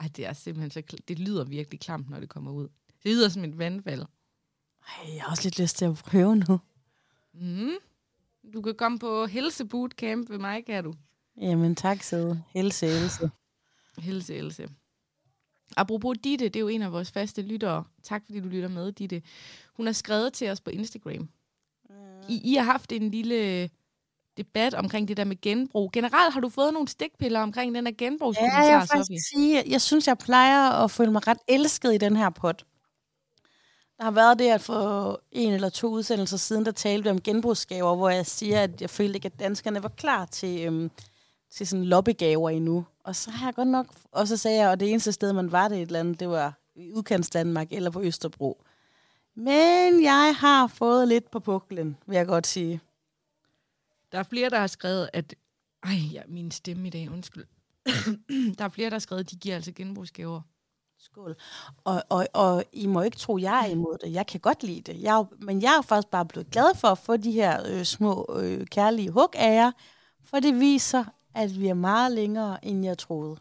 ej, 0.00 0.08
det 0.16 0.26
er 0.26 0.32
simpelthen 0.32 0.70
så, 0.70 0.82
kl- 0.92 1.04
det 1.08 1.18
lyder 1.18 1.44
virkelig 1.44 1.80
klamt, 1.80 2.10
når 2.10 2.20
det 2.20 2.28
kommer 2.28 2.52
ud. 2.52 2.68
Det 3.02 3.10
lyder 3.12 3.28
som 3.28 3.44
et 3.44 3.58
vandfald. 3.58 4.00
Ej, 4.02 5.14
jeg 5.14 5.22
har 5.22 5.30
også 5.30 5.42
lidt 5.44 5.58
lyst 5.58 5.76
til 5.76 5.84
at 5.84 5.94
prøve 5.96 6.36
nu. 6.36 6.60
Mm. 7.34 7.70
Du 8.54 8.62
kan 8.62 8.74
komme 8.74 8.98
på 8.98 9.26
Helse 9.26 9.64
Bootcamp 9.64 10.30
ved 10.30 10.38
mig, 10.38 10.64
kan 10.66 10.84
du? 10.84 10.94
Jamen 11.40 11.74
tak, 11.76 12.02
Sæde. 12.02 12.42
Helse, 12.48 12.86
Else. 12.86 13.30
Helse 13.98 14.34
Else. 14.34 14.68
Apropos 15.76 16.16
Ditte, 16.24 16.44
det 16.48 16.56
er 16.56 16.60
jo 16.60 16.68
en 16.68 16.82
af 16.82 16.92
vores 16.92 17.10
faste 17.10 17.42
lyttere. 17.42 17.84
Tak 18.02 18.22
fordi 18.26 18.40
du 18.40 18.48
lytter 18.48 18.68
med, 18.68 18.92
Ditte. 18.92 19.22
Hun 19.74 19.86
har 19.86 19.92
skrevet 19.92 20.32
til 20.32 20.50
os 20.50 20.60
på 20.60 20.70
Instagram. 20.70 21.28
I, 22.28 22.40
I 22.52 22.54
har 22.54 22.64
haft 22.64 22.92
en 22.92 23.10
lille 23.10 23.70
debat 24.36 24.74
omkring 24.74 25.08
det 25.08 25.16
der 25.16 25.24
med 25.24 25.40
genbrug. 25.40 25.92
Generelt 25.92 26.34
har 26.34 26.40
du 26.40 26.48
fået 26.48 26.72
nogle 26.72 26.88
stikpiller 26.88 27.40
omkring 27.40 27.74
den 27.74 27.86
her 27.86 27.92
Ja, 28.00 28.04
genbrugskommentar, 28.04 28.62
jeg 28.62 28.80
vil 28.80 28.88
faktisk 28.88 29.28
sige, 29.34 29.62
jeg 29.66 29.80
synes, 29.80 30.08
jeg 30.08 30.18
plejer 30.18 30.70
at 30.70 30.90
føle 30.90 31.12
mig 31.12 31.26
ret 31.26 31.38
elsket 31.48 31.94
i 31.94 31.98
den 31.98 32.16
her 32.16 32.30
pot. 32.30 32.64
Der 33.98 34.04
har 34.04 34.10
været 34.10 34.38
det, 34.38 34.50
at 34.50 34.60
for 34.60 35.20
en 35.32 35.52
eller 35.52 35.68
to 35.68 35.88
udsendelser 35.88 36.36
siden, 36.36 36.64
der 36.64 36.72
talte 36.72 37.10
om 37.10 37.20
genbrugsgaver, 37.20 37.96
hvor 37.96 38.08
jeg 38.08 38.26
siger, 38.26 38.62
at 38.62 38.80
jeg 38.80 38.90
følte 38.90 39.14
ikke, 39.14 39.26
at 39.26 39.40
danskerne 39.40 39.82
var 39.82 39.88
klar 39.88 40.24
til, 40.24 40.66
øhm, 40.66 40.90
til 41.50 41.66
sådan 41.66 41.84
lobbygaver 41.84 42.50
endnu. 42.50 42.86
Og 43.04 43.16
så 43.16 43.30
har 43.30 43.46
jeg 43.46 43.54
godt 43.54 43.68
nok, 43.68 43.86
og 44.12 44.28
så 44.28 44.36
sagde 44.36 44.60
jeg, 44.62 44.72
at 44.72 44.80
det 44.80 44.90
eneste 44.90 45.12
sted, 45.12 45.32
man 45.32 45.52
var 45.52 45.68
det 45.68 45.76
et 45.76 45.82
eller 45.82 46.00
andet, 46.00 46.20
det 46.20 46.28
var 46.28 46.52
i 46.76 46.92
udkants 46.92 47.30
Danmark 47.30 47.72
eller 47.72 47.90
på 47.90 48.02
Østerbro. 48.02 48.62
Men 49.36 50.02
jeg 50.02 50.34
har 50.38 50.66
fået 50.66 51.08
lidt 51.08 51.30
på 51.30 51.40
puklen, 51.40 51.96
vil 52.06 52.16
jeg 52.16 52.26
godt 52.26 52.46
sige. 52.46 52.80
Der 54.14 54.20
er 54.20 54.24
flere, 54.24 54.50
der 54.50 54.58
har 54.58 54.66
skrevet, 54.66 55.10
at... 55.12 55.34
Ej, 55.84 55.92
ja, 56.12 56.22
min 56.28 56.50
stemme 56.50 56.86
i 56.86 56.90
dag, 56.90 57.10
undskyld. 57.12 57.44
der 58.58 58.64
er 58.64 58.68
flere, 58.68 58.90
der 58.90 58.94
har 58.94 58.98
skrevet, 59.00 59.24
at 59.24 59.30
de 59.30 59.36
giver 59.36 59.54
altså 59.54 59.72
genbrugsgaver. 59.72 60.40
Skål. 60.98 61.36
Og, 61.84 62.02
og, 62.08 62.26
og 62.34 62.64
I 62.72 62.86
må 62.86 63.02
ikke 63.02 63.16
tro, 63.16 63.38
jeg 63.38 63.66
er 63.66 63.70
imod 63.70 63.98
det. 64.04 64.12
Jeg 64.12 64.26
kan 64.26 64.40
godt 64.40 64.62
lide 64.62 64.92
det. 64.92 65.02
Jeg, 65.02 65.24
men 65.38 65.62
jeg 65.62 65.76
er 65.78 65.82
faktisk 65.82 66.10
bare 66.10 66.26
blevet 66.26 66.50
glad 66.50 66.76
for 66.76 66.88
at 66.88 66.98
få 66.98 67.16
de 67.16 67.32
her 67.32 67.62
øh, 67.68 67.84
små 67.84 68.36
øh, 68.42 68.66
kærlige 68.66 69.10
hug 69.10 69.28
af 69.34 69.54
jer, 69.54 69.72
for 70.24 70.40
det 70.40 70.60
viser, 70.60 71.04
at 71.34 71.60
vi 71.60 71.68
er 71.68 71.74
meget 71.74 72.12
længere, 72.12 72.64
end 72.64 72.84
jeg 72.84 72.98
troede. 72.98 73.36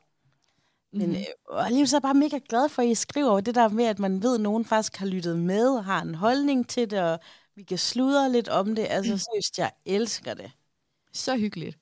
Men 0.93 1.09
Mhm. 1.09 1.17
øh, 1.17 1.23
og 1.49 1.65
alligevel 1.65 1.87
så 1.87 1.95
er 1.95 1.97
jeg 1.97 2.01
bare 2.01 2.13
mega 2.13 2.39
glad 2.49 2.69
for, 2.69 2.81
at 2.81 2.87
I 2.87 2.95
skriver 2.95 3.29
over 3.29 3.41
det 3.41 3.55
der 3.55 3.67
med, 3.69 3.85
at 3.85 3.99
man 3.99 4.23
ved, 4.23 4.35
at 4.35 4.41
nogen 4.41 4.65
faktisk 4.65 4.95
har 4.97 5.05
lyttet 5.05 5.39
med 5.39 5.69
og 5.69 5.85
har 5.85 6.01
en 6.01 6.15
holdning 6.15 6.69
til 6.69 6.89
det, 6.91 7.01
og 7.01 7.19
vi 7.55 7.63
kan 7.63 7.77
sludre 7.77 8.31
lidt 8.31 8.47
om 8.49 8.75
det. 8.75 8.87
Altså 8.89 9.17
seriøst, 9.17 9.57
jeg 9.59 9.71
elsker 9.85 10.33
det. 10.33 10.51
Så 11.13 11.37
hyggeligt. 11.37 11.77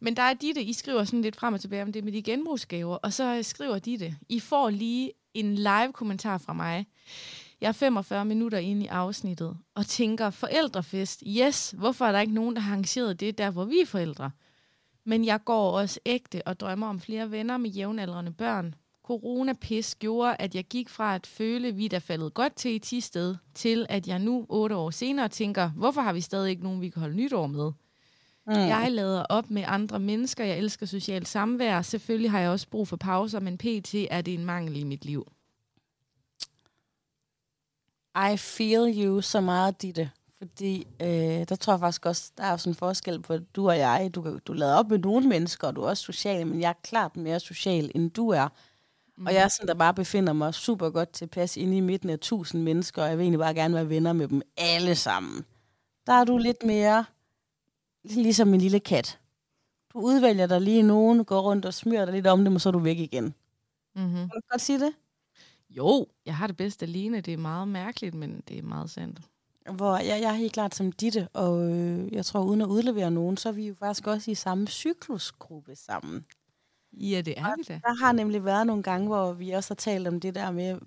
Men 0.00 0.16
der 0.16 0.22
er 0.22 0.34
de 0.34 0.54
det, 0.54 0.62
I 0.62 0.72
skriver 0.72 1.04
sådan 1.04 1.22
lidt 1.22 1.36
frem 1.36 1.54
og 1.54 1.60
tilbage 1.60 1.82
om 1.82 1.92
det 1.92 2.04
med 2.04 2.12
de 2.12 2.22
genbrugsgaver, 2.22 2.96
og 2.96 3.12
så 3.12 3.36
øh, 3.36 3.44
skriver 3.44 3.78
de 3.78 3.98
det. 3.98 4.16
I 4.28 4.40
får 4.40 4.70
lige 4.70 5.12
en 5.34 5.54
live 5.54 5.92
kommentar 5.92 6.38
fra 6.38 6.52
mig. 6.52 6.86
Jeg 7.60 7.68
er 7.68 7.72
45 7.72 8.24
minutter 8.24 8.58
inde 8.58 8.84
i 8.84 8.88
afsnittet 8.88 9.56
og 9.74 9.86
tænker, 9.86 10.30
forældrefest, 10.30 11.22
yes, 11.26 11.70
hvorfor 11.70 12.04
er 12.04 12.12
der 12.12 12.20
ikke 12.20 12.34
nogen, 12.34 12.56
der 12.56 12.62
har 12.62 12.72
arrangeret 12.72 13.20
det 13.20 13.38
der, 13.38 13.50
hvor 13.50 13.64
vi 13.64 13.80
er 13.80 13.86
forældre? 13.86 14.30
Men 15.04 15.24
jeg 15.24 15.44
går 15.44 15.70
også 15.70 16.00
ægte 16.06 16.46
og 16.46 16.60
drømmer 16.60 16.86
om 16.86 17.00
flere 17.00 17.30
venner 17.30 17.56
med 17.56 17.70
jævnaldrende 17.70 18.32
børn. 18.32 18.74
Corona-pis 19.04 19.94
gjorde, 19.94 20.36
at 20.38 20.54
jeg 20.54 20.64
gik 20.64 20.88
fra 20.88 21.14
at 21.14 21.26
føle, 21.26 21.68
at 21.68 21.76
vi 21.76 21.88
der 21.88 21.98
faldet 21.98 22.34
godt 22.34 22.54
til 22.54 22.74
i 22.74 22.78
Tisted, 22.78 23.36
til 23.54 23.86
at 23.88 24.08
jeg 24.08 24.18
nu, 24.18 24.46
otte 24.48 24.76
år 24.76 24.90
senere, 24.90 25.28
tænker, 25.28 25.70
hvorfor 25.70 26.00
har 26.00 26.12
vi 26.12 26.20
stadig 26.20 26.50
ikke 26.50 26.62
nogen, 26.62 26.80
vi 26.80 26.88
kan 26.88 27.00
holde 27.00 27.16
nytår 27.16 27.46
med? 27.46 27.72
Mm. 28.48 28.54
Jeg 28.54 28.88
lader 28.90 29.24
op 29.28 29.50
med 29.50 29.64
andre 29.66 29.98
mennesker. 29.98 30.44
Jeg 30.44 30.58
elsker 30.58 30.86
socialt 30.86 31.28
samvær. 31.28 31.82
Selvfølgelig 31.82 32.30
har 32.30 32.40
jeg 32.40 32.50
også 32.50 32.68
brug 32.70 32.88
for 32.88 32.96
pauser, 32.96 33.40
men 33.40 33.58
pt. 33.58 33.94
er 34.10 34.20
det 34.20 34.34
en 34.34 34.44
mangel 34.44 34.76
i 34.76 34.84
mit 34.84 35.04
liv. 35.04 35.32
I 38.32 38.36
feel 38.36 39.04
you 39.04 39.20
så 39.20 39.40
meget, 39.40 39.82
Ditte. 39.82 40.10
Fordi 40.38 40.86
øh, 41.02 41.08
der 41.48 41.56
tror 41.60 41.72
jeg 41.72 41.80
faktisk 41.80 42.06
også, 42.06 42.32
der 42.38 42.44
er 42.44 42.56
sådan 42.56 42.70
en 42.70 42.74
forskel 42.74 43.22
på 43.22 43.38
du 43.38 43.68
og 43.68 43.78
jeg. 43.78 44.10
Du, 44.14 44.38
du 44.46 44.52
lader 44.52 44.74
op 44.74 44.90
med 44.90 44.98
nogle 44.98 45.28
mennesker, 45.28 45.68
og 45.68 45.76
du 45.76 45.82
er 45.82 45.88
også 45.88 46.02
social, 46.02 46.46
men 46.46 46.60
jeg 46.60 46.68
er 46.68 46.80
klart 46.82 47.16
mere 47.16 47.40
social, 47.40 47.90
end 47.94 48.10
du 48.10 48.28
er. 48.28 48.48
Mm. 49.16 49.26
Og 49.26 49.34
jeg 49.34 49.42
er 49.42 49.48
sådan, 49.48 49.68
der 49.68 49.74
bare 49.74 49.94
befinder 49.94 50.32
mig 50.32 50.54
super 50.54 50.90
godt 50.90 51.12
tilpas 51.12 51.56
inde 51.56 51.76
i 51.76 51.80
midten 51.80 52.10
af 52.10 52.18
tusind 52.18 52.62
mennesker, 52.62 53.02
og 53.02 53.08
jeg 53.08 53.18
vil 53.18 53.24
egentlig 53.24 53.38
bare 53.38 53.54
gerne 53.54 53.74
være 53.74 53.88
venner 53.88 54.12
med 54.12 54.28
dem 54.28 54.42
alle 54.56 54.94
sammen. 54.94 55.44
Der 56.06 56.12
er 56.12 56.24
du 56.24 56.38
lidt 56.38 56.64
mere 56.64 57.04
ligesom 58.14 58.54
en 58.54 58.60
lille 58.60 58.80
kat. 58.80 59.18
Du 59.92 59.98
udvælger 59.98 60.46
dig 60.46 60.60
lige 60.60 60.82
nogen, 60.82 61.24
går 61.24 61.40
rundt 61.40 61.64
og 61.64 61.74
smører 61.74 62.04
dig 62.04 62.14
lidt 62.14 62.26
om 62.26 62.44
dem, 62.44 62.54
og 62.54 62.60
så 62.60 62.68
er 62.68 62.72
du 62.72 62.78
væk 62.78 62.98
igen. 62.98 63.34
Mm-hmm. 63.96 64.14
Kan 64.14 64.28
du 64.28 64.40
godt 64.50 64.60
sige 64.60 64.80
det? 64.80 64.92
Jo, 65.70 66.06
jeg 66.26 66.36
har 66.36 66.46
det 66.46 66.56
bedst 66.56 66.82
alene. 66.82 67.20
Det 67.20 67.34
er 67.34 67.38
meget 67.38 67.68
mærkeligt, 67.68 68.14
men 68.14 68.42
det 68.48 68.58
er 68.58 68.62
meget 68.62 68.90
sandt. 68.90 69.20
Hvor 69.70 69.96
jeg, 69.96 70.20
jeg 70.22 70.30
er 70.30 70.36
helt 70.36 70.52
klart 70.52 70.74
som 70.74 70.92
Ditte, 70.92 71.28
og 71.32 71.70
øh, 71.70 72.12
jeg 72.12 72.24
tror, 72.24 72.44
uden 72.44 72.60
at 72.60 72.66
udlevere 72.66 73.10
nogen, 73.10 73.36
så 73.36 73.48
er 73.48 73.52
vi 73.52 73.68
jo 73.68 73.74
faktisk 73.74 74.06
også 74.06 74.30
i 74.30 74.34
samme 74.34 74.66
cyklusgruppe 74.66 75.76
sammen. 75.76 76.24
Ja, 76.92 77.20
det 77.20 77.34
er 77.38 77.46
og 77.46 77.54
vi 77.58 77.62
da. 77.62 77.80
Der 77.84 78.04
har 78.04 78.12
nemlig 78.12 78.44
været 78.44 78.66
nogle 78.66 78.82
gange, 78.82 79.06
hvor 79.06 79.32
vi 79.32 79.50
også 79.50 79.70
har 79.70 79.76
talt 79.76 80.08
om 80.08 80.20
det 80.20 80.34
der 80.34 80.50
med, 80.50 80.78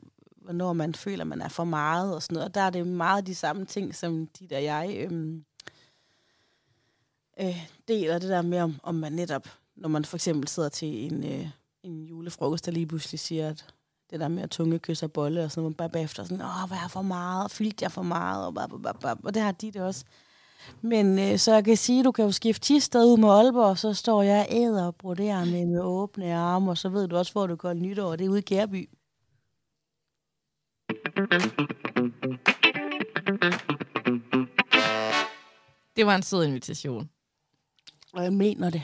hvornår 0.42 0.74
man 0.74 0.96
føler, 0.96 1.24
man 1.24 1.42
er 1.42 1.50
for 1.50 1.64
meget 1.64 2.16
og 2.16 2.24
sådan 2.24 2.34
noget. 2.34 2.48
Og 2.48 2.56
der 2.56 2.62
er 2.62 2.70
det 2.70 2.88
meget 2.88 3.28
de 3.28 3.36
samme 3.36 3.66
ting, 3.66 3.96
som 3.96 4.28
Ditte 4.28 4.54
og 4.54 4.64
jeg 4.64 4.96
øhm, 4.98 5.46
øh, 7.40 7.68
deler 7.88 8.20
det 8.20 8.30
der 8.30 8.42
med, 8.42 8.60
om, 8.60 8.76
om 8.84 8.96
man 8.96 9.12
netop, 9.12 9.48
når 9.76 9.90
man 9.90 10.06
for 10.06 10.18
eksempel 10.18 10.48
sidder 10.48 10.70
til 10.70 11.14
en, 11.14 11.24
øh, 11.24 11.48
en 11.84 12.06
julefrokost, 12.06 12.66
der 12.66 12.72
lige 12.72 12.88
pludselig 12.88 13.20
siger, 13.20 13.50
at 13.50 13.66
det 14.10 14.20
der 14.20 14.28
med 14.28 14.44
at 14.44 14.50
tunge 14.50 14.80
kysse 14.80 15.06
og 15.06 15.12
bolle, 15.12 15.44
og 15.44 15.52
sådan 15.52 15.62
noget, 15.64 15.78
bare 15.78 15.90
bagefter 15.90 16.24
sådan, 16.24 16.42
åh, 16.42 16.68
hvad 16.68 16.78
er 16.78 16.88
for 16.88 17.02
meget, 17.02 17.52
fyldte 17.52 17.84
jeg 17.84 17.92
for 17.92 18.02
meget, 18.02 18.46
og, 18.46 18.54
bab, 18.54 18.70
bab, 18.84 19.00
bab, 19.02 19.18
og 19.26 19.34
det 19.34 19.42
har 19.42 19.52
de 19.52 19.72
det 19.72 19.82
også. 19.82 20.06
Men 20.82 21.20
øh, 21.20 21.38
så 21.38 21.54
jeg 21.54 21.66
kan 21.66 21.78
sige, 21.78 22.04
du 22.04 22.12
kan 22.12 22.26
jo 22.26 22.32
skifte 22.32 22.62
Tisted 22.62 23.06
ud 23.06 23.18
med 23.18 23.30
Aalborg, 23.30 23.66
og 23.66 23.78
så 23.78 23.94
står 23.94 24.22
jeg 24.24 24.48
æder 24.52 24.86
og 24.86 24.96
broderer 24.96 25.46
med, 25.46 25.66
med 25.66 25.82
åbne 25.82 26.34
arme, 26.34 26.72
og 26.72 26.78
så 26.78 26.90
ved 26.90 27.08
du 27.08 27.18
også, 27.18 27.32
hvor 27.32 27.48
du 27.48 27.56
går 27.56 27.74
nytår, 27.74 28.12
og 28.12 28.20
det 28.20 28.26
er 28.26 28.30
ude 28.30 28.40
i 28.40 28.42
Gærby. 28.42 28.90
Det 35.96 36.06
var 36.06 36.16
en 36.16 36.24
sød 36.24 36.46
invitation. 36.46 37.10
Og 38.14 38.24
jeg 38.24 38.34
mener 38.34 38.70
det. 38.70 38.84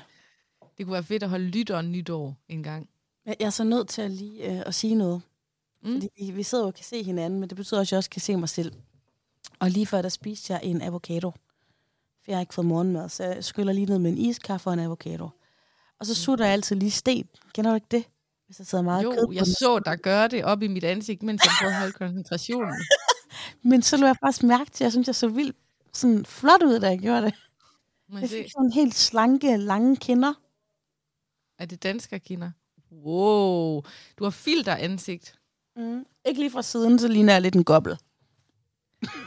Det 0.77 0.85
kunne 0.85 0.93
være 0.93 1.03
fedt 1.03 1.23
at 1.23 1.29
holde 1.29 1.45
lytteren 1.45 1.91
nytår 1.91 2.35
en 2.49 2.63
gang. 2.63 2.89
Jeg 3.25 3.35
er 3.39 3.49
så 3.49 3.63
nødt 3.63 3.87
til 3.87 4.01
at 4.01 4.11
lige 4.11 4.51
øh, 4.51 4.63
at 4.65 4.75
sige 4.75 4.95
noget. 4.95 5.21
Mm. 5.83 5.93
Fordi 5.93 6.09
vi, 6.19 6.31
vi 6.31 6.43
sidder 6.43 6.63
jo 6.63 6.67
og 6.67 6.73
kan 6.73 6.85
se 6.85 7.03
hinanden, 7.03 7.39
men 7.39 7.49
det 7.49 7.55
betyder 7.57 7.79
også, 7.79 7.89
at 7.89 7.91
jeg 7.91 7.97
også 7.97 8.09
kan 8.09 8.21
se 8.21 8.37
mig 8.37 8.49
selv. 8.49 8.71
Og 9.59 9.69
lige 9.69 9.85
før, 9.85 10.01
der 10.01 10.09
spiste 10.09 10.53
jeg 10.53 10.61
en 10.63 10.81
avocado. 10.81 11.31
For 12.23 12.31
jeg 12.31 12.35
har 12.37 12.41
ikke 12.41 12.53
fået 12.53 12.67
morgenmad, 12.67 13.09
så 13.09 13.23
jeg 13.23 13.43
skyller 13.43 13.73
lige 13.73 13.85
ned 13.85 13.99
med 13.99 14.11
en 14.11 14.17
iskaffe 14.17 14.69
og 14.69 14.73
en 14.73 14.79
avocado. 14.79 15.29
Og 15.99 16.05
så 16.05 16.11
mm. 16.11 16.15
sutter 16.15 16.45
jeg 16.45 16.53
altid 16.53 16.75
lige 16.75 16.91
sten. 16.91 17.27
Kender 17.53 17.71
du 17.71 17.75
ikke 17.75 17.87
det? 17.91 18.03
Hvis 18.45 18.57
der 18.57 18.63
sidder 18.63 18.83
meget 18.83 19.03
jo, 19.03 19.11
kød 19.11 19.33
jeg 19.33 19.45
den. 19.45 19.53
så 19.53 19.79
dig 19.85 19.97
gøre 19.99 20.27
det 20.27 20.45
op 20.45 20.61
i 20.61 20.67
mit 20.67 20.83
ansigt, 20.83 21.23
mens 21.23 21.41
jeg 21.45 21.51
prøvede 21.59 21.75
at 21.75 21.79
holde 21.79 21.93
koncentrationen. 21.93 22.75
men 23.69 23.81
så 23.81 23.97
lå 23.97 24.05
jeg 24.05 24.15
faktisk 24.25 24.43
mærke 24.43 24.71
til, 24.71 24.83
at 24.83 24.85
jeg 24.85 24.91
synes, 24.91 25.07
jeg 25.07 25.15
så 25.15 25.27
vildt 25.27 25.55
sådan 25.93 26.25
flot 26.25 26.63
ud, 26.63 26.79
da 26.79 26.87
jeg 26.87 26.99
gjorde 26.99 27.21
det. 27.21 27.33
Må 28.09 28.17
jeg, 28.17 28.21
jeg 28.21 28.29
fik 28.29 28.51
sådan 28.51 28.71
helt 28.71 28.95
slanke, 28.95 29.57
lange 29.57 29.95
kinder. 29.95 30.33
Er 31.59 31.65
det 31.65 31.83
danske 31.83 32.19
kinder? 32.19 32.51
Wow, 32.91 33.81
du 34.17 34.23
har 34.23 34.29
filter 34.31 34.75
ansigt. 34.75 35.39
Mm. 35.75 36.05
Ikke 36.25 36.39
lige 36.39 36.51
fra 36.51 36.61
siden, 36.61 36.99
så 36.99 37.07
ligner 37.07 37.33
jeg 37.33 37.41
lidt 37.41 37.55
en 37.55 37.63
gobbel. 37.63 37.97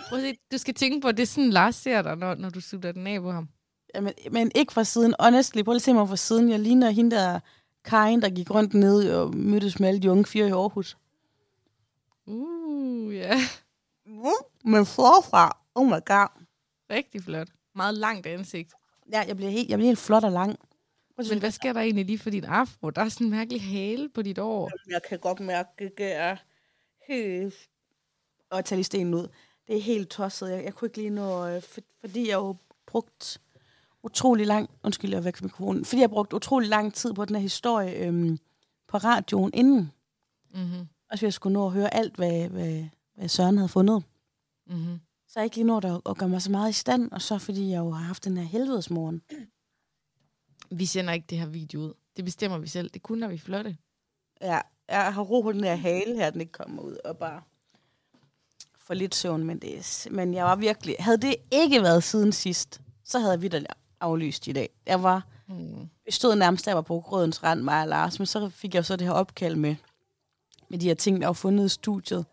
Prøv 0.08 0.18
at 0.18 0.24
se, 0.24 0.38
du 0.52 0.58
skal 0.58 0.74
tænke 0.74 1.00
på, 1.00 1.08
at 1.08 1.16
det 1.16 1.22
er 1.22 1.26
sådan, 1.26 1.50
Lars 1.50 1.74
ser 1.76 2.02
dig, 2.02 2.16
når, 2.16 2.34
når 2.34 2.50
du 2.50 2.60
sutter 2.60 2.92
den 2.92 3.06
af 3.06 3.20
på 3.20 3.30
ham. 3.30 3.48
Jamen, 3.94 4.12
men 4.30 4.52
ikke 4.54 4.72
fra 4.72 4.84
siden. 4.84 5.14
Honestly, 5.20 5.62
prøv 5.62 5.74
at 5.74 5.82
se 5.82 5.94
mig 5.94 6.08
fra 6.08 6.16
siden. 6.16 6.50
Jeg 6.50 6.60
ligner 6.60 6.90
hende 6.90 7.16
der 7.16 7.40
Karin, 7.84 8.22
der 8.22 8.30
gik 8.30 8.50
rundt 8.50 8.74
ned 8.74 9.12
og 9.12 9.36
mødtes 9.36 9.80
med 9.80 9.88
alle 9.88 10.00
de 10.00 10.10
unge 10.10 10.24
fyre 10.24 10.48
i 10.48 10.50
Aarhus. 10.50 10.96
Uh, 12.26 13.14
ja. 13.14 13.28
Yeah. 13.28 13.40
Mm, 14.06 14.70
men 14.70 14.86
forfra, 14.86 15.56
oh 15.74 15.86
my 15.86 16.00
god. 16.06 16.28
Rigtig 16.90 17.22
flot. 17.22 17.48
Meget 17.80 17.94
langt 17.94 18.26
ansigt. 18.26 18.72
Ja, 19.12 19.24
jeg 19.28 19.36
bliver 19.36 19.50
helt, 19.50 19.70
jeg 19.70 19.78
bliver 19.78 19.88
helt 19.88 19.98
flot 19.98 20.24
og 20.24 20.32
lang. 20.32 20.58
Men 21.28 21.38
hvad 21.38 21.50
sker 21.50 21.72
der 21.72 21.80
egentlig 21.80 22.04
lige 22.06 22.18
for 22.18 22.30
din 22.30 22.44
afro? 22.44 22.90
Der 22.90 23.02
er 23.02 23.08
sådan 23.08 23.26
en 23.26 23.30
mærkelig 23.30 23.62
hale 23.62 24.08
på 24.08 24.22
dit 24.22 24.38
år. 24.38 24.70
Jeg 24.90 25.00
kan 25.08 25.18
godt 25.18 25.40
mærke, 25.40 25.68
at 25.78 25.92
det 25.98 26.12
er 26.12 26.36
helt... 27.08 27.54
Og 28.50 28.64
tage 28.64 28.76
lige 28.76 28.84
stenen 28.84 29.14
ud. 29.14 29.28
Det 29.66 29.76
er 29.76 29.80
helt 29.80 30.10
tosset. 30.10 30.50
Jeg, 30.50 30.64
jeg 30.64 30.74
kunne 30.74 30.86
ikke 30.86 30.98
lige 30.98 31.10
nå... 31.10 31.46
Øh, 31.46 31.62
for, 31.62 31.80
fordi 32.00 32.28
jeg 32.28 32.34
jo 32.34 32.56
brugt 32.86 33.40
utrolig 34.02 34.46
lang... 34.46 34.70
Undskyld, 34.84 35.14
jeg 35.14 35.24
væk 35.24 35.36
fra 35.36 35.44
mikrofonen. 35.44 35.84
Fordi 35.84 36.00
jeg 36.00 36.10
brugt 36.10 36.32
utrolig 36.32 36.68
lang 36.68 36.94
tid 36.94 37.12
på 37.12 37.24
den 37.24 37.36
her 37.36 37.42
historie 37.42 38.06
øhm, 38.06 38.38
på 38.88 38.96
radioen 38.96 39.50
inden. 39.54 39.92
Mm-hmm. 40.54 40.88
Og 41.10 41.18
så 41.18 41.26
jeg 41.26 41.32
skulle 41.32 41.52
nå 41.52 41.66
at 41.66 41.72
høre 41.72 41.94
alt, 41.94 42.16
hvad, 42.16 42.48
hvad, 42.48 42.84
hvad 43.14 43.28
Søren 43.28 43.56
havde 43.58 43.68
fundet. 43.68 44.04
Mm-hmm. 44.66 45.00
Så 45.32 45.40
jeg 45.40 45.44
ikke 45.44 45.56
lige 45.56 45.66
nået 45.66 45.84
at, 45.84 46.00
at 46.06 46.16
gøre 46.16 46.28
mig 46.28 46.42
så 46.42 46.50
meget 46.50 46.70
i 46.70 46.72
stand. 46.72 47.12
Og 47.12 47.22
så 47.22 47.38
fordi 47.38 47.70
jeg 47.70 47.78
jo 47.78 47.90
har 47.90 48.04
haft 48.04 48.24
den 48.24 48.36
her 48.36 48.44
helvedesmorgen 48.44 49.22
vi 50.70 50.86
sender 50.86 51.12
ikke 51.12 51.26
det 51.30 51.38
her 51.38 51.46
video 51.46 51.80
ud. 51.80 51.94
Det 52.16 52.24
bestemmer 52.24 52.58
vi 52.58 52.68
selv. 52.68 52.90
Det 52.90 53.02
kun, 53.02 53.18
når 53.18 53.28
vi 53.28 53.38
flotte. 53.38 53.76
Ja, 54.40 54.60
jeg 54.88 55.14
har 55.14 55.22
ro 55.22 55.40
på 55.40 55.52
den 55.52 55.64
her 55.64 55.74
hale 55.74 56.16
her, 56.16 56.30
den 56.30 56.40
ikke 56.40 56.52
kommer 56.52 56.82
ud, 56.82 56.96
og 57.04 57.16
bare 57.16 57.42
for 58.78 58.94
lidt 58.94 59.14
søvn, 59.14 59.44
men, 59.44 59.58
det, 59.58 60.08
men 60.10 60.34
jeg 60.34 60.44
var 60.44 60.56
virkelig... 60.56 60.96
Havde 60.98 61.16
det 61.16 61.36
ikke 61.50 61.82
været 61.82 62.02
siden 62.04 62.32
sidst, 62.32 62.80
så 63.04 63.18
havde 63.18 63.32
jeg 63.32 63.42
videre 63.42 63.64
aflyst 64.00 64.46
i 64.46 64.52
dag. 64.52 64.70
Jeg 64.86 65.02
var... 65.02 65.26
Mm. 65.46 65.88
Vi 66.04 66.12
stod 66.12 66.36
nærmest 66.36 66.66
der 66.66 66.74
var 66.74 66.80
på 66.80 67.00
Grødens 67.00 67.42
Rand, 67.42 67.60
mig 67.60 67.82
og 67.82 67.88
Lars, 67.88 68.18
men 68.18 68.26
så 68.26 68.48
fik 68.48 68.74
jeg 68.74 68.84
så 68.84 68.96
det 68.96 69.06
her 69.06 69.14
opkald 69.14 69.56
med, 69.56 69.76
med 70.68 70.78
de 70.78 70.86
her 70.86 70.94
ting, 70.94 71.20
der 71.20 71.26
var 71.26 71.32
fundet 71.32 71.66
i 71.66 71.68
studiet. 71.68 72.26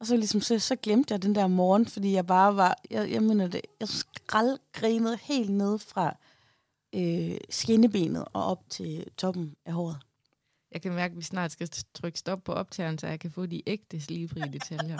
Og 0.00 0.06
så, 0.06 0.16
ligesom, 0.16 0.40
så, 0.40 0.58
så 0.58 0.76
glemte 0.76 1.12
jeg 1.12 1.22
den 1.22 1.34
der 1.34 1.46
morgen, 1.46 1.86
fordi 1.86 2.12
jeg 2.12 2.26
bare 2.26 2.56
var... 2.56 2.78
Jeg, 2.90 3.10
jeg 3.10 3.22
mener 3.22 3.46
det, 3.46 3.60
jeg 3.80 3.88
skraldgrinede 3.88 5.18
helt 5.22 5.50
ned 5.50 5.78
fra 5.78 6.16
øh, 6.94 7.36
skinnebenet 7.50 8.24
og 8.32 8.44
op 8.44 8.70
til 8.70 9.06
toppen 9.16 9.54
af 9.66 9.72
håret. 9.72 9.96
Jeg 10.72 10.82
kan 10.82 10.92
mærke, 10.92 11.12
at 11.12 11.18
vi 11.18 11.22
snart 11.22 11.52
skal 11.52 11.68
trykke 11.94 12.18
stop 12.18 12.44
på 12.44 12.52
optageren, 12.52 12.98
så 12.98 13.06
jeg 13.06 13.20
kan 13.20 13.30
få 13.30 13.46
de 13.46 13.62
ægte 13.66 14.00
slibfrie 14.00 14.52
detaljer. 14.52 14.98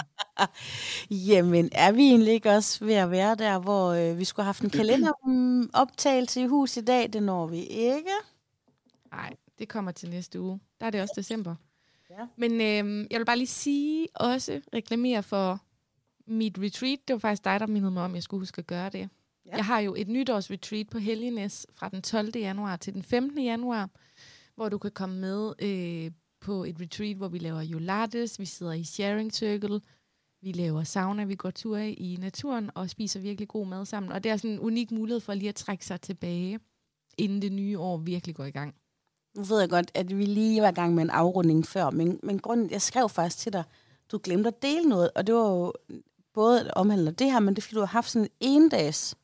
Jamen, 1.28 1.68
er 1.72 1.92
vi 1.92 2.02
egentlig 2.02 2.32
ikke 2.32 2.50
også 2.50 2.84
ved 2.84 2.94
at 2.94 3.10
være 3.10 3.34
der, 3.34 3.58
hvor 3.58 3.90
øh, 3.90 4.18
vi 4.18 4.24
skulle 4.24 4.44
have 4.44 4.48
haft 4.48 4.62
en 4.62 4.70
kalenderoptagelse 4.80 6.42
i 6.42 6.46
hus 6.46 6.76
i 6.76 6.80
dag? 6.80 7.12
Det 7.12 7.22
når 7.22 7.46
vi 7.46 7.62
ikke. 7.64 8.10
Nej, 9.12 9.36
det 9.58 9.68
kommer 9.68 9.92
til 9.92 10.10
næste 10.10 10.40
uge. 10.40 10.60
Der 10.80 10.86
er 10.86 10.90
det 10.90 11.00
også 11.00 11.14
december. 11.16 11.54
Ja. 12.18 12.26
Men 12.36 12.52
øh, 12.52 13.06
jeg 13.10 13.18
vil 13.18 13.24
bare 13.24 13.38
lige 13.38 13.46
sige 13.46 14.08
også, 14.14 14.60
reklamere 14.74 15.22
for 15.22 15.60
mit 16.26 16.58
retreat. 16.58 16.98
Det 17.08 17.14
var 17.14 17.18
faktisk 17.18 17.44
dig, 17.44 17.60
der 17.60 17.66
mindede 17.66 17.92
mig 17.92 18.02
om, 18.04 18.10
at 18.10 18.14
jeg 18.14 18.22
skulle 18.22 18.40
huske 18.40 18.58
at 18.58 18.66
gøre 18.66 18.90
det. 18.90 19.08
Ja. 19.46 19.56
Jeg 19.56 19.64
har 19.64 19.80
jo 19.80 19.94
et 19.94 20.08
nytårsretreat 20.08 20.88
på 20.88 20.98
Helgenæs 20.98 21.66
fra 21.74 21.88
den 21.88 22.02
12. 22.02 22.30
januar 22.36 22.76
til 22.76 22.94
den 22.94 23.02
15. 23.02 23.44
januar, 23.44 23.90
hvor 24.54 24.68
du 24.68 24.78
kan 24.78 24.90
komme 24.90 25.20
med 25.20 25.52
øh, 25.58 26.10
på 26.40 26.64
et 26.64 26.80
retreat, 26.80 27.16
hvor 27.16 27.28
vi 27.28 27.38
laver 27.38 27.60
Jolates, 27.60 28.40
vi 28.40 28.44
sidder 28.44 28.72
i 28.72 28.84
sharing 28.84 29.32
circle, 29.32 29.80
vi 30.42 30.52
laver 30.52 30.82
sauna, 30.82 31.24
vi 31.24 31.34
går 31.34 31.50
tur 31.50 31.76
i 31.78 32.16
naturen 32.20 32.70
og 32.74 32.90
spiser 32.90 33.20
virkelig 33.20 33.48
god 33.48 33.66
mad 33.66 33.84
sammen. 33.84 34.12
Og 34.12 34.24
det 34.24 34.30
er 34.32 34.36
sådan 34.36 34.50
en 34.50 34.60
unik 34.60 34.90
mulighed 34.90 35.20
for 35.20 35.34
lige 35.34 35.48
at 35.48 35.54
trække 35.54 35.86
sig 35.86 36.00
tilbage, 36.00 36.60
inden 37.18 37.42
det 37.42 37.52
nye 37.52 37.78
år 37.78 37.96
virkelig 37.96 38.34
går 38.34 38.44
i 38.44 38.50
gang. 38.50 38.74
Nu 39.36 39.42
ved 39.42 39.60
jeg 39.60 39.70
godt, 39.70 39.90
at 39.94 40.18
vi 40.18 40.24
lige 40.24 40.62
var 40.62 40.68
i 40.68 40.74
gang 40.74 40.94
med 40.94 41.02
en 41.02 41.10
afrunding 41.10 41.66
før, 41.66 41.90
men, 41.90 42.20
men 42.22 42.38
grunden, 42.38 42.70
jeg 42.70 42.82
skrev 42.82 43.08
faktisk 43.08 43.38
til 43.38 43.52
dig, 43.52 43.64
du 44.12 44.20
glemte 44.22 44.48
at 44.48 44.62
dele 44.62 44.88
noget, 44.88 45.10
og 45.14 45.26
det 45.26 45.34
var 45.34 45.50
jo 45.50 45.72
både 46.34 46.70
omhandler 46.76 47.10
det 47.10 47.32
her, 47.32 47.40
men 47.40 47.54
det 47.54 47.62
er 47.62 47.62
fordi, 47.62 47.74
du 47.74 47.80
har 47.80 47.86
haft 47.86 48.10
sådan 48.10 48.28
en 48.40 48.62
endags 48.62 49.16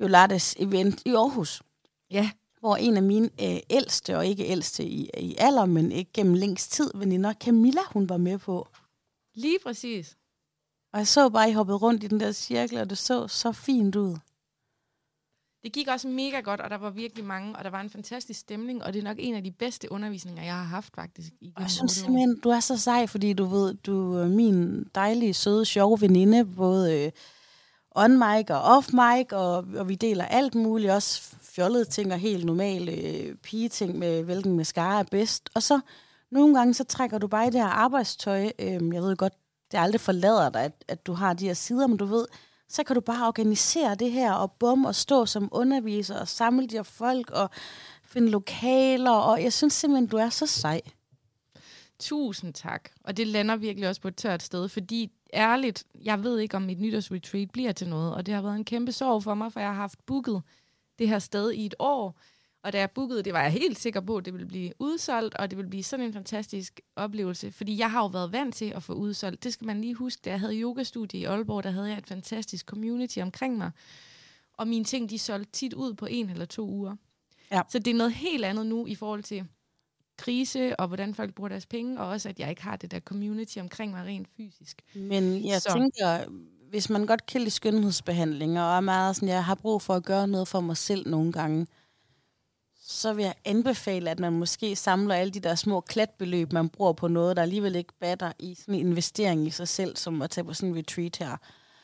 Jolates 0.00 0.54
event 0.58 1.02
i 1.06 1.10
Aarhus. 1.10 1.62
Ja. 2.10 2.30
Hvor 2.60 2.76
en 2.76 2.96
af 2.96 3.02
mine 3.02 3.30
øh, 3.42 3.60
ældste, 3.70 4.16
og 4.16 4.26
ikke 4.26 4.46
ældste 4.46 4.84
i, 4.84 5.10
i 5.18 5.34
alder, 5.38 5.66
men 5.66 5.92
ikke 5.92 6.10
gennem 6.12 6.34
længst 6.34 6.72
tid, 6.72 6.90
veninder, 6.94 7.32
Camilla, 7.32 7.80
hun 7.92 8.08
var 8.08 8.16
med 8.16 8.38
på. 8.38 8.68
Lige 9.34 9.58
præcis. 9.64 10.16
Og 10.92 10.98
jeg 10.98 11.06
så 11.06 11.28
bare, 11.28 11.50
I 11.50 11.52
hoppede 11.52 11.78
rundt 11.78 12.04
i 12.04 12.06
den 12.06 12.20
der 12.20 12.32
cirkel, 12.32 12.78
og 12.78 12.90
det 12.90 12.98
så 12.98 13.28
så 13.28 13.52
fint 13.52 13.96
ud. 13.96 14.16
Det 15.62 15.72
gik 15.72 15.88
også 15.88 16.08
mega 16.08 16.40
godt, 16.40 16.60
og 16.60 16.70
der 16.70 16.78
var 16.78 16.90
virkelig 16.90 17.24
mange, 17.24 17.56
og 17.56 17.64
der 17.64 17.70
var 17.70 17.80
en 17.80 17.90
fantastisk 17.90 18.40
stemning, 18.40 18.84
og 18.84 18.92
det 18.92 18.98
er 18.98 19.04
nok 19.04 19.16
en 19.20 19.34
af 19.34 19.44
de 19.44 19.50
bedste 19.50 19.92
undervisninger, 19.92 20.42
jeg 20.42 20.54
har 20.54 20.64
haft 20.64 20.94
faktisk. 20.94 21.32
I 21.40 21.52
jeg 21.58 21.70
synes 21.70 21.92
simpelthen, 21.92 22.40
du 22.40 22.48
er 22.48 22.60
så 22.60 22.76
sej, 22.76 23.06
fordi 23.06 23.32
du 23.32 23.44
ved, 23.44 23.74
du 23.74 24.16
er 24.16 24.28
min 24.28 24.84
dejlige, 24.94 25.34
søde, 25.34 25.64
sjove 25.64 26.00
veninde, 26.00 26.44
både 26.44 27.04
øh, 27.04 27.10
on 27.90 28.18
mic 28.18 28.50
og 28.50 28.62
off 28.62 28.92
mic, 28.92 29.32
og, 29.32 29.64
og 29.76 29.88
vi 29.88 29.94
deler 29.94 30.24
alt 30.24 30.54
muligt, 30.54 30.92
også 30.92 31.36
fjollede 31.42 31.84
ting 31.84 32.12
og 32.12 32.18
helt 32.18 32.44
normale 32.44 32.92
øh, 32.92 33.34
pigeting 33.34 33.98
med, 33.98 34.22
hvilken 34.22 34.56
mascara 34.56 34.98
er 34.98 35.04
bedst. 35.10 35.50
Og 35.54 35.62
så 35.62 35.80
nogle 36.30 36.54
gange, 36.58 36.74
så 36.74 36.84
trækker 36.84 37.18
du 37.18 37.26
bare 37.26 37.46
i 37.46 37.50
det 37.50 37.60
her 37.60 37.68
arbejdstøj. 37.68 38.50
Øh, 38.58 38.94
jeg 38.94 39.02
ved 39.02 39.16
godt, 39.16 39.32
det 39.72 39.78
aldrig 39.78 40.00
forlader 40.00 40.50
dig, 40.50 40.62
at, 40.64 40.84
at 40.88 41.06
du 41.06 41.12
har 41.12 41.34
de 41.34 41.46
her 41.46 41.54
sider, 41.54 41.86
men 41.86 41.96
du 41.96 42.04
ved, 42.04 42.26
så 42.72 42.84
kan 42.84 42.94
du 42.94 43.00
bare 43.00 43.26
organisere 43.26 43.94
det 43.94 44.12
her, 44.12 44.32
og 44.32 44.52
bum, 44.52 44.84
og 44.84 44.94
stå 44.94 45.26
som 45.26 45.48
underviser, 45.52 46.20
og 46.20 46.28
samle 46.28 46.66
de 46.66 46.76
her 46.76 46.82
folk, 46.82 47.30
og 47.30 47.50
finde 48.04 48.30
lokaler, 48.30 49.10
og 49.10 49.42
jeg 49.42 49.52
synes 49.52 49.72
simpelthen, 49.72 50.06
du 50.06 50.16
er 50.16 50.28
så 50.28 50.46
sej. 50.46 50.80
Tusind 51.98 52.54
tak. 52.54 52.88
Og 53.04 53.16
det 53.16 53.26
lander 53.26 53.56
virkelig 53.56 53.88
også 53.88 54.00
på 54.00 54.08
et 54.08 54.16
tørt 54.16 54.42
sted, 54.42 54.68
fordi 54.68 55.10
ærligt, 55.34 55.84
jeg 56.04 56.22
ved 56.22 56.38
ikke, 56.38 56.56
om 56.56 56.62
mit 56.62 56.80
nytårsretreat 56.80 57.50
bliver 57.50 57.72
til 57.72 57.88
noget, 57.88 58.14
og 58.14 58.26
det 58.26 58.34
har 58.34 58.42
været 58.42 58.56
en 58.56 58.64
kæmpe 58.64 58.92
sorg 58.92 59.22
for 59.22 59.34
mig, 59.34 59.52
for 59.52 59.60
jeg 59.60 59.68
har 59.68 59.76
haft 59.76 60.06
booket 60.06 60.42
det 60.98 61.08
her 61.08 61.18
sted 61.18 61.52
i 61.52 61.66
et 61.66 61.74
år, 61.78 62.18
og 62.62 62.72
da 62.72 62.78
jeg 62.78 62.90
bookede, 62.90 63.22
det 63.22 63.32
var 63.32 63.42
jeg 63.42 63.52
helt 63.52 63.78
sikker 63.78 64.00
på, 64.00 64.16
at 64.16 64.24
det 64.24 64.32
ville 64.32 64.46
blive 64.46 64.72
udsolgt, 64.78 65.34
og 65.34 65.50
det 65.50 65.56
ville 65.56 65.70
blive 65.70 65.82
sådan 65.82 66.06
en 66.06 66.12
fantastisk 66.12 66.80
oplevelse. 66.96 67.52
Fordi 67.52 67.78
jeg 67.78 67.90
har 67.90 68.00
jo 68.02 68.06
været 68.06 68.32
vant 68.32 68.54
til 68.54 68.64
at 68.64 68.82
få 68.82 68.92
udsolgt. 68.92 69.44
Det 69.44 69.52
skal 69.52 69.66
man 69.66 69.80
lige 69.80 69.94
huske. 69.94 70.20
Da 70.24 70.30
jeg 70.30 70.40
havde 70.40 70.60
yogastudie 70.60 71.20
i 71.20 71.24
Aalborg, 71.24 71.64
der 71.64 71.70
havde 71.70 71.88
jeg 71.88 71.98
et 71.98 72.06
fantastisk 72.06 72.66
community 72.66 73.18
omkring 73.18 73.58
mig. 73.58 73.70
Og 74.54 74.68
mine 74.68 74.84
ting, 74.84 75.10
de 75.10 75.18
solgte 75.18 75.52
tit 75.52 75.74
ud 75.74 75.94
på 75.94 76.06
en 76.06 76.30
eller 76.30 76.44
to 76.44 76.68
uger. 76.68 76.96
Ja. 77.50 77.62
Så 77.68 77.78
det 77.78 77.90
er 77.90 77.94
noget 77.94 78.12
helt 78.12 78.44
andet 78.44 78.66
nu 78.66 78.86
i 78.86 78.94
forhold 78.94 79.22
til 79.22 79.46
krise, 80.16 80.80
og 80.80 80.86
hvordan 80.88 81.14
folk 81.14 81.34
bruger 81.34 81.48
deres 81.48 81.66
penge, 81.66 82.00
og 82.00 82.08
også, 82.08 82.28
at 82.28 82.40
jeg 82.40 82.50
ikke 82.50 82.62
har 82.62 82.76
det 82.76 82.90
der 82.90 83.00
community 83.00 83.58
omkring 83.58 83.92
mig 83.92 84.04
rent 84.04 84.28
fysisk. 84.36 84.82
Men 84.94 85.46
jeg 85.46 85.62
så. 85.62 85.72
tænker, 85.72 86.30
hvis 86.70 86.90
man 86.90 87.06
godt 87.06 87.26
kan 87.26 87.40
lide 87.40 87.50
skønhedsbehandlinger, 87.50 88.62
og 88.62 88.76
er 88.76 88.80
meget 88.80 89.16
sådan, 89.16 89.28
jeg 89.28 89.44
har 89.44 89.54
brug 89.54 89.82
for 89.82 89.94
at 89.94 90.04
gøre 90.04 90.28
noget 90.28 90.48
for 90.48 90.60
mig 90.60 90.76
selv 90.76 91.10
nogle 91.10 91.32
gange, 91.32 91.66
så 92.92 93.12
vil 93.12 93.24
jeg 93.24 93.34
anbefale, 93.44 94.10
at 94.10 94.18
man 94.18 94.32
måske 94.32 94.76
samler 94.76 95.14
alle 95.14 95.30
de 95.30 95.40
der 95.40 95.54
små 95.54 95.80
klatbeløb, 95.80 96.52
man 96.52 96.68
bruger 96.68 96.92
på 96.92 97.08
noget, 97.08 97.36
der 97.36 97.42
alligevel 97.42 97.76
ikke 97.76 97.92
batter 98.00 98.32
i 98.38 98.54
sådan 98.54 98.74
en 98.74 98.86
investering 98.86 99.46
i 99.46 99.50
sig 99.50 99.68
selv, 99.68 99.96
som 99.96 100.22
at 100.22 100.30
tage 100.30 100.44
på 100.44 100.54
sådan 100.54 100.68
en 100.68 100.78
retreat 100.78 101.16
her. 101.16 101.36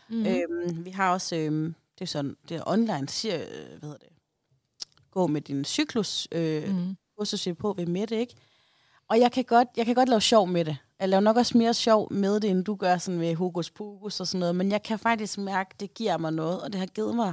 Mm. 0.08 0.26
Øhm, 0.26 0.84
vi 0.84 0.90
har 0.90 1.12
også, 1.12 1.36
øhm, 1.36 1.74
det 1.98 2.00
er 2.04 2.06
sådan, 2.06 2.36
det 2.48 2.56
er 2.56 2.62
online, 2.66 3.08
siger, 3.08 3.36
øh, 3.36 3.78
hvad 3.78 3.80
hedder 3.82 3.96
det, 3.96 4.08
gå 5.10 5.26
med 5.26 5.40
din 5.40 5.64
cyklus, 5.64 6.28
øh, 6.32 6.76
mm. 6.76 6.96
kursus 7.18 7.48
på 7.58 7.72
ved 7.72 7.86
Mette, 7.86 8.16
ikke? 8.16 8.34
Og 9.08 9.20
jeg 9.20 9.32
kan, 9.32 9.44
godt, 9.44 9.68
jeg 9.76 9.86
kan 9.86 9.94
godt 9.94 10.08
lave 10.08 10.20
sjov 10.20 10.48
med 10.48 10.64
det. 10.64 10.76
Jeg 11.00 11.08
laver 11.08 11.20
nok 11.20 11.36
også 11.36 11.58
mere 11.58 11.74
sjov 11.74 12.12
med 12.12 12.40
det, 12.40 12.50
end 12.50 12.64
du 12.64 12.74
gør 12.74 12.98
sådan 12.98 13.20
med 13.20 13.34
Hugos 13.34 13.70
Pokus 13.70 14.20
og 14.20 14.26
sådan 14.26 14.40
noget, 14.40 14.56
men 14.56 14.70
jeg 14.70 14.82
kan 14.82 14.98
faktisk 14.98 15.38
mærke, 15.38 15.70
at 15.74 15.80
det 15.80 15.94
giver 15.94 16.18
mig 16.18 16.32
noget, 16.32 16.62
og 16.62 16.72
det 16.72 16.78
har 16.78 16.86
givet 16.86 17.16
mig 17.16 17.32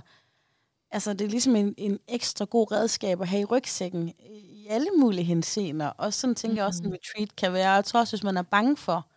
Altså, 0.91 1.13
det 1.13 1.21
er 1.21 1.29
ligesom 1.29 1.55
en, 1.55 1.73
en 1.77 1.99
ekstra 2.07 2.45
god 2.45 2.71
redskab 2.71 3.21
at 3.21 3.27
have 3.27 3.41
i 3.41 3.45
rygsækken 3.45 4.13
i 4.29 4.67
alle 4.69 4.89
mulige 4.97 5.23
henseender. 5.23 5.87
Og 5.87 6.13
sådan 6.13 6.35
tænker 6.35 6.51
mm-hmm. 6.51 6.57
jeg 6.57 6.65
også, 6.65 6.83
en 6.83 6.93
retreat 6.93 7.35
kan 7.35 7.53
være. 7.53 7.71
Jeg 7.71 7.85
tror 7.85 7.99
også, 7.99 8.15
hvis 8.15 8.23
man 8.23 8.37
er 8.37 8.41
bange 8.41 8.77
for, 8.77 9.07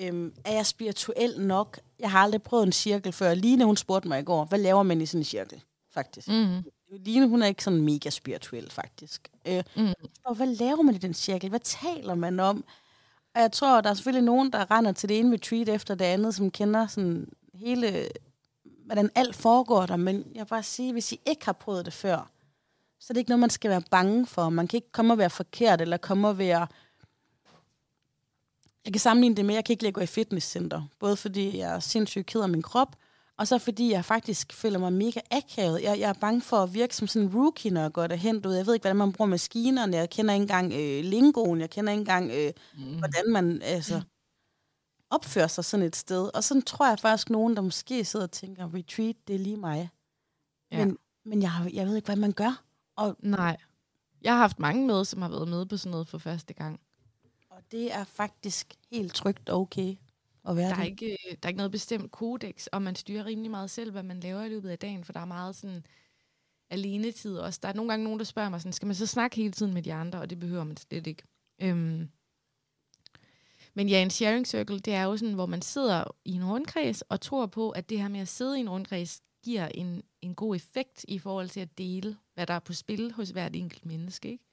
øhm, 0.00 0.32
er 0.44 0.52
jeg 0.52 0.66
spirituel 0.66 1.40
nok? 1.40 1.80
Jeg 1.98 2.10
har 2.10 2.18
aldrig 2.18 2.42
prøvet 2.42 2.66
en 2.66 2.72
cirkel 2.72 3.12
før. 3.12 3.34
Line, 3.34 3.64
hun 3.64 3.76
spurgte 3.76 4.08
mig 4.08 4.20
i 4.20 4.24
går, 4.24 4.44
hvad 4.44 4.58
laver 4.58 4.82
man 4.82 5.00
i 5.00 5.06
sådan 5.06 5.20
en 5.20 5.24
cirkel, 5.24 5.62
faktisk? 5.94 6.28
Mm-hmm. 6.28 6.64
Line, 6.90 7.28
hun 7.28 7.42
er 7.42 7.46
ikke 7.46 7.64
sådan 7.64 7.80
mega 7.80 8.10
spirituel, 8.10 8.70
faktisk. 8.70 9.28
Øh, 9.46 9.64
mm. 9.76 9.92
Og 10.24 10.34
hvad 10.34 10.46
laver 10.46 10.82
man 10.82 10.94
i 10.94 10.98
den 10.98 11.14
cirkel? 11.14 11.48
Hvad 11.48 11.60
taler 11.60 12.14
man 12.14 12.40
om? 12.40 12.64
Og 13.34 13.40
jeg 13.40 13.52
tror, 13.52 13.80
der 13.80 13.90
er 13.90 13.94
selvfølgelig 13.94 14.24
nogen, 14.24 14.52
der 14.52 14.70
render 14.70 14.92
til 14.92 15.08
det 15.08 15.18
ene 15.18 15.34
retreat 15.34 15.68
efter 15.68 15.94
det 15.94 16.04
andet, 16.04 16.34
som 16.34 16.50
kender 16.50 16.86
sådan 16.86 17.28
hele 17.54 18.08
hvordan 18.88 19.10
alt 19.14 19.36
foregår 19.36 19.86
der, 19.86 19.96
men 19.96 20.16
jeg 20.34 20.40
vil 20.40 20.48
bare 20.48 20.62
sige, 20.62 20.92
hvis 20.92 21.12
I 21.12 21.20
ikke 21.26 21.44
har 21.44 21.52
prøvet 21.52 21.84
det 21.84 21.92
før, 21.92 22.30
så 23.00 23.06
er 23.10 23.12
det 23.12 23.18
ikke 23.18 23.30
noget, 23.30 23.40
man 23.40 23.50
skal 23.50 23.70
være 23.70 23.82
bange 23.90 24.26
for. 24.26 24.48
Man 24.48 24.68
kan 24.68 24.76
ikke 24.76 24.92
komme 24.92 25.14
og 25.14 25.18
være 25.18 25.30
forkert, 25.30 25.80
eller 25.80 25.96
komme 25.96 26.28
og 26.28 26.38
være... 26.38 26.66
Jeg 28.84 28.92
kan 28.92 29.00
sammenligne 29.00 29.36
det 29.36 29.44
med, 29.44 29.54
at 29.54 29.56
jeg 29.56 29.64
kan 29.64 29.72
ikke 29.72 29.92
gå 29.92 30.00
i 30.00 30.06
fitnesscenter. 30.06 30.82
Både 30.98 31.16
fordi 31.16 31.58
jeg 31.58 31.74
er 31.74 31.80
sindssygt 31.80 32.26
ked 32.26 32.40
af 32.40 32.48
min 32.48 32.62
krop, 32.62 32.96
og 33.36 33.48
så 33.48 33.58
fordi 33.58 33.92
jeg 33.92 34.04
faktisk 34.04 34.52
føler 34.52 34.78
mig 34.78 34.92
mega 34.92 35.20
akavet. 35.30 35.82
Jeg, 35.82 36.00
jeg 36.00 36.08
er 36.08 36.20
bange 36.20 36.40
for 36.40 36.56
at 36.56 36.74
virke 36.74 36.96
som 36.96 37.08
sådan 37.08 37.28
en 37.28 37.34
rookie, 37.34 37.70
når 37.70 37.80
jeg 37.80 37.92
går 37.92 38.06
derhen. 38.06 38.40
Du, 38.40 38.50
jeg 38.50 38.66
ved 38.66 38.74
ikke, 38.74 38.82
hvordan 38.82 38.96
man 38.96 39.12
bruger 39.12 39.28
maskinerne. 39.28 39.96
Jeg 39.96 40.10
kender 40.10 40.34
ikke 40.34 40.42
engang 40.42 40.72
øh, 40.72 41.04
lingoen. 41.04 41.60
Jeg 41.60 41.70
kender 41.70 41.92
ikke 41.92 42.00
engang, 42.00 42.30
øh, 42.30 42.52
mm. 42.74 42.98
hvordan 42.98 43.30
man... 43.32 43.62
Altså, 43.62 44.02
opføre 45.10 45.48
sig 45.48 45.64
sådan 45.64 45.86
et 45.86 45.96
sted. 45.96 46.30
Og 46.34 46.44
sådan 46.44 46.62
tror 46.62 46.88
jeg 46.88 46.98
faktisk, 46.98 47.30
nogen, 47.30 47.56
der 47.56 47.62
måske 47.62 48.04
sidder 48.04 48.26
og 48.26 48.30
tænker, 48.30 48.74
retreat, 48.74 49.16
det 49.28 49.34
er 49.34 49.38
lige 49.38 49.56
mig. 49.56 49.90
Ja. 50.72 50.84
Men, 50.84 50.98
men 51.24 51.42
jeg, 51.42 51.70
jeg 51.72 51.86
ved 51.86 51.96
ikke, 51.96 52.06
hvad 52.06 52.16
man 52.16 52.32
gør. 52.32 52.64
Og, 52.96 53.16
Nej. 53.20 53.56
Jeg 54.22 54.32
har 54.32 54.38
haft 54.38 54.58
mange 54.58 54.86
med, 54.86 55.04
som 55.04 55.22
har 55.22 55.28
været 55.28 55.48
med 55.48 55.66
på 55.66 55.76
sådan 55.76 55.90
noget 55.90 56.08
for 56.08 56.18
første 56.18 56.54
gang. 56.54 56.80
Og 57.50 57.62
det 57.70 57.92
er 57.92 58.04
faktisk 58.04 58.74
helt 58.90 59.14
trygt 59.14 59.48
og 59.48 59.60
okay 59.60 59.96
at 60.48 60.56
være 60.56 60.70
der 60.70 60.76
er, 60.76 60.84
ikke, 60.84 61.16
der 61.30 61.36
er 61.42 61.48
ikke 61.48 61.56
noget 61.56 61.72
bestemt 61.72 62.12
kodex, 62.12 62.66
og 62.66 62.82
man 62.82 62.94
styrer 62.94 63.24
rimelig 63.24 63.50
meget 63.50 63.70
selv, 63.70 63.90
hvad 63.90 64.02
man 64.02 64.20
laver 64.20 64.42
i 64.42 64.48
løbet 64.48 64.70
af 64.70 64.78
dagen, 64.78 65.04
for 65.04 65.12
der 65.12 65.20
er 65.20 65.24
meget 65.24 65.56
sådan 65.56 65.86
alenetid 66.70 67.38
også. 67.38 67.60
Der 67.62 67.68
er 67.68 67.72
nogle 67.72 67.90
gange 67.90 68.04
nogen, 68.04 68.18
der 68.18 68.24
spørger 68.24 68.48
mig 68.48 68.60
sådan, 68.60 68.72
skal 68.72 68.86
man 68.86 68.94
så 68.94 69.06
snakke 69.06 69.36
hele 69.36 69.52
tiden 69.52 69.74
med 69.74 69.82
de 69.82 69.94
andre, 69.94 70.20
og 70.20 70.30
det 70.30 70.38
behøver 70.38 70.64
man 70.64 70.76
slet 70.76 71.06
ikke. 71.06 71.22
Øhm, 71.62 72.08
men 73.78 73.88
ja, 73.88 74.02
en 74.02 74.10
sharing 74.10 74.46
circle, 74.46 74.78
det 74.78 74.94
er 74.94 75.02
jo 75.02 75.16
sådan, 75.16 75.34
hvor 75.34 75.46
man 75.46 75.62
sidder 75.62 76.04
i 76.24 76.32
en 76.32 76.44
rundkreds 76.44 77.02
og 77.02 77.20
tror 77.20 77.46
på, 77.46 77.70
at 77.70 77.88
det 77.88 78.00
her 78.00 78.08
med 78.08 78.20
at 78.20 78.28
sidde 78.28 78.58
i 78.58 78.60
en 78.60 78.68
rundkreds 78.68 79.20
giver 79.44 79.68
en, 79.68 80.02
en 80.22 80.34
god 80.34 80.56
effekt 80.56 81.04
i 81.08 81.18
forhold 81.18 81.48
til 81.48 81.60
at 81.60 81.78
dele, 81.78 82.16
hvad 82.34 82.46
der 82.46 82.54
er 82.54 82.58
på 82.58 82.72
spil 82.72 83.12
hos 83.12 83.30
hvert 83.30 83.56
enkelt 83.56 83.86
menneske. 83.86 84.28
Ikke? 84.30 84.44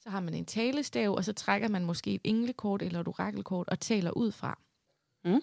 Så 0.00 0.10
har 0.10 0.20
man 0.20 0.34
en 0.34 0.44
talestav, 0.44 1.14
og 1.14 1.24
så 1.24 1.32
trækker 1.32 1.68
man 1.68 1.84
måske 1.84 2.14
et 2.14 2.20
englekort 2.24 2.82
eller 2.82 3.00
et 3.00 3.08
orakelkort 3.08 3.68
og 3.68 3.80
taler 3.80 4.10
ud 4.10 4.32
fra. 4.32 4.58
Mm. 5.24 5.42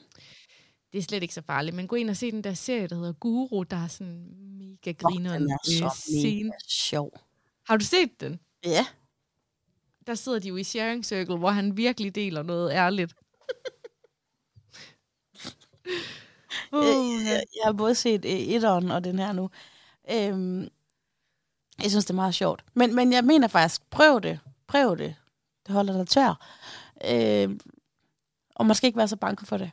Det 0.92 0.98
er 0.98 1.04
slet 1.04 1.24
ikke 1.24 1.34
så 1.34 1.42
farligt, 1.42 1.76
men 1.76 1.88
gå 1.88 1.96
ind 1.96 2.10
og 2.10 2.18
se 2.18 2.32
den 2.32 2.44
der 2.44 2.54
serie, 2.54 2.88
der 2.88 2.96
hedder 2.96 3.14
Guru, 3.14 3.64
der 3.64 3.78
er 3.78 3.88
sådan 3.88 4.28
mega 4.38 4.92
griner. 4.92 5.32
Oh, 5.32 5.40
den 5.40 5.52
er 5.52 5.58
så 5.64 6.12
mega 6.24 6.52
sjov. 6.68 7.20
Har 7.68 7.78
du 7.78 7.86
set 7.86 8.22
den? 8.22 8.40
Ja 8.64 8.86
der 10.08 10.16
sidder 10.16 10.40
de 10.40 10.48
jo 10.48 10.56
i 10.56 10.64
sharing 10.64 11.06
circle, 11.06 11.38
hvor 11.38 11.50
han 11.50 11.78
virkelig 11.78 12.16
deler 12.16 12.44
noget 12.44 12.72
ærligt. 12.72 13.16
uh, 16.72 17.24
jeg, 17.28 17.44
jeg 17.56 17.64
har 17.66 17.74
både 17.74 17.96
set 17.96 18.26
uh, 18.26 18.32
etteren 18.32 18.92
og 18.92 19.04
den 19.04 19.20
her 19.20 19.32
nu. 19.34 19.50
Um, 20.14 20.62
jeg 21.82 21.90
synes, 21.90 22.06
det 22.06 22.10
er 22.10 22.16
meget 22.16 22.36
sjovt. 22.36 22.66
Men, 22.74 22.96
men 22.96 23.14
jeg 23.14 23.24
mener 23.24 23.48
faktisk, 23.48 23.90
prøv 23.90 24.22
det. 24.22 24.40
Prøv 24.68 24.98
det. 24.98 25.16
Det 25.66 25.74
holder 25.74 25.98
dig 25.98 26.08
tør. 26.08 26.46
Uh, 26.96 27.56
og 28.56 28.66
man 28.66 28.76
skal 28.76 28.88
ikke 28.88 28.98
være 28.98 29.08
så 29.08 29.18
bange 29.18 29.46
for 29.46 29.58
det. 29.58 29.72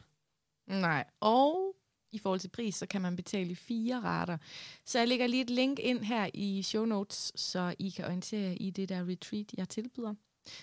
Nej. 0.67 1.05
Og 1.21 1.72
i 2.13 2.19
forhold 2.19 2.41
til 2.41 2.49
pris, 2.49 2.75
så 2.75 2.87
kan 2.87 3.03
man 3.03 3.17
betale 3.17 3.57
fire 3.57 4.01
rater. 4.01 4.39
Så 4.85 4.99
jeg 4.99 5.09
lægger 5.09 5.27
lige 5.27 5.43
et 5.43 5.51
link 5.51 5.79
ind 5.79 6.05
her 6.05 6.31
i 6.35 6.63
show 6.63 6.85
notes, 6.85 7.33
så 7.35 7.75
I 7.79 7.89
kan 7.89 8.05
orientere 8.05 8.55
i 8.55 8.71
det 8.71 8.89
der 8.89 9.09
retreat, 9.09 9.55
jeg 9.57 9.69
tilbyder. 9.69 10.15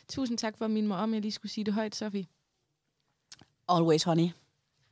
Tusind 0.08 0.38
tak 0.38 0.58
for 0.58 0.66
at 0.66 0.72
minde 0.72 0.88
mig 0.88 0.97
om, 0.97 1.14
jeg 1.14 1.22
lige 1.22 1.32
skulle 1.32 1.52
sige 1.52 1.66
det 1.66 1.74
højt, 1.74 1.95
Sofie. 1.95 2.26
Always, 3.70 4.04
honey. 4.04 4.30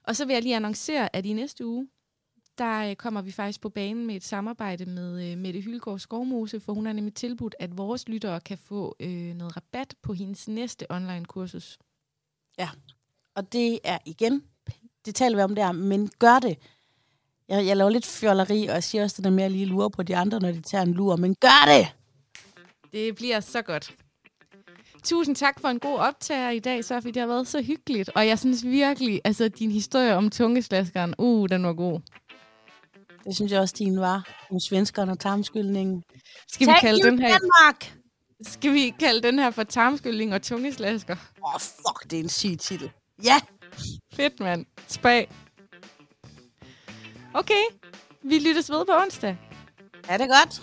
Og 0.03 0.16
så 0.16 0.26
vil 0.26 0.34
jeg 0.34 0.43
lige 0.43 0.55
annoncere, 0.55 1.16
at 1.16 1.26
i 1.26 1.34
næste 1.34 1.66
uge, 1.66 1.88
der 2.58 2.89
øh, 2.89 2.95
kommer 2.95 3.22
vi 3.22 3.32
faktisk 3.32 3.62
på 3.62 3.70
banen 3.70 4.08
med 4.08 4.16
et 4.16 4.24
samarbejde 4.24 4.86
med 4.86 5.32
øh, 5.32 5.38
Mette 5.38 5.62
Hylgaard 5.62 5.99
Skovmose, 5.99 6.60
for 6.60 6.74
hun 6.74 6.86
har 6.86 6.93
nemlig 6.93 7.14
tilbudt, 7.14 7.55
at 7.60 7.78
vores 7.78 8.08
lyttere 8.08 8.41
kan 8.41 8.58
få 8.58 8.95
øh, 8.99 9.34
noget 9.36 9.58
rabat 9.58 9.95
på 10.01 10.14
hendes 10.14 10.47
næste 10.47 10.91
online-kursus. 10.91 11.80
Ja, 12.58 12.70
og 13.36 13.53
det 13.53 13.80
er 13.84 13.97
igen 14.05 14.43
det 15.08 15.16
taler 15.16 15.36
vi 15.36 15.41
om 15.41 15.55
der, 15.55 15.72
men 15.72 16.10
gør 16.20 16.39
det. 16.39 16.58
Jeg, 17.49 17.66
jeg 17.66 17.78
laver 17.78 17.89
lidt 17.89 18.05
fjolleri, 18.05 18.68
og 18.68 18.74
jeg 18.74 18.84
siger 18.84 19.03
også 19.03 19.16
det 19.18 19.24
der 19.24 19.30
med 19.30 19.43
at 19.43 19.51
lige 19.51 19.66
lure 19.66 19.91
på 19.91 20.03
de 20.03 20.16
andre, 20.16 20.39
når 20.39 20.51
de 20.51 20.62
tager 20.62 20.82
en 20.82 20.93
lur, 20.93 21.16
men 21.16 21.36
gør 21.36 21.66
det! 21.68 21.88
Det 22.91 23.16
bliver 23.16 23.39
så 23.39 23.62
godt. 23.62 23.93
Tusind 25.03 25.36
tak 25.36 25.60
for 25.60 25.68
en 25.68 25.80
god 25.80 25.97
optager 25.97 26.49
i 26.49 26.60
dag, 26.60 26.86
Sofie. 26.86 27.12
Det 27.12 27.20
har 27.20 27.28
været 27.28 27.47
så 27.47 27.62
hyggeligt. 27.62 28.10
Og 28.16 28.28
jeg 28.28 28.39
synes 28.39 28.66
virkelig, 28.66 29.22
altså 29.24 29.47
din 29.47 29.72
historie 29.72 30.16
om 30.16 30.30
tungeslaskeren, 30.30 31.16
uh, 31.18 31.49
den 31.49 31.64
var 31.64 31.74
god. 31.74 31.99
Det 33.26 33.36
synes 33.36 33.51
jeg 33.51 33.62
også, 33.62 33.76
din 33.78 33.99
var. 33.99 34.47
Om 34.51 34.60
svenskerne 34.60 35.12
og 35.12 35.20
tarmskyldningen. 35.20 36.03
Skal 36.51 36.68
vi 36.68 36.74
kalde 36.82 37.03
den 37.03 37.20
her, 37.20 37.28
Danmark! 37.28 37.93
skal 38.41 38.74
vi 38.74 38.93
kalde 38.99 39.22
den 39.22 39.39
her 39.39 39.51
for 39.51 39.64
tarmskyldning 39.64 40.34
og 40.34 40.41
tungeslasker? 40.41 41.16
Åh, 41.43 41.55
oh, 41.55 41.60
fuck, 41.62 42.12
det 42.12 42.20
er 42.20 42.24
en 42.24 42.30
syg 42.30 42.58
titel. 42.60 42.91
Ja! 43.24 43.41
Fedt, 44.14 44.40
mand. 44.40 44.66
Spag. 44.88 45.30
Okay, 47.34 47.64
vi 48.22 48.40
lyttes 48.40 48.72
ved 48.72 48.86
på 48.86 48.92
onsdag. 49.02 49.38
Er 50.10 50.18
det 50.18 50.28
godt? 50.30 50.62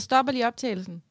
Jeg 0.00 0.04
stopper 0.04 0.32
lige 0.32 0.46
optagelsen. 0.46 1.02